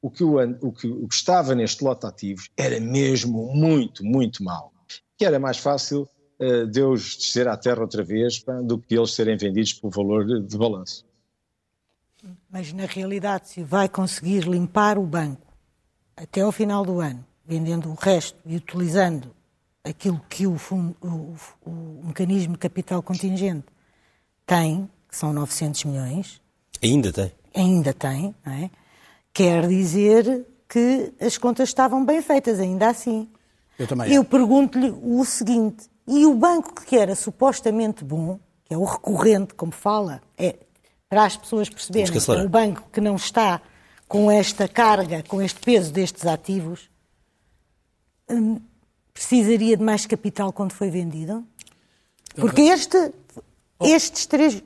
o 0.00 0.10
que, 0.10 0.22
o, 0.22 0.38
o 0.60 0.72
que, 0.72 0.86
o 0.86 1.08
que 1.08 1.14
estava 1.14 1.54
neste 1.54 1.82
lote 1.82 2.06
ativos 2.06 2.50
era 2.56 2.78
mesmo 2.78 3.52
muito, 3.52 4.04
muito 4.04 4.44
mal. 4.44 4.72
Que 5.16 5.24
era 5.24 5.38
mais 5.38 5.56
fácil 5.58 6.08
uh, 6.38 6.66
Deus 6.66 7.16
descer 7.16 7.48
à 7.48 7.56
terra 7.56 7.80
outra 7.80 8.04
vez 8.04 8.38
pá, 8.38 8.60
do 8.60 8.78
que 8.78 8.96
eles 8.96 9.12
serem 9.14 9.36
vendidos 9.36 9.72
por 9.72 9.90
valor 9.90 10.24
de, 10.24 10.42
de 10.42 10.56
balanço. 10.56 11.04
Mas 12.48 12.72
na 12.72 12.86
realidade, 12.86 13.48
se 13.48 13.62
vai 13.62 13.88
conseguir 13.88 14.44
limpar 14.44 14.98
o 14.98 15.06
banco 15.06 15.52
até 16.16 16.40
ao 16.40 16.52
final 16.52 16.84
do 16.84 17.00
ano, 17.00 17.24
vendendo 17.44 17.90
o 17.90 17.94
resto 17.94 18.38
e 18.46 18.56
utilizando 18.56 19.34
aquilo 19.84 20.20
que 20.28 20.46
o, 20.46 20.56
fundo, 20.56 20.96
o, 21.00 21.34
o 21.68 22.06
mecanismo 22.06 22.54
de 22.54 22.58
capital 22.58 23.02
contingente 23.02 23.66
tem, 24.46 24.88
que 25.08 25.16
são 25.16 25.32
900 25.32 25.84
milhões. 25.84 26.40
Ainda 26.82 27.12
tem. 27.12 27.32
Ainda 27.54 27.92
tem, 27.92 28.34
não 28.44 28.52
é? 28.52 28.70
Quer 29.32 29.66
dizer 29.66 30.46
que 30.68 31.12
as 31.20 31.36
contas 31.36 31.68
estavam 31.68 32.04
bem 32.04 32.22
feitas, 32.22 32.60
ainda 32.60 32.88
assim. 32.88 33.28
Eu 33.78 33.86
também. 33.86 34.12
Eu 34.12 34.24
pergunto-lhe 34.24 34.90
o 35.02 35.24
seguinte: 35.24 35.88
e 36.06 36.24
o 36.24 36.34
banco 36.34 36.82
que 36.84 36.96
era 36.96 37.14
supostamente 37.14 38.04
bom, 38.04 38.38
que 38.64 38.74
é 38.74 38.78
o 38.78 38.84
recorrente, 38.84 39.54
como 39.54 39.72
fala, 39.72 40.22
é 40.38 40.56
para 41.08 41.24
as 41.24 41.36
pessoas 41.36 41.68
perceberem 41.68 42.12
que 42.12 42.30
o 42.30 42.48
banco 42.48 42.88
que 42.92 43.00
não 43.00 43.16
está 43.16 43.60
com 44.08 44.30
esta 44.30 44.68
carga, 44.68 45.22
com 45.26 45.42
este 45.42 45.60
peso 45.60 45.92
destes 45.92 46.26
ativos, 46.26 46.88
hum, 48.30 48.60
precisaria 49.12 49.76
de 49.76 49.82
mais 49.82 50.06
capital 50.06 50.52
quando 50.52 50.72
foi 50.72 50.90
vendido? 50.90 51.44
Porque 52.34 52.62
este, 52.62 53.12
estes 53.80 54.26
três. 54.26 54.62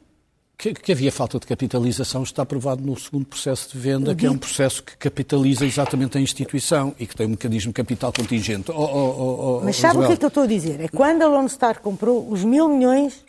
Que, 0.57 0.75
que, 0.75 0.93
havia 0.93 1.11
falta 1.11 1.39
de 1.39 1.47
capitalização 1.47 2.23
está 2.23 2.45
provado 2.45 2.83
no 2.83 2.99
segundo 2.99 3.25
processo 3.25 3.71
de 3.73 3.79
venda, 3.79 4.15
que 4.15 4.27
é 4.27 4.31
um 4.31 4.37
processo 4.37 4.83
que 4.83 4.95
capitaliza 4.95 5.65
exatamente 5.65 6.19
a 6.19 6.21
instituição 6.21 6.95
e 7.01 7.07
que 7.07 7.17
tem 7.17 7.27
um 7.27 7.31
mecanismo 7.31 7.73
capital 7.73 8.13
contingente. 8.13 8.71
Oh, 8.71 8.75
oh, 8.75 9.59
oh, 9.59 9.65
Mas 9.65 9.77
sabe 9.77 10.01
o 10.01 10.07
que 10.07 10.13
é 10.13 10.17
que 10.19 10.25
eu 10.25 10.29
estou 10.29 10.43
a 10.43 10.47
dizer? 10.47 10.81
É 10.83 10.89
quando 10.89 11.23
a 11.23 11.29
Lone 11.29 11.49
Star 11.49 11.81
comprou, 11.81 12.31
os 12.31 12.45
mil 12.45 12.69
milhões 12.69 13.25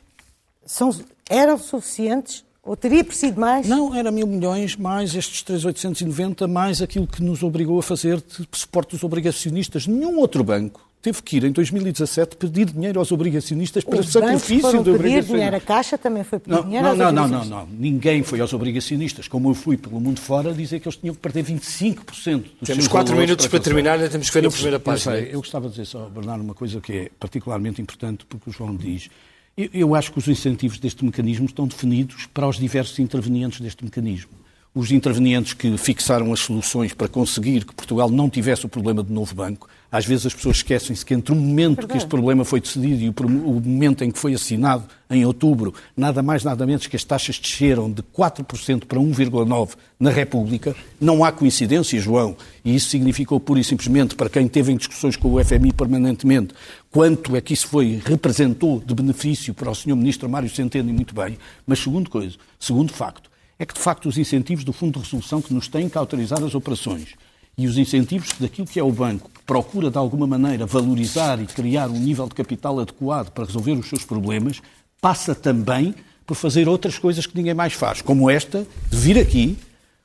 são, 0.65 0.93
eram 1.29 1.57
suficientes 1.57 2.43
ou 2.61 2.75
teria 2.75 3.03
preciso 3.03 3.39
mais? 3.39 3.65
Não, 3.65 3.95
era 3.95 4.11
mil 4.11 4.27
milhões, 4.27 4.75
mais 4.75 5.15
estes 5.15 5.41
3,890, 5.41 6.47
mais 6.49 6.81
aquilo 6.81 7.07
que 7.07 7.23
nos 7.23 7.43
obrigou 7.43 7.79
a 7.79 7.83
fazer 7.83 8.17
de 8.17 8.45
suporte 8.51 8.91
dos 8.91 9.03
obrigacionistas. 9.03 9.87
Nenhum 9.87 10.19
outro 10.19 10.43
banco 10.43 10.90
teve 11.01 11.21
que 11.21 11.37
ir, 11.37 11.43
em 11.45 11.51
2017, 11.51 12.35
pedir 12.35 12.65
dinheiro 12.65 12.99
aos 12.99 13.11
obrigacionistas 13.11 13.83
para 13.83 13.99
Os 13.99 14.11
sacrifício 14.11 14.61
foram 14.61 14.83
do 14.83 14.97
pedir 14.97 15.23
dinheiro, 15.23 15.55
a 15.55 15.59
Caixa 15.59 15.97
também 15.97 16.23
foi 16.23 16.39
pedir 16.39 16.55
não, 16.55 16.63
dinheiro 16.63 16.83
não, 16.83 16.91
aos 16.91 16.99
não, 16.99 17.27
não, 17.27 17.27
não, 17.27 17.45
não, 17.45 17.67
ninguém 17.67 18.23
foi 18.23 18.39
aos 18.39 18.53
obrigacionistas, 18.53 19.27
como 19.27 19.49
eu 19.49 19.53
fui 19.53 19.77
pelo 19.77 19.99
mundo 19.99 20.19
fora, 20.19 20.53
dizer 20.53 20.79
que 20.79 20.87
eles 20.87 20.97
tinham 20.97 21.15
que 21.15 21.21
perder 21.21 21.43
25% 21.43 22.05
dos 22.05 22.67
Temos 22.67 22.87
quatro 22.87 23.15
minutos 23.15 23.47
para, 23.47 23.59
para 23.59 23.63
terminar, 23.63 23.93
ainda 23.93 24.09
temos 24.09 24.29
que 24.29 24.33
ver 24.33 24.45
eu, 24.45 24.49
na 24.49 24.55
primeira 24.55 24.79
página. 24.79 25.15
Eu, 25.15 25.23
sei, 25.23 25.35
eu 25.35 25.39
gostava 25.39 25.65
de 25.67 25.71
dizer 25.71 25.85
só, 25.85 26.07
Bernardo, 26.09 26.43
uma 26.43 26.53
coisa 26.53 26.79
que 26.79 26.93
é 26.93 27.11
particularmente 27.19 27.81
importante, 27.81 28.25
porque 28.25 28.49
o 28.49 28.53
João 28.53 28.75
diz 28.75 29.09
eu, 29.57 29.93
acho 29.95 30.11
que 30.11 30.17
os 30.17 30.27
incentivos 30.27 30.79
deste 30.79 31.03
mecanismo 31.03 31.45
estão 31.45 31.67
definidos 31.67 32.25
para 32.27 32.47
os 32.47 32.57
diversos 32.57 32.97
intervenientes 32.99 33.59
deste 33.59 33.83
mecanismo. 33.83 34.31
Os 34.73 34.89
intervenientes 34.89 35.53
que 35.53 35.77
fixaram 35.77 36.31
as 36.31 36.39
soluções 36.39 36.93
para 36.93 37.09
conseguir 37.09 37.65
que 37.65 37.75
Portugal 37.75 38.09
não 38.09 38.29
tivesse 38.29 38.65
o 38.65 38.69
problema 38.69 39.03
de 39.03 39.11
novo 39.11 39.35
banco. 39.35 39.67
Às 39.91 40.05
vezes 40.05 40.27
as 40.27 40.33
pessoas 40.33 40.57
esquecem-se 40.57 41.05
que 41.05 41.13
entre 41.13 41.33
o 41.33 41.35
momento 41.35 41.85
que 41.85 41.97
este 41.97 42.07
problema 42.07 42.45
foi 42.45 42.61
decidido 42.61 43.03
e 43.03 43.09
o 43.09 43.61
momento 43.61 44.05
em 44.05 44.09
que 44.09 44.17
foi 44.17 44.33
assinado, 44.33 44.85
em 45.09 45.25
outubro, 45.25 45.73
nada 45.97 46.23
mais 46.23 46.45
nada 46.45 46.65
menos 46.65 46.87
que 46.87 46.95
as 46.95 47.03
taxas 47.03 47.37
desceram 47.37 47.91
de 47.91 48.01
4% 48.01 48.85
para 48.85 48.97
1,9% 48.97 49.75
na 49.99 50.09
República. 50.09 50.73
Não 51.01 51.25
há 51.25 51.33
coincidência, 51.33 51.99
João, 51.99 52.37
e 52.63 52.73
isso 52.73 52.87
significou 52.87 53.41
pura 53.41 53.59
e 53.59 53.65
simplesmente, 53.65 54.15
para 54.15 54.29
quem 54.29 54.47
teve 54.47 54.71
em 54.71 54.77
discussões 54.77 55.17
com 55.17 55.33
o 55.33 55.43
FMI 55.43 55.73
permanentemente, 55.73 56.53
quanto 56.89 57.35
é 57.35 57.41
que 57.41 57.53
isso 57.53 57.67
foi, 57.67 58.01
representou 58.05 58.79
de 58.79 58.95
benefício 58.95 59.53
para 59.53 59.69
o 59.69 59.75
Sr. 59.75 59.97
Ministro 59.97 60.29
Mário 60.29 60.49
Centeno 60.49 60.89
e 60.89 60.93
muito 60.93 61.13
bem. 61.13 61.37
Mas 61.67 61.79
segundo 61.79 62.09
coisa, 62.09 62.37
segundo 62.57 62.93
facto, 62.93 63.30
é 63.61 63.65
que 63.65 63.75
de 63.75 63.79
facto 63.79 64.09
os 64.09 64.17
incentivos 64.17 64.63
do 64.63 64.73
Fundo 64.73 64.93
de 64.93 65.05
Resolução 65.05 65.39
que 65.39 65.53
nos 65.53 65.67
têm 65.67 65.87
que 65.87 65.95
autorizar 65.95 66.43
as 66.43 66.55
operações 66.55 67.09
e 67.55 67.67
os 67.67 67.77
incentivos 67.77 68.29
daquilo 68.39 68.65
que 68.65 68.79
é 68.79 68.83
o 68.83 68.91
banco, 68.91 69.29
que 69.29 69.43
procura 69.43 69.91
de 69.91 69.99
alguma 69.99 70.25
maneira 70.25 70.65
valorizar 70.65 71.39
e 71.39 71.45
criar 71.45 71.87
um 71.87 71.99
nível 71.99 72.27
de 72.27 72.33
capital 72.33 72.79
adequado 72.79 73.29
para 73.29 73.45
resolver 73.45 73.73
os 73.73 73.87
seus 73.87 74.03
problemas, 74.03 74.63
passa 74.99 75.35
também 75.35 75.93
por 76.25 76.33
fazer 76.33 76.67
outras 76.67 76.97
coisas 76.97 77.27
que 77.27 77.37
ninguém 77.37 77.53
mais 77.53 77.73
faz, 77.73 78.01
como 78.01 78.31
esta, 78.31 78.65
de 78.89 78.97
vir 78.97 79.19
aqui, 79.19 79.55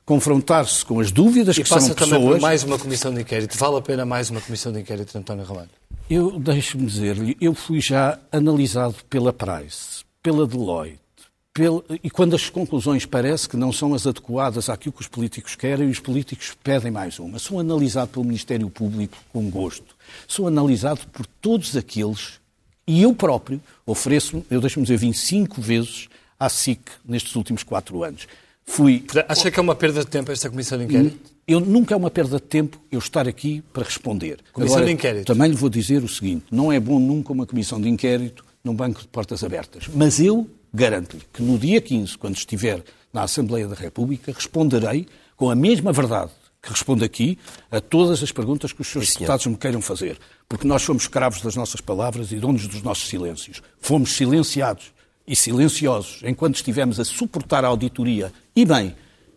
confrontar-se 0.05 0.85
com 0.85 0.99
as 0.99 1.11
dúvidas 1.11 1.57
e 1.57 1.63
que 1.63 1.67
são 1.67 1.79
pessoas... 1.79 1.91
E 1.91 1.95
passa 1.95 2.11
também 2.11 2.29
por 2.29 2.39
mais 2.39 2.63
uma 2.63 2.77
comissão 2.77 3.11
de 3.11 3.21
inquérito. 3.21 3.57
Vale 3.57 3.77
a 3.77 3.81
pena 3.81 4.05
mais 4.05 4.29
uma 4.29 4.39
comissão 4.39 4.71
de 4.71 4.81
inquérito, 4.81 5.17
António 5.17 5.43
Ramalho? 5.43 5.69
Eu, 6.07 6.39
deixe-me 6.39 6.85
dizer-lhe, 6.85 7.35
eu 7.41 7.55
fui 7.55 7.81
já 7.81 8.19
analisado 8.31 8.97
pela 9.09 9.33
Price, 9.33 10.03
pela 10.21 10.45
Deloitte, 10.45 11.06
e 12.03 12.09
quando 12.09 12.35
as 12.35 12.49
conclusões 12.49 13.05
parece 13.05 13.47
que 13.47 13.57
não 13.57 13.71
são 13.71 13.93
as 13.93 14.05
adequadas 14.05 14.69
àquilo 14.69 14.93
que 14.93 15.01
os 15.01 15.07
políticos 15.07 15.55
querem, 15.55 15.89
os 15.89 15.99
políticos 15.99 16.55
pedem 16.63 16.91
mais 16.91 17.19
uma. 17.19 17.39
Sou 17.39 17.59
analisado 17.59 18.11
pelo 18.11 18.25
Ministério 18.25 18.69
Público 18.69 19.17
com 19.31 19.49
gosto. 19.49 19.95
Sou 20.27 20.47
analisado 20.47 21.01
por 21.11 21.25
todos 21.25 21.75
aqueles, 21.75 22.33
e 22.87 23.01
eu 23.01 23.13
próprio 23.13 23.61
ofereço, 23.85 24.45
eu 24.49 24.61
deixo-me 24.61 24.85
dizer, 24.85 24.97
vim 24.97 25.13
cinco 25.13 25.61
vezes 25.61 26.07
à 26.39 26.49
SIC 26.49 26.79
nestes 27.05 27.35
últimos 27.35 27.63
quatro 27.63 28.03
anos. 28.03 28.27
Fui... 28.65 29.03
Acha 29.27 29.49
que 29.49 29.59
é 29.59 29.61
uma 29.61 29.75
perda 29.75 30.01
de 30.01 30.07
tempo 30.07 30.31
esta 30.31 30.49
comissão 30.49 30.77
de 30.77 30.83
inquérito? 30.83 31.17
Eu, 31.47 31.61
nunca 31.61 31.93
é 31.93 31.97
uma 31.97 32.11
perda 32.11 32.35
de 32.35 32.43
tempo 32.43 32.77
eu 32.91 32.99
estar 32.99 33.25
aqui 33.25 33.63
para 33.71 33.83
responder. 33.83 34.39
Comissão 34.51 34.75
Agora, 34.75 34.87
de 34.87 34.93
inquérito. 34.93 35.25
Também 35.25 35.49
lhe 35.49 35.55
vou 35.55 35.69
dizer 35.69 36.03
o 36.03 36.07
seguinte: 36.07 36.43
não 36.51 36.69
é 36.69 36.77
bom 36.77 36.99
nunca 36.99 37.31
uma 37.31 37.45
comissão 37.45 37.79
de 37.79 37.87
inquérito 37.87 38.43
num 38.61 38.75
banco 38.75 39.01
de 39.01 39.07
portas 39.07 39.45
abertas. 39.45 39.87
Mas 39.95 40.19
eu 40.19 40.45
garanto-lhe 40.73 41.23
que 41.31 41.41
no 41.41 41.57
dia 41.57 41.81
15, 41.81 42.17
quando 42.17 42.35
estiver 42.35 42.83
na 43.11 43.23
Assembleia 43.23 43.67
da 43.67 43.75
República, 43.75 44.31
responderei 44.31 45.07
com 45.35 45.49
a 45.49 45.55
mesma 45.55 45.91
verdade 45.91 46.31
que 46.61 46.69
respondo 46.69 47.05
aqui 47.05 47.37
a 47.71 47.79
todas 47.79 48.21
as 48.21 48.31
perguntas 48.31 48.73
que 48.73 48.81
os 48.81 48.87
seus 48.87 49.13
deputados 49.13 49.45
me 49.45 49.55
queiram 49.55 49.81
fazer. 49.81 50.17
Porque 50.49 50.67
nós 50.67 50.81
somos 50.81 51.03
escravos 51.03 51.41
das 51.41 51.55
nossas 51.55 51.79
palavras 51.79 52.31
e 52.31 52.35
donos 52.37 52.67
dos 52.67 52.81
nossos 52.81 53.07
silêncios. 53.07 53.61
Fomos 53.79 54.13
silenciados 54.13 54.91
e 55.25 55.35
silenciosos 55.35 56.21
enquanto 56.23 56.55
estivemos 56.55 56.99
a 56.99 57.05
suportar 57.05 57.63
a 57.63 57.67
auditoria 57.67 58.33
e 58.55 58.65
bem 58.65 58.95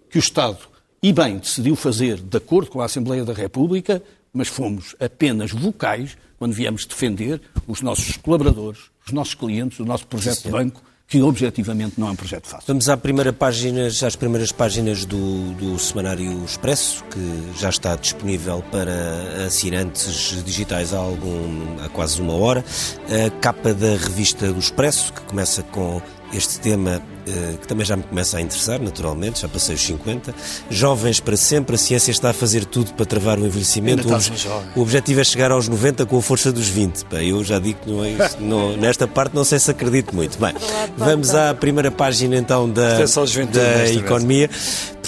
que 0.08 0.18
o 0.18 0.20
Estado 0.20 0.58
e 1.02 1.12
bem 1.12 1.38
decidiu 1.38 1.76
fazer 1.76 2.20
de 2.20 2.36
acordo 2.36 2.70
com 2.70 2.80
a 2.80 2.84
Assembleia 2.84 3.24
da 3.24 3.32
República, 3.32 4.02
mas 4.32 4.48
fomos 4.48 4.94
apenas 5.00 5.50
vocais 5.50 6.16
quando 6.38 6.52
viemos 6.52 6.84
defender 6.84 7.40
os 7.66 7.80
nossos 7.80 8.16
colaboradores, 8.16 8.90
os 9.06 9.12
nossos 9.12 9.34
clientes, 9.34 9.78
o 9.78 9.84
nosso 9.84 10.06
projeto 10.06 10.36
Sim, 10.36 10.48
de 10.48 10.50
banco 10.50 10.82
que 11.10 11.20
objetivamente 11.20 11.98
não 11.98 12.06
é 12.06 12.10
um 12.12 12.16
projeto 12.16 12.46
fácil. 12.46 12.64
Vamos 12.68 12.88
à 12.88 12.96
primeira 12.96 13.32
página, 13.32 13.88
às 13.88 14.14
primeiras 14.14 14.52
páginas 14.52 15.04
do, 15.04 15.52
do 15.54 15.76
Semanário 15.76 16.44
Expresso, 16.44 17.02
que 17.10 17.58
já 17.60 17.68
está 17.68 17.96
disponível 17.96 18.62
para 18.70 19.44
assinantes 19.44 20.40
digitais 20.44 20.94
há, 20.94 20.98
algum, 20.98 21.82
há 21.84 21.88
quase 21.88 22.22
uma 22.22 22.34
hora. 22.34 22.64
A 23.08 23.28
capa 23.40 23.74
da 23.74 23.88
revista 23.96 24.52
do 24.52 24.60
Expresso, 24.60 25.12
que 25.12 25.22
começa 25.22 25.64
com 25.64 26.00
este 26.32 26.60
tema 26.60 27.02
eh, 27.26 27.54
que 27.60 27.66
também 27.68 27.84
já 27.84 27.96
me 27.96 28.02
começa 28.02 28.38
a 28.38 28.40
interessar, 28.40 28.80
naturalmente, 28.80 29.40
já 29.42 29.48
passei 29.48 29.74
os 29.74 29.82
50. 29.82 30.34
Jovens 30.70 31.20
para 31.20 31.36
sempre, 31.36 31.74
a 31.74 31.78
ciência 31.78 32.10
está 32.10 32.30
a 32.30 32.32
fazer 32.32 32.64
tudo 32.64 32.92
para 32.94 33.06
travar 33.06 33.38
o 33.38 33.46
envelhecimento. 33.46 34.08
O, 34.08 34.80
o 34.80 34.82
objetivo 34.82 35.20
é 35.20 35.24
chegar 35.24 35.50
aos 35.52 35.68
90 35.68 36.06
com 36.06 36.18
a 36.18 36.22
força 36.22 36.50
dos 36.50 36.68
20. 36.68 37.04
Bem, 37.10 37.28
eu 37.28 37.44
já 37.44 37.58
digo 37.58 37.80
que 37.80 37.90
não 37.90 38.04
é 38.04 38.10
isso. 38.10 38.36
Não, 38.40 38.74
nesta 38.78 39.06
parte 39.06 39.34
não 39.34 39.44
sei 39.44 39.58
se 39.58 39.70
acredito 39.70 40.14
muito. 40.14 40.38
Bem, 40.38 40.54
vamos 40.96 41.34
à 41.34 41.54
primeira 41.54 41.90
página 41.90 42.36
então 42.36 42.68
da, 42.68 43.00
é 43.00 43.46
da 43.46 43.90
economia. 43.92 44.50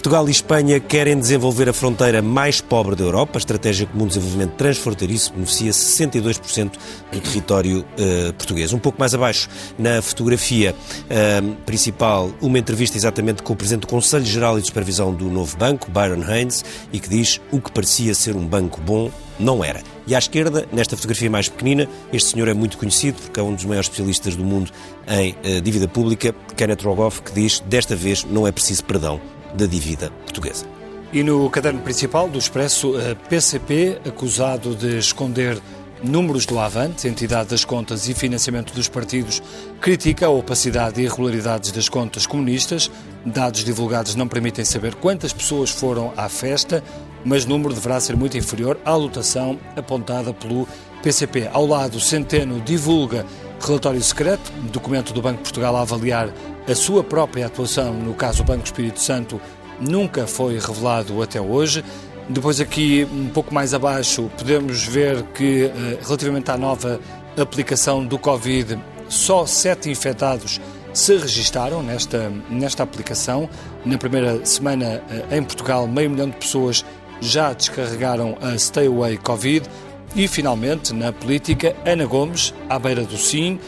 Portugal 0.02 0.26
e 0.26 0.32
Espanha 0.32 0.80
querem 0.80 1.16
desenvolver 1.16 1.68
a 1.68 1.72
fronteira 1.72 2.20
mais 2.20 2.60
pobre 2.60 2.96
da 2.96 3.04
Europa. 3.04 3.34
A 3.34 3.38
Estratégia 3.38 3.86
Comum 3.86 4.08
de 4.08 4.14
Desenvolvimento 4.14 4.54
Transfronteiriço 4.56 5.32
beneficia 5.32 5.70
62% 5.70 6.72
do 7.12 7.20
território 7.20 7.82
uh, 7.82 8.32
português. 8.32 8.72
Um 8.72 8.80
pouco 8.80 8.98
mais 8.98 9.14
abaixo, 9.14 9.48
na 9.78 10.02
fotografia 10.02 10.74
uh, 10.74 11.54
principal, 11.64 12.32
uma 12.40 12.58
entrevista 12.58 12.96
exatamente 12.96 13.44
com 13.44 13.52
o 13.52 13.56
Presidente 13.56 13.82
do 13.82 13.86
Conselho 13.86 14.24
Geral 14.24 14.58
e 14.58 14.60
de 14.60 14.66
Supervisão 14.66 15.14
do 15.14 15.30
novo 15.30 15.56
banco, 15.56 15.88
Byron 15.88 16.24
Haynes, 16.28 16.64
e 16.92 16.98
que 16.98 17.08
diz 17.08 17.40
o 17.52 17.60
que 17.60 17.70
parecia 17.70 18.12
ser 18.12 18.34
um 18.34 18.44
banco 18.44 18.80
bom 18.80 19.08
não 19.38 19.62
era. 19.62 19.84
E 20.04 20.16
à 20.16 20.18
esquerda, 20.18 20.66
nesta 20.72 20.96
fotografia 20.96 21.30
mais 21.30 21.48
pequenina, 21.48 21.88
este 22.12 22.30
senhor 22.30 22.48
é 22.48 22.54
muito 22.54 22.76
conhecido 22.76 23.22
porque 23.22 23.38
é 23.38 23.42
um 23.42 23.54
dos 23.54 23.64
maiores 23.64 23.86
especialistas 23.86 24.34
do 24.34 24.42
mundo 24.42 24.68
em 25.06 25.30
uh, 25.30 25.60
dívida 25.60 25.86
pública, 25.86 26.34
Kenneth 26.56 26.82
Rogoff, 26.82 27.22
que 27.22 27.32
diz 27.32 27.60
desta 27.60 27.94
vez 27.94 28.24
não 28.24 28.48
é 28.48 28.50
preciso 28.50 28.82
perdão, 28.82 29.20
da 29.54 29.66
dívida 29.66 30.10
portuguesa. 30.24 30.66
E 31.12 31.22
no 31.22 31.48
caderno 31.50 31.80
principal 31.80 32.28
do 32.28 32.38
Expresso, 32.38 32.94
a 32.96 33.14
PCP, 33.28 34.00
acusado 34.06 34.74
de 34.74 34.98
esconder 34.98 35.60
números 36.02 36.44
do 36.46 36.58
Avante, 36.58 37.06
entidade 37.06 37.50
das 37.50 37.64
contas 37.64 38.08
e 38.08 38.14
financiamento 38.14 38.72
dos 38.74 38.88
partidos, 38.88 39.42
critica 39.80 40.26
a 40.26 40.30
opacidade 40.30 41.00
e 41.00 41.04
irregularidades 41.04 41.70
das 41.70 41.88
contas 41.88 42.26
comunistas. 42.26 42.90
Dados 43.24 43.64
divulgados 43.64 44.14
não 44.14 44.26
permitem 44.26 44.64
saber 44.64 44.94
quantas 44.96 45.32
pessoas 45.32 45.70
foram 45.70 46.12
à 46.16 46.28
festa, 46.28 46.82
mas 47.24 47.44
o 47.44 47.48
número 47.48 47.74
deverá 47.74 48.00
ser 48.00 48.16
muito 48.16 48.36
inferior 48.36 48.78
à 48.84 48.94
lotação 48.96 49.58
apontada 49.76 50.32
pelo 50.34 50.66
PCP. 51.02 51.48
Ao 51.52 51.66
lado, 51.66 52.00
Centeno 52.00 52.60
divulga 52.60 53.24
relatório 53.62 54.02
secreto, 54.02 54.52
documento 54.72 55.12
do 55.12 55.22
Banco 55.22 55.38
de 55.38 55.42
Portugal 55.44 55.76
a 55.76 55.82
avaliar 55.82 56.28
a 56.68 56.74
sua 56.74 57.02
própria 57.02 57.46
atuação 57.46 57.92
no 57.94 58.14
caso 58.14 58.44
Banco 58.44 58.64
Espírito 58.64 59.00
Santo 59.00 59.40
nunca 59.80 60.26
foi 60.26 60.58
revelado 60.58 61.22
até 61.22 61.40
hoje. 61.40 61.84
Depois 62.28 62.60
aqui, 62.60 63.06
um 63.12 63.28
pouco 63.28 63.52
mais 63.52 63.74
abaixo, 63.74 64.30
podemos 64.38 64.84
ver 64.84 65.22
que, 65.34 65.64
eh, 65.64 65.98
relativamente 66.02 66.50
à 66.50 66.56
nova 66.56 67.00
aplicação 67.36 68.04
do 68.04 68.18
Covid, 68.18 68.78
só 69.08 69.44
sete 69.44 69.90
infectados 69.90 70.60
se 70.92 71.16
registaram 71.16 71.82
nesta, 71.82 72.30
nesta 72.48 72.82
aplicação. 72.82 73.48
Na 73.84 73.98
primeira 73.98 74.44
semana 74.46 75.02
eh, 75.10 75.36
em 75.36 75.42
Portugal, 75.42 75.86
meio 75.88 76.10
milhão 76.10 76.30
de 76.30 76.36
pessoas 76.36 76.84
já 77.20 77.52
descarregaram 77.52 78.36
a 78.40 78.56
Stay 78.58 78.86
Away 78.86 79.16
Covid. 79.18 79.68
E, 80.14 80.28
finalmente, 80.28 80.92
na 80.92 81.12
política, 81.12 81.74
Ana 81.86 82.04
Gomes, 82.04 82.52
à 82.68 82.78
beira 82.78 83.02
do 83.02 83.16
sim, 83.16 83.58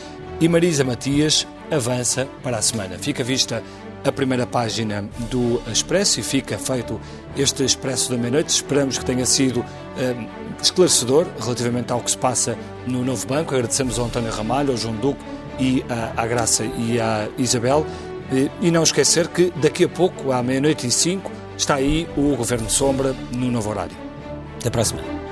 e 0.41 0.49
Marisa 0.49 0.85
Matias, 0.85 1.47
avança 1.71 2.29
para 2.43 2.59
a 2.59 2.63
semana. 2.63 2.99
Fica 2.99 3.25
vista 3.25 3.63
a 4.05 4.13
primeira 4.13 4.47
página 4.47 5.09
do 5.31 5.63
Expresso 5.73 6.21
e 6.21 6.23
fica 6.23 6.59
feito 6.59 7.01
este 7.37 7.65
Expresso 7.65 8.11
da 8.11 8.19
meia-noite. 8.19 8.51
Esperamos 8.51 8.99
que 8.99 9.05
tenha 9.05 9.25
sido 9.25 9.65
eh, 9.97 10.15
esclarecedor 10.63 11.27
relativamente 11.41 11.91
ao 11.91 12.01
que 12.01 12.11
se 12.11 12.19
passa 12.19 12.59
no 12.87 13.03
novo 13.03 13.27
banco. 13.27 13.55
Agradecemos 13.55 13.99
ao 13.99 14.05
António 14.05 14.31
Ramalho, 14.31 14.73
ao 14.73 14.77
João 14.77 14.95
Duque 14.97 15.25
e 15.59 15.83
à, 15.89 16.23
à 16.23 16.27
Graça 16.27 16.65
e 16.65 17.01
à 17.01 17.27
Isabel. 17.39 17.87
E, 18.31 18.51
e 18.67 18.71
não 18.71 18.83
esquecer 18.83 19.29
que 19.29 19.51
daqui 19.57 19.85
a 19.85 19.89
pouco, 19.89 20.33
à 20.33 20.43
meia-noite 20.43 20.87
e 20.87 20.91
cinco, 20.91 21.33
está 21.57 21.77
aí 21.77 22.07
o 22.17 22.37
Governo 22.37 22.69
Sombra 22.69 23.15
no 23.33 23.51
novo 23.51 23.71
horário. 23.71 23.97
Até 24.59 24.69
a 24.69 24.71
próxima. 24.71 25.24